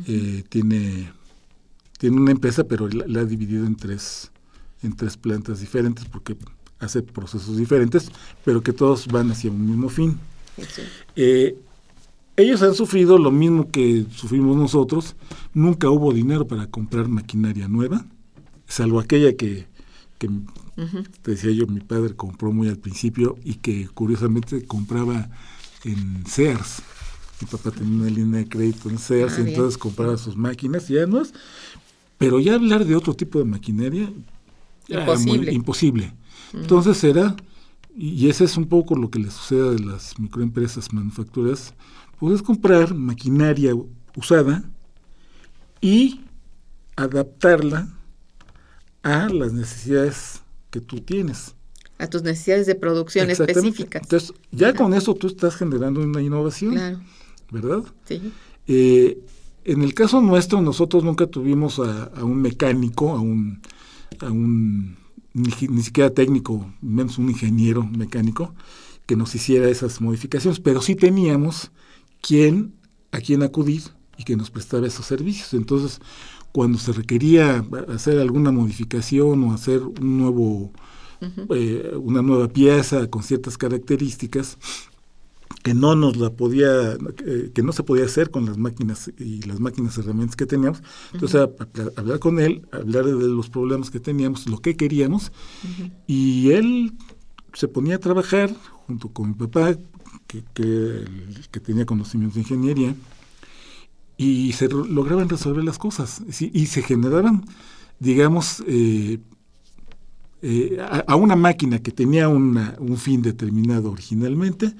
eh, 0.08 0.44
tiene, 0.50 1.12
tiene 2.00 2.18
una 2.18 2.32
empresa, 2.32 2.64
pero 2.64 2.88
la 2.88 3.22
ha 3.22 3.26
dividido 3.26 3.66
en 3.66 3.76
tres 3.76 4.32
en 4.84 4.96
tres 4.96 5.18
plantas 5.18 5.60
diferentes 5.62 6.06
porque 6.06 6.36
hace 6.80 7.02
procesos 7.02 7.58
diferentes, 7.58 8.12
pero 8.44 8.62
que 8.62 8.74
todos 8.74 9.08
van 9.08 9.32
hacia 9.32 9.50
un 9.50 9.66
mismo 9.66 9.90
fin. 9.90 10.20
Eh, 11.16 11.58
ellos 12.36 12.62
han 12.62 12.74
sufrido 12.74 13.18
lo 13.18 13.32
mismo 13.32 13.72
que 13.72 14.06
sufrimos 14.12 14.58
nosotros. 14.58 15.16
Nunca 15.54 15.90
hubo 15.90 16.14
dinero 16.14 16.46
para 16.48 16.68
comprar 16.68 17.08
maquinaria 17.08 17.68
nueva, 17.68 18.06
salvo 18.68 19.00
aquella 19.00 19.34
que, 19.36 19.68
que 20.18 20.30
te 21.22 21.32
decía 21.32 21.52
yo, 21.52 21.68
mi 21.68 21.80
padre 21.80 22.16
compró 22.16 22.52
muy 22.52 22.68
al 22.68 22.78
principio 22.78 23.38
y 23.44 23.56
que 23.56 23.88
curiosamente 23.88 24.66
compraba 24.66 25.30
en 25.84 26.26
Sears. 26.26 26.82
Mi 27.42 27.48
papá 27.48 27.72
tenía 27.72 28.02
una 28.02 28.10
línea 28.10 28.40
de 28.40 28.48
crédito 28.48 28.90
en 28.90 28.98
Sears 28.98 29.38
y 29.38 29.42
ah, 29.42 29.46
entonces 29.48 29.78
compraba 29.78 30.18
sus 30.18 30.36
máquinas 30.36 30.90
y 30.90 30.98
es. 30.98 31.34
Pero 32.18 32.40
ya 32.40 32.56
hablar 32.56 32.86
de 32.86 32.96
otro 32.96 33.14
tipo 33.14 33.40
de 33.40 33.46
maquinaria, 33.46 34.12
Imposible. 34.88 35.52
imposible. 35.52 36.14
Entonces 36.54 37.04
era, 37.04 37.36
y 37.96 38.30
ese 38.30 38.46
es 38.46 38.58
un 38.58 38.68
poco 38.68 38.96
lo 38.96 39.10
que 39.10 39.20
le 39.20 39.32
sucede 39.32 39.76
a 39.76 39.80
las 39.80 40.18
microempresas 40.20 40.94
manufacturas, 40.94 41.74
puedes 42.20 42.42
comprar 42.42 42.94
maquinaria 42.94 43.74
usada 44.16 44.64
y 45.82 46.22
adaptarla 46.96 47.90
a 49.02 49.28
las 49.30 49.52
necesidades 49.52 50.42
que 50.70 50.80
tú 50.80 51.02
tienes. 51.02 51.56
A 51.98 52.08
tus 52.08 52.24
necesidades 52.24 52.66
de 52.66 52.76
producción 52.76 53.30
específicas. 53.30 54.02
Entonces, 54.04 54.34
ya 54.52 54.74
con 54.74 54.94
eso 54.94 55.14
tú 55.14 55.28
estás 55.28 55.56
generando 55.56 56.02
una 56.02 56.22
innovación. 56.22 56.74
Claro. 56.74 57.00
¿Verdad? 57.52 57.84
Sí. 58.06 58.34
Eh, 58.68 59.20
en 59.66 59.84
el 59.84 59.94
caso 59.94 60.22
nuestro, 60.22 60.62
nosotros 60.62 61.04
nunca 61.04 61.28
tuvimos 61.28 61.80
a, 61.80 62.06
a 62.06 62.24
un 62.24 62.42
mecánico, 62.42 63.12
a 63.12 63.22
un 63.22 63.62
a 64.20 64.32
un 64.32 64.98
ni, 65.34 65.52
siquiera 65.82 66.12
técnico, 66.12 66.72
menos 66.82 67.18
un 67.18 67.30
ingeniero 67.30 67.84
mecánico, 67.84 68.54
que 69.06 69.16
nos 69.16 69.34
hiciera 69.36 69.68
esas 69.70 70.00
modificaciones, 70.00 70.60
pero 70.60 70.82
sí 70.82 70.96
teníamos 70.96 71.72
quien, 72.22 72.74
a 73.12 73.20
quien 73.20 73.44
acudir 73.44 73.84
y 74.18 74.24
que 74.24 74.36
nos 74.36 74.52
prestaba 74.52 74.88
esos 74.88 75.06
servicios. 75.06 75.54
Entonces, 75.54 76.00
cuando 76.52 76.78
se 76.78 76.94
requería 76.94 77.66
hacer 77.90 78.20
alguna 78.20 78.52
modificación 78.52 79.44
o 79.44 79.54
hacer 79.54 79.82
un 79.82 80.20
nuevo, 80.20 80.72
eh, 81.50 81.94
una 81.96 82.22
nueva 82.22 82.48
pieza 82.48 83.10
con 83.10 83.24
ciertas 83.24 83.58
características, 83.58 84.58
que 85.64 85.74
no 85.74 85.96
nos 85.96 86.18
la 86.18 86.30
podía, 86.30 86.98
que 87.54 87.64
no 87.64 87.72
se 87.72 87.84
podía 87.84 88.06
hacer 88.06 88.32
con 88.32 88.46
las 88.46 88.58
máquinas 88.58 89.12
y 89.18 89.42
las 89.44 89.60
máquinas 89.62 89.98
herramientas 89.98 90.36
que 90.36 90.46
teníamos. 90.46 90.84
Entonces, 91.14 91.50
hablar 91.96 92.20
con 92.20 92.40
él, 92.40 92.68
hablar 92.72 93.06
de 93.06 93.28
los 93.30 93.50
problemas 93.50 93.90
que 93.90 94.00
teníamos, 94.00 94.48
lo 94.48 94.60
que 94.60 94.76
queríamos, 94.76 95.32
y 96.06 96.52
él 96.52 96.94
se 97.54 97.68
ponía 97.68 97.96
a 97.96 98.00
trabajar 98.00 98.54
junto 98.88 99.10
con 99.10 99.30
mi 99.30 99.36
papá, 99.36 99.76
que, 100.28 100.44
que, 100.54 101.60
tenía 101.62 101.86
conocimientos 101.86 102.36
de 102.36 102.42
ingeniería, 102.42 102.96
y 104.18 104.52
se 104.54 104.68
lograban 104.68 105.30
resolver 105.30 105.64
las 105.64 105.78
cosas, 105.78 106.24
y 106.40 106.66
se 106.66 106.82
generaban, 106.82 107.46
digamos, 108.00 108.64
eh, 108.68 109.20
eh, 110.46 110.78
a, 111.08 111.16
una 111.16 111.38
máquina 111.38 111.80
que 111.80 111.92
tenía 111.92 112.28
una, 112.28 112.76
un 112.78 112.98
fin 112.98 113.22
determinado 113.22 113.90
originalmente. 113.90 114.74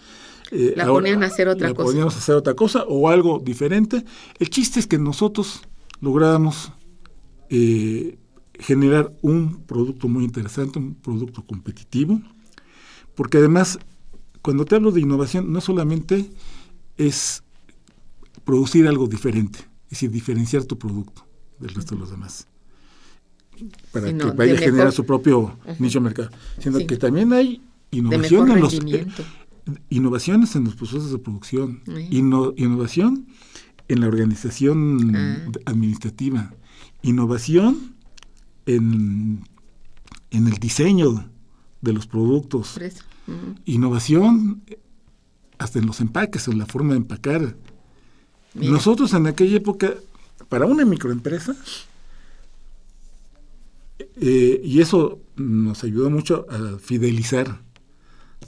Eh, 0.52 0.74
la 0.76 0.88
ponían 0.88 1.24
a 1.24 1.28
hacer 1.28 1.48
otra 1.48 1.70
la 1.70 1.74
cosa. 1.74 1.86
Poníamos 1.86 2.16
a 2.16 2.18
hacer 2.18 2.36
otra 2.36 2.54
cosa 2.54 2.84
o 2.84 3.08
algo 3.08 3.40
diferente. 3.40 4.04
El 4.40 4.50
chiste 4.50 4.82
es 4.82 4.88
que 4.88 4.98
nosotros 4.98 5.62
lográbamos 6.02 6.74
eh, 7.50 8.18
generar 8.60 9.14
un 9.22 9.64
producto 9.64 10.10
muy 10.10 10.26
interesante, 10.26 10.80
un 10.80 10.96
producto 10.96 11.46
competitivo, 11.46 12.22
porque 13.16 13.38
además, 13.38 13.80
cuando 14.42 14.66
te 14.66 14.76
hablo 14.76 14.92
de 14.92 15.00
innovación, 15.00 15.54
no 15.54 15.62
solamente 15.62 16.30
es 16.98 17.42
producir 18.44 18.86
algo 18.86 19.08
diferente, 19.08 19.60
es 19.86 19.92
decir, 19.92 20.12
diferenciar 20.12 20.66
tu 20.66 20.78
producto 20.78 21.26
del 21.58 21.74
resto 21.74 21.96
de 21.96 22.02
los 22.02 22.12
demás 22.12 22.48
para 23.92 24.16
que 24.16 24.26
vaya 24.32 24.54
a 24.54 24.58
generar 24.58 24.92
su 24.92 25.06
propio 25.06 25.58
nicho 25.80 26.00
de 26.00 26.04
mercado, 26.04 26.30
sino 26.60 26.80
que 26.86 26.98
también 26.98 27.34
hay 27.34 27.62
innovación 27.92 28.52
en 28.52 28.60
los 28.60 28.74
eh, 28.74 29.06
innovaciones 29.90 30.56
en 30.56 30.66
los 30.66 30.76
procesos 30.76 31.12
de 31.12 31.18
producción, 31.20 31.82
innovación 32.10 33.28
en 33.88 34.02
la 34.02 34.08
organización 34.08 35.16
ah. 35.16 35.52
administrativa, 35.66 36.54
innovación 37.02 37.96
en, 38.66 39.44
en, 40.32 40.48
el 40.48 40.54
diseño 40.56 41.30
de 41.82 41.94
los 41.94 42.08
productos, 42.08 42.80
innovación 43.66 44.64
hasta 45.58 45.80
en 45.80 45.86
los 45.86 46.02
empaques, 46.02 46.48
en 46.48 46.58
la 46.58 46.66
forma 46.66 46.94
de 46.94 46.98
empacar. 46.98 47.56
Nosotros 48.54 49.14
en 49.14 49.28
aquella 49.28 49.58
época, 49.58 49.94
para 50.50 50.66
una 50.66 50.86
microempresa, 50.86 51.56
eh, 54.00 54.62
y 54.64 54.82
eso 54.82 55.22
nos 55.36 55.84
ayudó 55.84 56.10
mucho 56.10 56.46
a 56.50 56.78
fidelizar 56.80 57.62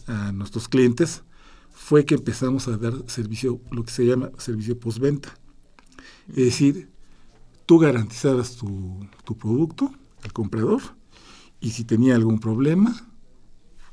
a 0.07 0.31
nuestros 0.31 0.67
clientes, 0.67 1.23
fue 1.71 2.05
que 2.05 2.15
empezamos 2.15 2.67
a 2.67 2.77
dar 2.77 2.93
servicio, 3.07 3.59
lo 3.71 3.83
que 3.83 3.91
se 3.91 4.05
llama 4.05 4.31
servicio 4.37 4.79
postventa. 4.79 5.37
Es 6.29 6.35
decir, 6.35 6.89
tú 7.65 7.79
garantizabas 7.79 8.55
tu, 8.55 9.07
tu 9.23 9.37
producto 9.37 9.91
al 10.23 10.33
comprador 10.33 10.81
y 11.59 11.71
si 11.71 11.83
tenía 11.83 12.15
algún 12.15 12.39
problema, 12.39 12.95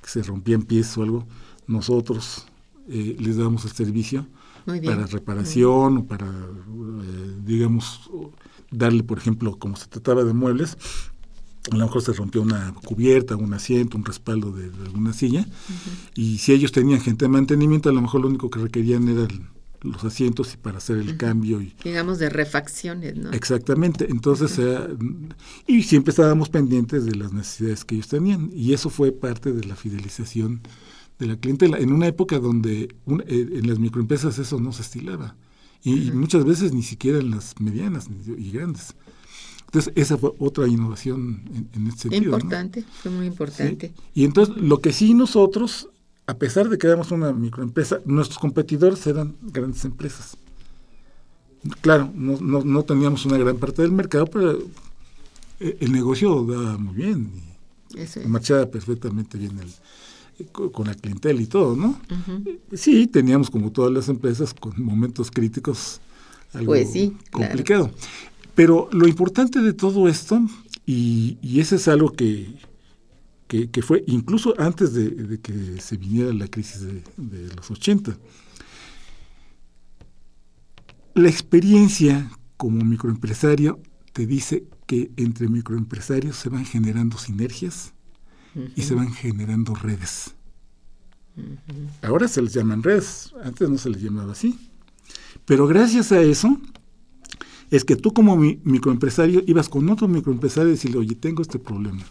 que 0.00 0.08
se 0.08 0.22
rompían 0.22 0.62
piezas 0.62 0.98
o 0.98 1.02
algo, 1.02 1.26
nosotros 1.66 2.46
eh, 2.88 3.16
les 3.18 3.36
damos 3.36 3.64
el 3.64 3.72
servicio 3.72 4.26
para 4.66 5.06
reparación 5.06 5.98
o 5.98 6.06
para, 6.06 6.26
eh, 6.26 7.36
digamos, 7.44 8.10
darle, 8.70 9.02
por 9.04 9.18
ejemplo, 9.18 9.58
como 9.58 9.76
se 9.76 9.86
trataba 9.86 10.24
de 10.24 10.32
muebles, 10.32 10.76
a 11.70 11.76
lo 11.76 11.86
mejor 11.86 12.02
se 12.02 12.12
rompió 12.12 12.42
una 12.42 12.74
cubierta, 12.84 13.36
un 13.36 13.54
asiento, 13.54 13.96
un 13.96 14.04
respaldo 14.04 14.50
de, 14.50 14.64
alguna 14.84 15.12
silla, 15.12 15.46
y 16.14 16.38
si 16.38 16.52
ellos 16.52 16.72
tenían 16.72 17.00
gente 17.00 17.24
de 17.24 17.28
mantenimiento, 17.28 17.88
a 17.88 17.92
lo 17.92 18.02
mejor 18.02 18.22
lo 18.22 18.28
único 18.28 18.50
que 18.50 18.58
requerían 18.58 19.08
eran 19.08 19.50
los 19.82 20.04
asientos 20.04 20.54
y 20.54 20.56
para 20.56 20.78
hacer 20.78 20.98
el 20.98 21.16
cambio. 21.16 21.60
Y, 21.60 21.74
Digamos 21.82 22.18
de 22.18 22.30
refacciones, 22.30 23.16
¿no? 23.16 23.30
Exactamente, 23.30 24.06
entonces, 24.10 24.60
y 25.66 25.82
siempre 25.84 26.10
estábamos 26.10 26.48
pendientes 26.48 27.04
de 27.04 27.14
las 27.14 27.32
necesidades 27.32 27.84
que 27.84 27.94
ellos 27.94 28.08
tenían, 28.08 28.50
y 28.52 28.72
eso 28.72 28.90
fue 28.90 29.12
parte 29.12 29.52
de 29.52 29.64
la 29.64 29.76
fidelización 29.76 30.62
de 31.18 31.26
la 31.26 31.36
clientela, 31.36 31.78
en 31.78 31.92
una 31.92 32.08
época 32.08 32.40
donde 32.40 32.82
eh, 32.82 32.88
en 33.06 33.68
las 33.68 33.78
microempresas 33.78 34.38
eso 34.38 34.58
no 34.58 34.72
se 34.72 34.82
estilaba, 34.82 35.36
y, 35.84 36.10
muchas 36.12 36.44
veces 36.44 36.72
ni 36.72 36.82
siquiera 36.82 37.18
en 37.18 37.30
las 37.30 37.60
medianas 37.60 38.08
y 38.26 38.50
grandes. 38.50 38.94
Entonces, 39.72 39.94
esa 39.96 40.18
fue 40.18 40.34
otra 40.38 40.68
innovación 40.68 41.40
en, 41.46 41.68
en 41.72 41.86
este 41.86 42.02
sentido. 42.02 42.24
Importante, 42.24 42.84
fue 43.02 43.10
muy 43.10 43.26
importante. 43.26 43.90
Y 44.14 44.26
entonces, 44.26 44.54
lo 44.58 44.82
que 44.82 44.92
sí 44.92 45.14
nosotros, 45.14 45.88
a 46.26 46.34
pesar 46.34 46.68
de 46.68 46.76
que 46.76 46.86
éramos 46.86 47.10
una 47.10 47.32
microempresa, 47.32 48.00
nuestros 48.04 48.38
competidores 48.38 49.06
eran 49.06 49.34
grandes 49.40 49.82
empresas. 49.86 50.36
Claro, 51.80 52.10
no, 52.14 52.38
no, 52.38 52.62
no 52.62 52.82
teníamos 52.82 53.24
una 53.24 53.38
gran 53.38 53.56
parte 53.56 53.80
del 53.80 53.92
mercado, 53.92 54.26
pero 54.26 54.58
eh, 55.58 55.78
el 55.80 55.90
negocio 55.90 56.44
daba 56.44 56.76
muy 56.76 56.94
bien. 56.94 57.30
Y 57.94 58.28
Marchaba 58.28 58.66
perfectamente 58.66 59.38
bien 59.38 59.58
el, 59.58 60.50
con 60.50 60.86
la 60.86 60.94
clientela 60.94 61.40
y 61.40 61.46
todo, 61.46 61.76
¿no? 61.76 61.98
Sí, 62.74 63.06
teníamos 63.06 63.48
como 63.48 63.72
todas 63.72 63.90
las 63.90 64.10
empresas 64.10 64.52
con 64.52 64.74
momentos 64.84 65.30
críticos 65.30 66.02
algo 66.52 66.72
pues 66.72 66.92
sí, 66.92 67.16
complicado. 67.30 67.90
Pero 68.54 68.88
lo 68.92 69.08
importante 69.08 69.60
de 69.60 69.72
todo 69.72 70.08
esto, 70.08 70.40
y, 70.86 71.38
y 71.40 71.60
eso 71.60 71.76
es 71.76 71.88
algo 71.88 72.12
que, 72.12 72.54
que, 73.46 73.82
fue 73.82 74.02
incluso 74.06 74.54
antes 74.58 74.94
de, 74.94 75.38
que 75.40 75.80
se 75.80 75.96
viniera 75.96 76.32
la 76.32 76.48
crisis 76.48 76.80
de, 76.80 77.02
de, 77.16 77.54
los 77.54 77.70
80, 77.70 78.16
la 81.14 81.28
experiencia 81.28 82.30
como 82.56 82.84
microempresario 82.84 83.78
te 84.12 84.26
dice 84.26 84.64
que 84.86 85.10
entre 85.16 85.48
microempresarios 85.48 86.36
se 86.36 86.48
van 86.48 86.64
generando 86.64 87.18
sinergias 87.18 87.92
y 88.76 88.82
se 88.82 88.94
van 88.94 89.12
generando 89.12 89.74
redes. 89.74 90.34
Ahora 92.02 92.28
se 92.28 92.42
les 92.42 92.52
llaman 92.52 92.82
redes, 92.82 93.34
antes 93.42 93.68
no 93.68 93.78
se 93.78 93.90
les 93.90 94.02
llamaba 94.02 94.32
así. 94.32 94.58
Pero 95.44 95.66
gracias 95.66 96.12
a 96.12 96.20
eso, 96.20 96.60
es 97.72 97.86
que 97.86 97.96
tú 97.96 98.12
como 98.12 98.36
microempresario 98.36 99.42
ibas 99.46 99.70
con 99.70 99.88
otro 99.88 100.06
microempresario 100.06 100.68
y 100.68 100.72
decirle, 100.72 100.98
oye, 100.98 101.14
tengo 101.14 101.40
este 101.40 101.58
problema. 101.58 102.04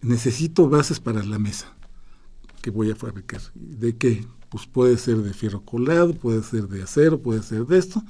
Necesito 0.00 0.66
bases 0.66 0.98
para 0.98 1.22
la 1.22 1.38
mesa 1.38 1.76
que 2.62 2.70
voy 2.70 2.90
a 2.90 2.96
fabricar. 2.96 3.42
¿De 3.54 3.96
qué? 3.96 4.24
Pues 4.48 4.66
puede 4.66 4.96
ser 4.96 5.18
de 5.18 5.34
fierro 5.34 5.60
colado, 5.60 6.14
puede 6.14 6.42
ser 6.42 6.68
de 6.68 6.82
acero, 6.82 7.20
puede 7.20 7.42
ser 7.42 7.66
de 7.66 7.76
esto, 7.76 8.02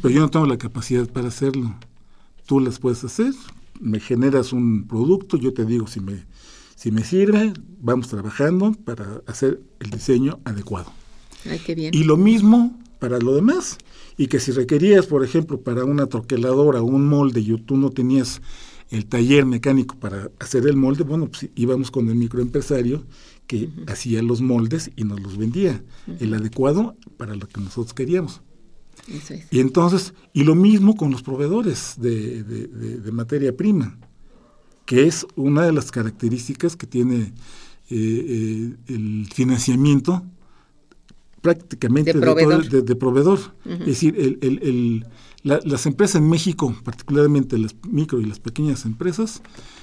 pero 0.00 0.12
yo 0.12 0.20
no 0.20 0.30
tengo 0.30 0.46
la 0.46 0.56
capacidad 0.56 1.06
para 1.06 1.28
hacerlo. 1.28 1.76
Tú 2.46 2.60
las 2.60 2.78
puedes 2.78 3.04
hacer, 3.04 3.34
me 3.78 4.00
generas 4.00 4.54
un 4.54 4.88
producto, 4.88 5.36
yo 5.36 5.52
te 5.52 5.66
digo 5.66 5.86
si 5.86 6.00
me, 6.00 6.24
si 6.76 6.92
me 6.92 7.04
sirve, 7.04 7.52
vamos 7.78 8.08
trabajando 8.08 8.72
para 8.72 9.20
hacer 9.26 9.60
el 9.80 9.90
diseño 9.90 10.40
adecuado. 10.46 10.90
Ay, 11.44 11.58
qué 11.58 11.74
bien. 11.74 11.94
Y 11.94 12.04
lo 12.04 12.16
mismo 12.16 12.74
para 12.98 13.18
lo 13.18 13.34
demás 13.34 13.76
y 14.16 14.26
que 14.28 14.40
si 14.40 14.52
requerías, 14.52 15.06
por 15.06 15.24
ejemplo, 15.24 15.60
para 15.60 15.84
una 15.84 16.06
troqueladora 16.06 16.80
o 16.80 16.84
un 16.84 17.08
molde 17.08 17.40
y 17.40 17.56
tú 17.58 17.76
no 17.76 17.90
tenías 17.90 18.40
el 18.90 19.06
taller 19.06 19.44
mecánico 19.46 19.96
para 19.96 20.30
hacer 20.38 20.66
el 20.66 20.76
molde, 20.76 21.04
bueno, 21.04 21.28
pues 21.28 21.48
íbamos 21.54 21.90
con 21.90 22.08
el 22.08 22.14
microempresario 22.14 23.04
que 23.46 23.70
hacía 23.86 24.22
los 24.22 24.40
moldes 24.40 24.90
y 24.96 25.04
nos 25.04 25.20
los 25.20 25.36
vendía, 25.36 25.82
el 26.20 26.32
adecuado 26.34 26.96
para 27.16 27.34
lo 27.34 27.48
que 27.48 27.60
nosotros 27.60 27.92
queríamos. 27.94 28.40
Y 29.50 29.60
entonces, 29.60 30.14
y 30.32 30.44
lo 30.44 30.54
mismo 30.54 30.96
con 30.96 31.10
los 31.10 31.22
proveedores 31.22 31.94
de, 31.98 32.42
de, 32.42 33.12
materia 33.12 33.54
prima, 33.54 33.98
que 34.86 35.06
es 35.06 35.26
una 35.36 35.62
de 35.62 35.72
las 35.72 35.90
características 35.90 36.76
que 36.76 36.86
tiene 36.86 37.16
eh, 37.16 37.32
eh, 37.90 38.76
el 38.88 39.28
financiamiento 39.32 40.22
prácticamente 41.44 42.14
de 42.14 42.96
proveedor. 42.96 43.54
Es 43.66 43.86
decir, 43.86 44.16
el, 44.18 44.38
el, 44.40 45.06
las 45.42 45.84
empresas 45.84 46.16
en 46.22 46.30
México, 46.30 46.74
particularmente 46.82 47.58
las 47.58 47.74
micro 47.86 48.18
y 48.18 48.24
las 48.24 48.40
pequeñas 48.40 48.86
empresas, 48.86 49.42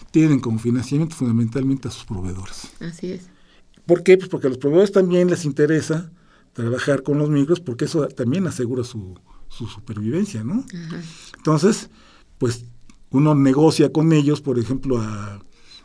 tienen 0.09 0.39
como 0.39 0.57
financiamiento 0.57 1.15
fundamentalmente 1.15 1.87
a 1.87 1.91
sus 1.91 2.05
proveedores. 2.05 2.71
Así 2.79 3.11
es. 3.11 3.29
¿Por 3.85 4.01
qué? 4.01 4.17
Pues 4.17 4.27
porque 4.27 4.47
a 4.47 4.49
los 4.49 4.57
proveedores 4.57 4.91
también 4.91 5.29
les 5.29 5.45
interesa 5.45 6.11
trabajar 6.53 7.03
con 7.03 7.19
los 7.19 7.29
micros 7.29 7.59
porque 7.59 7.85
eso 7.85 8.07
también 8.07 8.47
asegura 8.47 8.83
su, 8.83 9.13
su 9.47 9.67
supervivencia, 9.67 10.43
¿no? 10.43 10.65
Entonces, 11.37 11.91
pues 12.39 12.65
uno 13.11 13.35
negocia 13.35 13.91
con 13.91 14.13
ellos, 14.13 14.41
por 14.41 14.57
ejemplo, 14.57 14.99
a, 14.99 15.43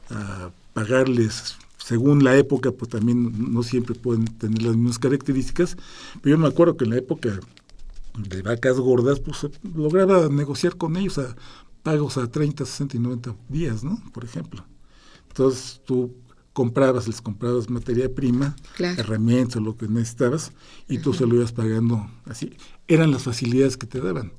a 0.08 0.50
pagarles 0.72 1.58
según 1.86 2.24
la 2.24 2.36
época, 2.36 2.72
pues 2.72 2.90
también 2.90 3.52
no 3.52 3.62
siempre 3.62 3.94
pueden 3.94 4.24
tener 4.24 4.60
las 4.60 4.74
mismas 4.74 4.98
características. 4.98 5.76
Pero 6.20 6.34
yo 6.34 6.42
me 6.42 6.48
acuerdo 6.48 6.76
que 6.76 6.82
en 6.82 6.90
la 6.90 6.96
época 6.96 7.38
de 8.18 8.42
vacas 8.42 8.80
gordas, 8.80 9.20
pues 9.20 9.46
lograba 9.72 10.28
negociar 10.28 10.74
con 10.74 10.96
ellos 10.96 11.18
a 11.18 11.36
pagos 11.84 12.16
a 12.18 12.28
30, 12.28 12.66
60 12.66 12.96
y 12.96 12.98
90 12.98 13.36
días, 13.48 13.84
¿no? 13.84 14.02
Por 14.12 14.24
ejemplo. 14.24 14.64
Entonces 15.28 15.80
tú 15.84 16.12
comprabas, 16.52 17.06
les 17.06 17.22
comprabas 17.22 17.70
materia 17.70 18.12
prima, 18.12 18.56
herramientas, 18.80 19.62
lo 19.62 19.76
que 19.76 19.86
necesitabas, 19.86 20.50
y 20.88 20.98
tú 20.98 21.14
se 21.14 21.24
lo 21.24 21.36
ibas 21.36 21.52
pagando 21.52 22.10
así. 22.24 22.56
Eran 22.88 23.12
las 23.12 23.22
facilidades 23.22 23.76
que 23.76 23.86
te 23.86 24.00
daban. 24.00 24.32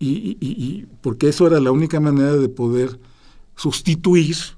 Y, 0.00 0.36
y, 0.40 0.48
y 0.48 0.88
porque 1.02 1.28
eso 1.28 1.46
era 1.46 1.60
la 1.60 1.70
única 1.70 2.00
manera 2.00 2.36
de 2.36 2.48
poder 2.48 2.98
sustituir 3.54 4.57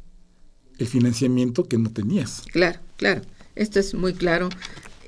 el 0.80 0.88
financiamiento 0.88 1.64
que 1.64 1.78
no 1.78 1.90
tenías. 1.90 2.42
Claro, 2.52 2.80
claro. 2.96 3.22
Esto 3.54 3.78
es 3.78 3.94
muy 3.94 4.14
claro. 4.14 4.48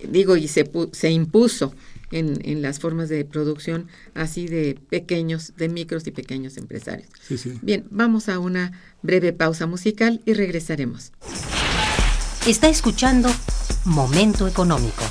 Digo, 0.09 0.37
y 0.37 0.47
se, 0.47 0.71
se 0.93 1.11
impuso 1.11 1.75
en, 2.11 2.39
en, 2.45 2.61
las 2.61 2.79
formas 2.79 3.09
de 3.09 3.25
producción 3.25 3.89
así 4.15 4.47
de 4.47 4.79
pequeños, 4.91 5.55
de 5.57 5.69
micros 5.69 6.07
y 6.07 6.11
pequeños 6.11 6.57
empresarios. 6.59 7.09
Sí, 7.27 7.39
sí. 7.39 7.59
Bien, 7.63 7.87
vamos 7.91 8.29
a 8.29 8.39
una 8.39 8.79
breve 9.01 9.33
pausa 9.33 9.67
musical 9.67 10.21
y 10.27 10.35
regresaremos. 10.35 11.13
Está 12.47 12.69
escuchando 12.69 13.31
Momento 13.85 14.47
Económico. 14.47 15.03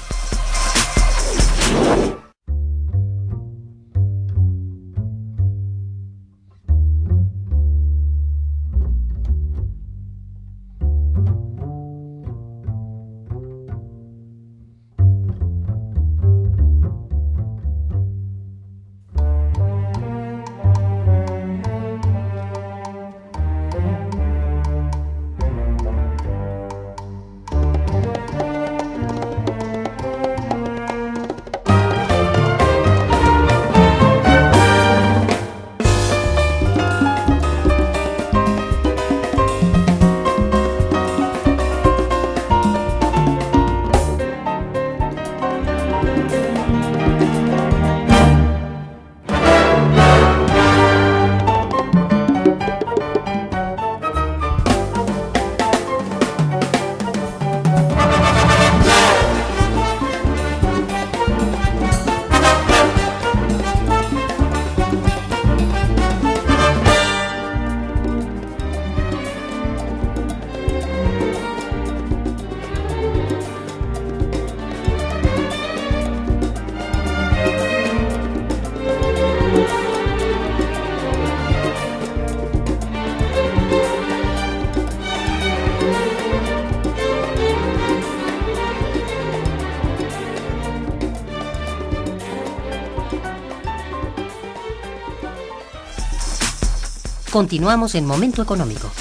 Continuamos 97.32 97.95
en 97.95 98.05
Momento 98.05 98.41
Económico. 98.41 98.91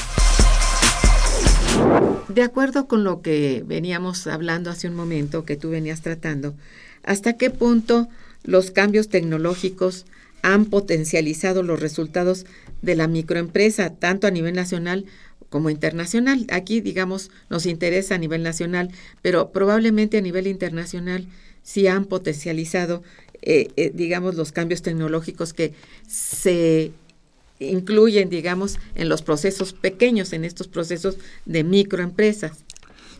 De 2.28 2.42
acuerdo 2.42 2.86
con 2.86 3.02
lo 3.02 3.22
que 3.22 3.64
veníamos 3.66 4.28
hablando 4.28 4.70
hace 4.70 4.86
un 4.86 4.94
momento, 4.94 5.44
que 5.44 5.56
tú 5.56 5.70
venías 5.70 6.00
tratando, 6.00 6.54
¿hasta 7.02 7.32
qué 7.32 7.50
punto 7.50 8.08
los 8.44 8.70
cambios 8.70 9.08
tecnológicos 9.08 10.06
han 10.42 10.66
potencializado 10.66 11.64
los 11.64 11.80
resultados 11.80 12.46
de 12.82 12.94
la 12.94 13.08
microempresa, 13.08 13.90
tanto 13.90 14.28
a 14.28 14.30
nivel 14.30 14.54
nacional 14.54 15.06
como 15.48 15.68
internacional? 15.68 16.46
Aquí, 16.52 16.80
digamos, 16.80 17.32
nos 17.48 17.66
interesa 17.66 18.14
a 18.14 18.18
nivel 18.18 18.44
nacional, 18.44 18.92
pero 19.22 19.50
probablemente 19.50 20.18
a 20.18 20.22
nivel 20.22 20.46
internacional 20.46 21.26
sí 21.64 21.88
han 21.88 22.04
potencializado, 22.04 23.02
eh, 23.42 23.70
eh, 23.74 23.90
digamos, 23.92 24.36
los 24.36 24.52
cambios 24.52 24.82
tecnológicos 24.82 25.52
que 25.52 25.74
se 26.06 26.92
incluyen, 27.60 28.28
digamos, 28.28 28.78
en 28.94 29.08
los 29.08 29.22
procesos 29.22 29.72
pequeños, 29.72 30.32
en 30.32 30.44
estos 30.44 30.66
procesos 30.66 31.16
de 31.44 31.62
microempresas. 31.62 32.64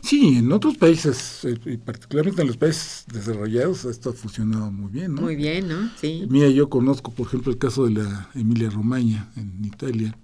Sí, 0.03 0.37
en 0.37 0.51
otros 0.51 0.77
países, 0.77 1.45
eh, 1.45 1.59
y 1.65 1.77
particularmente 1.77 2.41
en 2.41 2.47
los 2.47 2.57
países 2.57 3.05
desarrollados, 3.13 3.85
esto 3.85 4.09
ha 4.09 4.13
funcionado 4.13 4.71
muy 4.71 4.91
bien, 4.91 5.13
¿no? 5.13 5.21
Muy 5.21 5.35
bien, 5.35 5.67
¿no? 5.67 5.91
Sí. 5.99 6.25
Mira, 6.27 6.49
yo 6.49 6.69
conozco, 6.69 7.11
por 7.11 7.27
ejemplo, 7.27 7.51
el 7.51 7.59
caso 7.59 7.85
de 7.85 7.91
la 7.91 8.29
Emilia 8.33 8.71
Romagna 8.71 9.31
en 9.35 9.63
Italia, 9.63 10.17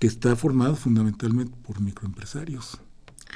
que 0.00 0.08
está 0.08 0.34
formado 0.34 0.74
fundamentalmente 0.74 1.54
por 1.64 1.80
microempresarios. 1.80 2.78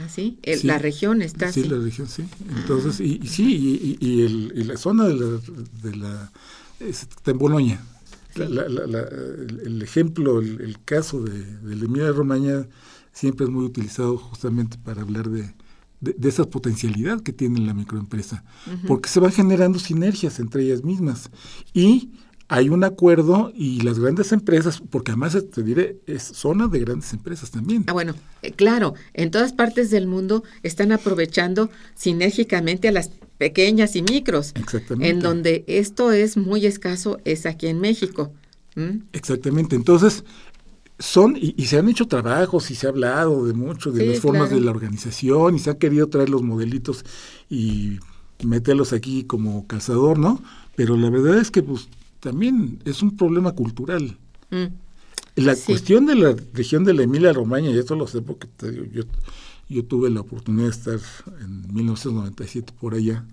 Ah, 0.01 0.09
sí, 0.09 0.39
la 0.63 0.79
región 0.79 1.23
está 1.23 1.53
Sí, 1.53 1.65
la 1.65 1.79
región, 1.79 2.09
sí. 2.09 2.25
Entonces, 2.57 3.01
y, 3.01 3.27
sí, 3.27 3.99
y, 4.01 4.23
el, 4.23 4.69
la 4.69 4.77
zona 4.77 5.07
de 5.07 5.15
la, 5.15 5.41
de 5.83 5.97
la 5.97 6.33
está 6.81 7.33
en 7.33 7.39
Bolonia, 7.39 7.81
el, 8.45 9.83
ejemplo, 9.83 10.41
el, 10.41 10.79
caso 10.85 11.23
de, 11.23 11.45
de 11.45 11.77
la 11.77 11.85
Emilia 11.85 12.13
Romagna 12.13 12.67
siempre 13.13 13.47
es 13.47 13.53
muy 13.53 13.65
utilizado 13.65 14.17
justamente 14.17 14.79
para 14.79 15.03
hablar 15.03 15.29
de, 15.29 15.55
de, 16.01 16.29
esa 16.29 16.45
potencialidad 16.45 17.21
que 17.21 17.33
tiene 17.33 17.61
la 17.61 17.75
microempresa, 17.75 18.45
porque 18.87 19.09
se 19.09 19.21
van 19.21 19.33
generando 19.33 19.79
sinergias 19.79 20.39
entre 20.39 20.63
ellas 20.63 20.85
mismas. 20.85 21.31
Y 21.73 22.13
hay 22.49 22.71
un 22.71 22.83
acuerdo 22.83 23.53
y 23.55 23.83
las 23.83 23.99
grandes 23.99 24.33
empresas, 24.33 24.83
porque 24.91 25.13
además 25.13 25.37
te 25.53 25.63
diré, 25.63 25.99
es 26.07 26.23
zona 26.23 26.67
de 26.67 26.81
grandes 26.81 27.13
empresas 27.13 27.51
también. 27.51 27.85
Ah, 27.87 27.93
bueno, 27.93 28.15
eh, 28.43 28.53
claro, 28.53 28.95
en 29.13 29.31
todas 29.31 29.53
partes 29.53 29.91
del 29.91 30.07
mundo 30.07 30.43
están 30.63 30.93
aprovechando 30.93 31.71
sinérgicamente 31.95 32.89
a 32.89 32.93
las 32.93 33.11
pequeñas 33.37 33.97
y 33.97 34.03
micros. 34.03 34.53
Exactamente. 34.55 35.11
En 35.11 35.21
donde 35.21 35.65
esto 35.67 36.11
es 36.11 36.39
muy 36.39 36.65
escaso 36.65 37.19
es 37.25 37.45
aquí 37.45 37.67
en 37.67 37.81
México. 37.81 38.33
Exactamente. 39.13 39.77
Entonces, 39.77 40.25
son, 40.99 41.37
y, 41.37 41.67
se 41.67 41.79
han 41.79 41.89
hecho 41.89 42.07
trabajos 42.07 42.71
y 42.71 42.75
se 42.75 42.87
ha 42.87 42.91
hablado 42.91 43.47
de 43.47 43.53
mucho, 43.53 43.93
de 43.93 44.07
las 44.07 44.21
formas 44.21 44.51
de 44.51 44.61
la 44.61 44.71
organización, 44.71 45.55
y 45.55 45.59
se 45.59 45.71
han 45.71 45.77
querido 45.77 46.09
traer 46.09 46.29
los 46.29 46.43
modelitos 46.43 47.05
y 47.51 47.99
meterlos 48.43 48.93
aquí 48.93 49.25
como 49.25 49.67
cazador, 49.67 50.19
¿no? 50.19 50.43
Pero 50.77 50.97
la 50.97 51.11
verdad 51.11 51.39
es 51.39 51.51
que 51.51 51.63
pues 51.63 51.89
también 52.21 52.81
es 52.85 53.03
un 53.03 53.17
problema 53.17 53.53
cultural. 53.53 54.17
Mm. 54.51 54.67
La 55.37 55.55
cuestión 55.55 56.07
de 56.07 56.17
la 56.17 56.35
región 56.53 56.85
de 56.85 56.95
la 56.95 57.05
Emilia 57.05 57.33
Romagna, 57.33 57.71
y 57.71 57.79
esto 57.79 57.95
lo 57.95 58.07
sé 58.09 58.23
porque 58.23 58.49
yo 58.93 59.05
yo 59.69 59.85
tuve 59.85 60.11
la 60.11 60.21
oportunidad 60.21 60.65
de 60.65 60.71
estar 60.71 61.01
en 61.41 61.75
1997 61.75 62.73
por 62.81 62.95
allá, 62.95 63.25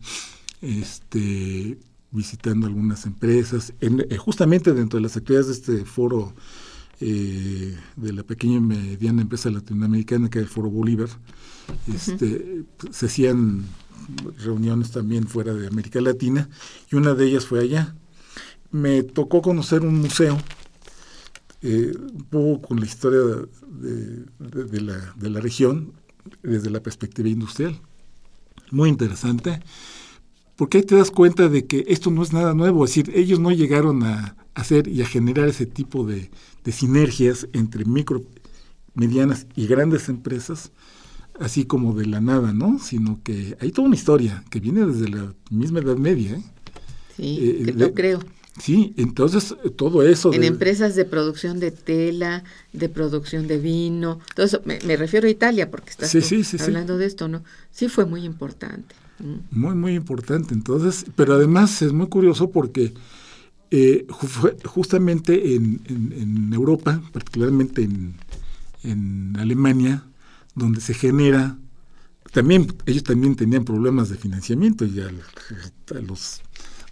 este, 0.61 1.77
visitando 2.11 2.67
algunas 2.67 3.05
empresas, 3.05 3.73
eh, 3.79 4.17
justamente 4.17 4.73
dentro 4.73 4.97
de 4.97 5.03
las 5.03 5.15
actividades 5.15 5.47
de 5.47 5.53
este 5.53 5.86
foro 5.86 6.33
eh, 6.99 7.77
de 7.95 8.13
la 8.13 8.23
pequeña 8.23 8.57
y 8.57 8.61
mediana 8.61 9.21
empresa 9.21 9.49
latinoamericana, 9.49 10.29
que 10.29 10.39
es 10.39 10.43
el 10.43 10.49
Foro 10.49 10.69
Bolívar, 10.69 11.09
este, 11.93 12.63
se 12.91 13.05
hacían 13.05 13.65
reuniones 14.43 14.91
también 14.91 15.27
fuera 15.27 15.53
de 15.53 15.67
América 15.67 15.99
Latina, 16.01 16.49
y 16.91 16.95
una 16.95 17.13
de 17.13 17.27
ellas 17.27 17.45
fue 17.45 17.61
allá. 17.61 17.95
Me 18.76 19.03
tocó 19.03 19.41
conocer 19.41 19.84
un 19.84 20.01
museo 20.01 20.38
eh, 21.61 21.93
un 21.97 22.26
poco 22.30 22.67
con 22.67 22.80
la 22.82 22.86
historia 22.86 23.21
de, 23.69 24.82
la, 24.82 25.13
de, 25.15 25.30
la, 25.30 25.39
región, 25.39 25.93
desde 26.43 26.69
la 26.69 26.82
perspectiva 26.82 27.30
industrial. 27.30 27.80
Muy 28.71 28.89
interesante, 28.89 29.61
porque 30.57 30.80
ahí 30.80 30.84
te 30.84 30.95
das 30.95 31.09
cuenta 31.09 31.47
de 31.47 31.65
que 31.65 31.86
esto 31.88 32.11
no 32.11 32.21
es 32.21 32.34
nada 32.34 32.53
nuevo, 32.53 32.84
es 32.84 32.91
decir, 32.91 33.13
ellos 33.15 33.39
no 33.39 33.51
llegaron 33.51 34.03
a 34.03 34.36
hacer 34.55 34.89
y 34.89 35.01
a 35.01 35.07
generar 35.07 35.47
ese 35.47 35.65
tipo 35.65 36.05
de, 36.05 36.30
sinergias 36.69 37.47
entre 37.53 37.86
micro, 37.86 38.23
medianas 38.93 39.47
y 39.55 39.67
grandes 39.67 40.09
empresas, 40.09 40.73
así 41.39 41.63
como 41.63 41.93
de 41.93 42.07
la 42.07 42.19
nada, 42.19 42.51
¿no? 42.51 42.78
Sino 42.80 43.21
que 43.23 43.55
hay 43.61 43.71
toda 43.71 43.88
una 43.88 43.95
historia 43.95 44.43
que 44.49 44.59
viene 44.59 44.86
desde 44.86 45.07
la 45.07 45.34
misma 45.49 45.80
Edad 45.80 45.97
Media. 45.97 46.34
¿eh? 46.34 46.43
Sí, 47.15 47.39
eh, 47.41 47.73
lo 47.73 47.93
creo. 47.93 48.19
Sí, 48.62 48.93
entonces 48.97 49.53
todo 49.76 50.03
eso. 50.03 50.34
En 50.34 50.43
empresas 50.43 50.95
de 50.95 51.03
producción 51.06 51.60
de 51.60 51.72
tela, 51.72 52.43
de 52.72 52.88
producción 52.88 53.47
de 53.47 53.58
vino, 53.58 54.20
todo 54.34 54.45
eso, 54.45 54.62
me, 54.64 54.80
refiero 54.95 55.28
a 55.28 55.30
Italia 55.30 55.70
porque 55.70 55.89
estás 55.89 56.62
hablando 56.62 56.97
de 56.97 57.06
esto, 57.06 57.28
¿no? 57.28 57.43
Sí 57.72 57.89
fue 57.89 58.06
muy 58.06 58.24
importante. 58.24 58.95
Muy, 59.51 59.76
muy 59.76 59.93
importante. 59.93 60.53
Entonces, 60.53 61.06
pero 61.16 61.34
además 61.34 61.82
es 61.82 61.91
muy 61.91 62.08
curioso 62.08 62.49
porque 62.49 62.93
eh, 63.72 64.08
justamente 64.64 65.56
en, 65.56 65.82
en, 65.88 66.53
Europa, 66.53 67.01
particularmente 67.12 67.84
en, 67.84 68.16
en 68.84 69.36
Alemania, 69.38 70.03
donde 70.53 70.80
se 70.80 70.93
genera 70.93 71.58
también 72.36 72.68
ellos 72.86 73.03
también 73.03 73.36
tenían 73.36 73.64
problemas 73.64 74.10
de 74.10 74.18
financiamiento 74.18 74.84
y 74.86 74.99
a, 74.99 75.10
los 76.01 76.41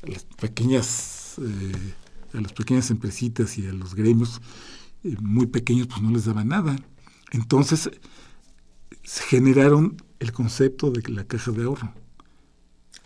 a 0.01 0.07
las 0.07 0.23
pequeñas 0.39 1.22
eh, 1.39 1.93
a 2.33 2.41
las 2.41 2.53
pequeñas 2.53 2.89
empresitas 2.91 3.57
y 3.57 3.67
a 3.67 3.73
los 3.73 3.95
gremios 3.95 4.41
eh, 5.03 5.15
muy 5.21 5.47
pequeños 5.47 5.87
pues 5.87 6.01
no 6.01 6.11
les 6.11 6.25
daba 6.25 6.43
nada 6.43 6.75
entonces 7.31 7.89
se 9.03 9.23
generaron 9.23 9.97
el 10.19 10.31
concepto 10.31 10.91
de 10.91 11.01
la 11.11 11.25
caja 11.25 11.51
de 11.51 11.63
ahorro 11.63 11.93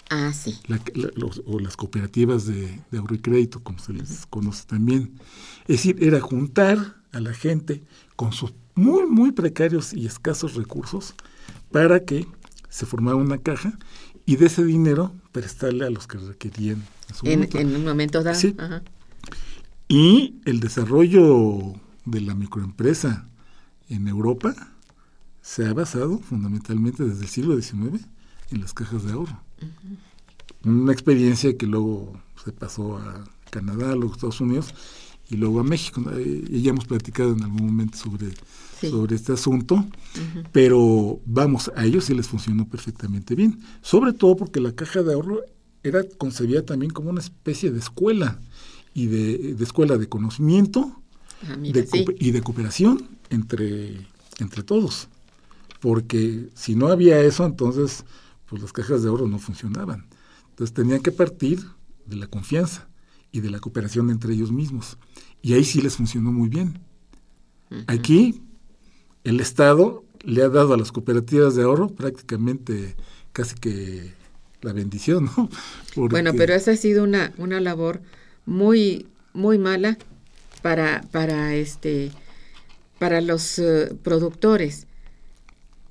Ah, 0.10 0.32
sí. 0.34 0.58
o 1.46 1.60
las 1.60 1.76
cooperativas 1.76 2.46
de, 2.46 2.80
ahorro 2.98 3.16
y 3.16 3.20
crédito, 3.20 3.62
como 3.62 3.80
se 3.80 3.92
les 3.92 4.26
conoce 4.26 4.66
también. 4.66 5.14
Es 5.62 5.78
decir, 5.78 5.98
era 6.02 6.22
juntar 6.22 6.96
a 7.12 7.20
la 7.20 7.34
gente 7.34 7.84
con 8.16 8.32
sus 8.32 8.54
muy, 8.76 9.06
muy 9.06 9.32
precarios 9.32 9.94
y 9.94 10.06
escasos 10.06 10.56
recursos 10.56 11.14
para 11.72 12.06
que 12.06 12.26
se 12.70 12.86
formara 12.86 13.18
una 13.18 13.40
caja 13.40 13.78
y 14.28 14.36
de 14.36 14.46
ese 14.46 14.64
dinero 14.64 15.16
prestarle 15.32 15.86
a 15.86 15.90
los 15.90 16.06
que 16.06 16.18
requerían. 16.18 16.84
En, 17.24 17.50
en, 17.54 17.76
un 17.76 17.86
momento 17.86 18.22
dado. 18.22 18.38
Sí. 18.38 18.56
Y 19.88 20.36
el 20.44 20.60
desarrollo 20.60 21.74
de 22.04 22.22
la 22.22 22.36
microempresa 22.36 23.30
en 23.90 24.10
Europa 24.10 24.54
se 25.42 25.66
ha 25.66 25.74
basado 25.74 26.20
fundamentalmente 26.20 27.06
desde 27.06 27.22
el 27.22 27.30
siglo 27.30 27.60
XIX 27.60 28.06
en 28.52 28.62
las 28.62 28.74
cajas 28.74 29.06
de 29.06 29.14
ahorro. 29.14 29.42
Una 30.66 30.92
experiencia 30.92 31.58
que 31.58 31.66
luego 31.66 32.20
se 32.44 32.52
pasó 32.52 32.98
a 32.98 33.24
Canadá, 33.50 33.96
luego 33.96 34.12
a 34.12 34.16
Estados 34.16 34.42
Unidos 34.42 34.74
y 35.30 35.38
luego 35.38 35.62
a 35.62 35.64
México. 35.64 36.04
Y 36.20 36.62
ya 36.62 36.72
hemos 36.72 36.86
platicado 36.86 37.32
en 37.32 37.44
algún 37.44 37.66
momento 37.66 37.98
sobre, 37.98 38.28
sobre 38.82 39.16
este 39.16 39.34
asunto, 39.34 39.86
pero 40.52 41.20
vamos, 41.26 41.72
a 41.76 41.86
ellos 41.86 42.06
sí 42.06 42.14
les 42.14 42.28
funcionó 42.28 42.68
perfectamente 42.68 43.36
bien, 43.36 43.60
sobre 43.82 44.14
todo 44.14 44.36
porque 44.36 44.60
la 44.60 44.74
caja 44.74 45.04
de 45.04 45.14
ahorro 45.14 45.42
era 45.84 46.04
concebida 46.18 46.64
también 46.64 46.92
como 46.92 47.10
una 47.10 47.22
especie 47.22 47.72
de 47.72 47.80
escuela 47.80 48.40
y 48.94 49.08
de, 49.08 49.64
escuela 49.64 49.98
de 49.98 50.10
conocimiento 50.10 51.02
ah, 51.44 51.56
y 51.62 52.32
de 52.32 52.42
cooperación 52.42 53.08
entre, 53.30 54.08
entre 54.40 54.64
todos. 54.64 55.08
Porque 55.80 56.50
si 56.56 56.76
no 56.76 56.88
había 56.88 57.20
eso, 57.22 57.46
entonces 57.46 58.04
pues 58.48 58.62
las 58.62 58.72
cajas 58.72 59.04
de 59.04 59.10
oro 59.10 59.28
no 59.28 59.40
funcionaban. 59.40 60.08
Entonces 60.50 60.74
tenían 60.74 61.02
que 61.02 61.12
partir 61.12 61.60
de 62.06 62.16
la 62.16 62.28
confianza 62.28 62.88
y 63.32 63.42
de 63.42 63.50
la 63.50 63.60
cooperación 63.60 64.10
entre 64.10 64.34
ellos 64.34 64.52
mismos. 64.52 64.98
Y 65.42 65.54
ahí 65.54 65.64
sí 65.64 65.82
les 65.82 65.96
funcionó 65.96 66.32
muy 66.32 66.50
bien. 66.50 66.80
Aquí 67.86 68.42
el 69.28 69.42
Estado 69.42 70.04
le 70.24 70.42
ha 70.42 70.50
dado 70.50 70.74
a 70.74 70.78
las 70.78 70.92
cooperativas 70.92 71.56
de 71.56 71.64
ahorro 71.64 71.90
prácticamente 71.90 72.96
casi 73.34 73.56
que 73.56 74.14
la 74.62 74.74
bendición, 74.74 75.26
¿no? 75.26 75.50
Bueno, 75.96 76.32
pero 76.36 76.54
esa 76.54 76.72
ha 76.72 76.76
sido 76.76 77.04
una, 77.04 77.34
una 77.38 77.60
labor 77.60 78.02
muy, 78.46 79.08
muy 79.34 79.58
mala 79.58 79.98
para, 80.62 81.04
para 81.12 81.56
este 81.56 82.12
para 83.00 83.22
los 83.22 83.60
eh, 83.60 83.94
productores, 84.02 84.88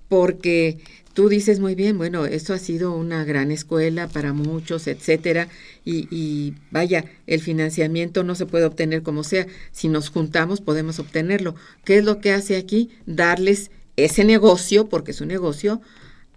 porque 0.08 0.78
tú 1.16 1.30
dices 1.30 1.60
muy 1.60 1.74
bien, 1.74 1.96
bueno, 1.96 2.26
esto 2.26 2.52
ha 2.52 2.58
sido 2.58 2.92
una 2.92 3.24
gran 3.24 3.50
escuela 3.50 4.06
para 4.06 4.34
muchos, 4.34 4.86
etcétera, 4.86 5.48
y, 5.82 6.52
vaya, 6.70 7.06
el 7.26 7.40
financiamiento 7.40 8.22
no 8.22 8.34
se 8.34 8.44
puede 8.44 8.66
obtener 8.66 9.02
como 9.02 9.24
sea, 9.24 9.46
si 9.72 9.88
nos 9.88 10.10
juntamos 10.10 10.60
podemos 10.60 10.98
obtenerlo. 10.98 11.54
¿Qué 11.84 11.96
es 11.96 12.04
lo 12.04 12.20
que 12.20 12.32
hace 12.32 12.56
aquí? 12.56 12.90
Darles 13.06 13.70
ese 13.96 14.24
negocio, 14.24 14.90
porque 14.90 15.12
es 15.12 15.20
un 15.22 15.28
negocio, 15.28 15.80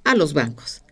a 0.06 0.16
los 0.16 0.34
bancos, 0.34 0.84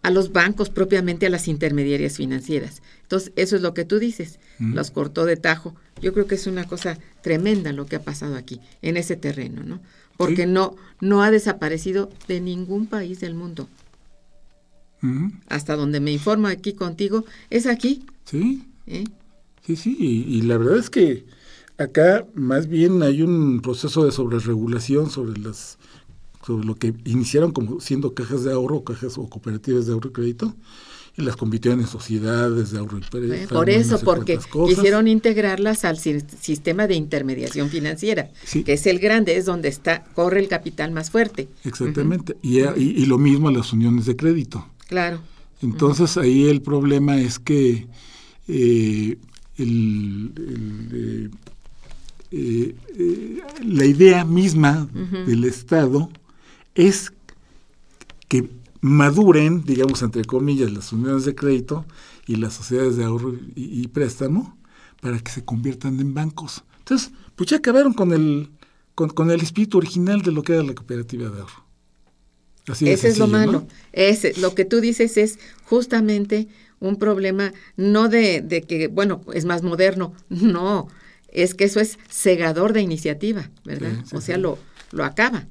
a 0.00 0.10
los 0.10 0.32
bancos 0.32 0.70
propiamente 0.70 1.26
a 1.26 1.30
las 1.30 1.46
intermediarias 1.46 2.16
financieras. 2.16 2.80
Entonces, 3.02 3.32
eso 3.36 3.56
es 3.56 3.62
lo 3.62 3.74
que 3.74 3.84
tú 3.84 3.98
dices, 3.98 4.38
los 4.58 4.90
cortó 4.90 5.26
de 5.26 5.36
tajo. 5.36 5.76
Yo 6.00 6.14
creo 6.14 6.26
que 6.26 6.36
es 6.36 6.46
una 6.46 6.64
cosa 6.64 6.98
tremenda 7.20 7.72
lo 7.72 7.84
que 7.84 7.96
ha 7.96 8.02
pasado 8.02 8.36
aquí, 8.36 8.60
en 8.80 8.96
ese 8.96 9.16
terreno, 9.16 9.62
¿no? 9.64 9.82
Porque 10.16 10.46
no, 10.46 10.76
no 11.00 11.22
ha 11.22 11.30
desaparecido 11.30 12.10
de 12.28 12.40
ningún 12.40 12.86
país 12.86 13.20
del 13.20 13.34
mundo. 13.34 13.68
Hasta 15.48 15.76
donde 15.76 16.00
me 16.00 16.12
informo 16.12 16.48
aquí 16.48 16.72
contigo, 16.72 17.26
es 17.50 17.66
aquí. 17.66 18.06
Sí. 18.24 18.64
¿Eh? 18.86 19.04
Sí, 19.66 19.76
sí, 19.76 19.96
y, 19.98 20.42
la 20.42 20.56
verdad 20.56 20.78
es 20.78 20.88
que 20.88 21.26
acá 21.78 22.26
más 22.34 22.68
bien 22.68 23.02
hay 23.02 23.22
un 23.22 23.60
proceso 23.60 24.04
de 24.04 24.12
sobreregulación 24.12 25.10
sobre 25.10 25.38
las 25.40 25.78
sobre 26.44 26.66
lo 26.66 26.74
que 26.74 26.94
iniciaron 27.06 27.52
como 27.52 27.80
siendo 27.80 28.12
cajas 28.12 28.44
de 28.44 28.52
ahorro, 28.52 28.84
cajas 28.84 29.16
o 29.16 29.28
cooperativas 29.28 29.86
de 29.86 29.92
ahorro 29.94 30.10
y 30.10 30.12
crédito, 30.12 30.54
y 31.16 31.22
las 31.22 31.36
convirtieron 31.36 31.80
en 31.80 31.86
sociedades 31.86 32.72
de 32.72 32.78
ahorro 32.78 32.98
y 32.98 33.02
crédito. 33.02 33.54
Por 33.54 33.70
eso, 33.70 34.00
porque 34.00 34.38
quisieron 34.66 35.06
integrarlas 35.06 35.84
al 35.84 35.98
sistema 35.98 36.86
de 36.86 36.94
intermediación 36.94 37.70
financiera, 37.70 38.30
que 38.64 38.72
es 38.72 38.86
el 38.86 38.98
grande, 38.98 39.36
es 39.36 39.44
donde 39.44 39.68
está 39.68 40.04
corre 40.14 40.40
el 40.40 40.48
capital 40.48 40.90
más 40.90 41.10
fuerte. 41.10 41.48
Exactamente, 41.64 42.36
y, 42.42 42.60
y, 42.60 43.06
lo 43.06 43.18
mismo 43.18 43.48
a 43.48 43.52
las 43.52 43.72
uniones 43.72 44.06
de 44.06 44.16
crédito. 44.16 44.66
Claro. 44.88 45.20
Entonces 45.62 46.16
ahí 46.16 46.48
el 46.48 46.60
problema 46.62 47.16
es 47.18 47.38
que 47.38 47.86
eh, 48.48 49.16
eh, 49.56 51.20
eh, 52.30 52.74
la 53.64 53.84
idea 53.84 54.24
misma 54.24 54.88
del 55.26 55.44
Estado 55.44 56.10
es 56.74 57.12
que 58.28 58.48
maduren, 58.84 59.64
digamos, 59.64 60.02
entre 60.02 60.26
comillas, 60.26 60.70
las 60.70 60.92
uniones 60.92 61.24
de 61.24 61.34
crédito 61.34 61.86
y 62.26 62.36
las 62.36 62.52
sociedades 62.52 62.98
de 62.98 63.04
ahorro 63.04 63.34
y, 63.54 63.88
préstamo 63.88 64.58
para 65.00 65.18
que 65.20 65.32
se 65.32 65.42
conviertan 65.42 65.98
en 66.00 66.12
bancos. 66.12 66.64
Entonces, 66.80 67.10
pues 67.34 67.48
ya 67.48 67.56
acabaron 67.56 67.94
con 67.94 68.12
el, 68.12 68.50
con, 68.94 69.30
el 69.30 69.40
espíritu 69.40 69.78
original 69.78 70.20
de 70.20 70.32
lo 70.32 70.42
que 70.42 70.52
era 70.52 70.62
la 70.62 70.74
cooperativa 70.74 71.30
de 71.30 71.40
ahorro. 71.40 71.64
Así 72.68 72.86
Ese 72.86 73.08
es 73.08 73.18
lo 73.18 73.26
malo. 73.26 73.66
Ese, 73.92 74.38
lo 74.38 74.54
que 74.54 74.66
tú 74.66 74.82
dices 74.82 75.16
es 75.16 75.38
justamente 75.64 76.48
un 76.78 76.96
problema 76.96 77.54
no 77.78 78.10
de, 78.10 78.42
de, 78.42 78.60
que, 78.60 78.88
bueno, 78.88 79.22
es 79.32 79.46
más 79.46 79.62
moderno, 79.62 80.12
no, 80.28 80.88
es 81.28 81.54
que 81.54 81.64
eso 81.64 81.80
es 81.80 81.98
cegador 82.10 82.74
de 82.74 82.82
iniciativa, 82.82 83.50
¿verdad? 83.64 83.94
o 84.12 84.20
sea, 84.20 84.36
lo, 84.36 84.58
lo 84.92 85.06
acaba. 85.06 85.46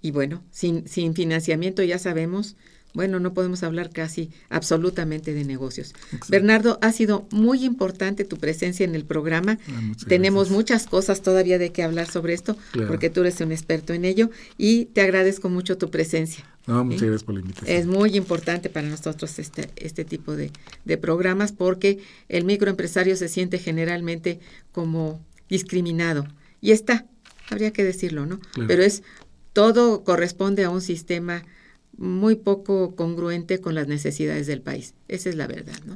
Y 0.00 0.10
bueno, 0.10 0.42
sin, 0.50 0.88
sin 0.88 1.14
financiamiento 1.14 1.82
ya 1.82 1.98
sabemos 1.98 2.56
bueno, 2.94 3.20
no 3.20 3.34
podemos 3.34 3.62
hablar 3.62 3.90
casi 3.90 4.30
absolutamente 4.48 5.34
de 5.34 5.44
negocios. 5.44 5.94
Bernardo, 6.28 6.78
ha 6.80 6.90
sido 6.92 7.28
muy 7.30 7.64
importante 7.64 8.24
tu 8.24 8.38
presencia 8.38 8.84
en 8.84 8.94
el 8.94 9.04
programa. 9.04 9.58
Ah, 9.68 9.92
Tenemos 10.06 10.50
muchas 10.50 10.86
cosas 10.86 11.22
todavía 11.22 11.58
de 11.58 11.70
que 11.70 11.82
hablar 11.82 12.10
sobre 12.10 12.34
esto, 12.34 12.56
porque 12.86 13.10
tú 13.10 13.20
eres 13.20 13.40
un 13.40 13.52
experto 13.52 13.92
en 13.92 14.04
ello 14.04 14.30
y 14.56 14.86
te 14.86 15.02
agradezco 15.02 15.48
mucho 15.48 15.76
tu 15.76 15.90
presencia. 15.90 16.44
No, 16.66 16.84
muchas 16.84 17.02
gracias 17.02 17.24
por 17.24 17.34
la 17.34 17.40
invitación. 17.40 17.76
Es 17.76 17.86
muy 17.86 18.16
importante 18.16 18.68
para 18.68 18.88
nosotros 18.88 19.38
este, 19.38 19.70
este 19.76 20.04
tipo 20.04 20.34
de, 20.36 20.50
programas 20.98 21.52
porque 21.52 22.00
el 22.28 22.44
microempresario 22.44 23.16
se 23.16 23.28
siente 23.28 23.58
generalmente 23.58 24.40
como 24.72 25.20
discriminado. 25.48 26.26
Y 26.60 26.72
está, 26.72 27.06
habría 27.50 27.72
que 27.72 27.84
decirlo, 27.84 28.26
¿no? 28.26 28.40
Pero 28.66 28.82
es, 28.82 29.02
todo 29.52 30.04
corresponde 30.04 30.64
a 30.64 30.70
un 30.70 30.80
sistema 30.80 31.44
muy 31.98 32.36
poco 32.36 32.94
congruente 32.94 33.60
con 33.60 33.74
las 33.74 33.88
necesidades 33.88 34.46
del 34.46 34.60
país. 34.60 34.94
Esa 35.08 35.28
es 35.30 35.34
la 35.34 35.48
verdad. 35.48 35.78
¿no? 35.84 35.94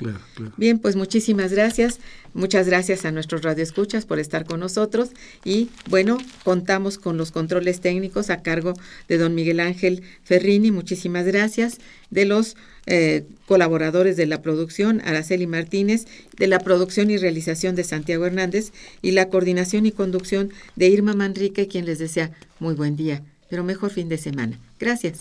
Bien, 0.57 0.81
pues 0.81 0.97
muchísimas 0.97 1.53
gracias. 1.53 2.01
Muchas 2.35 2.67
gracias 2.67 3.05
a 3.05 3.13
nuestros 3.13 3.43
radioescuchas 3.43 4.05
por 4.05 4.19
estar 4.19 4.45
con 4.45 4.59
nosotros. 4.59 5.11
Y 5.45 5.69
bueno, 5.89 6.19
contamos 6.43 6.99
con 6.99 7.17
los 7.17 7.31
controles 7.31 7.81
técnicos 7.81 8.31
a 8.31 8.43
cargo 8.43 8.75
de 9.09 9.17
don 9.17 9.37
Miguel 9.37 9.61
Ángel 9.61 10.03
Ferrini. 10.25 10.73
Muchísimas 10.73 11.25
gracias. 11.25 11.79
De 12.11 12.25
los 12.25 12.57
eh, 12.87 13.25
colaboradores 13.47 14.17
de 14.17 14.27
la 14.27 14.43
producción, 14.43 15.01
Araceli 15.05 15.47
Martínez, 15.47 16.07
de 16.37 16.49
la 16.49 16.59
producción 16.59 17.11
y 17.11 17.17
realización 17.17 17.77
de 17.77 17.85
Santiago 17.85 18.27
Hernández 18.27 18.73
y 19.03 19.13
la 19.13 19.29
coordinación 19.29 19.87
y 19.87 19.93
conducción 19.93 20.51
de 20.75 20.89
Irma 20.89 21.15
Manrique, 21.15 21.69
quien 21.69 21.87
les 21.87 22.01
desea 22.01 22.33
muy 22.59 22.75
buen 22.75 22.97
día, 22.97 23.23
pero 23.49 23.63
mejor 23.63 23.91
fin 23.91 24.09
de 24.09 24.19
semana. 24.19 24.59
Gracias. 24.81 25.21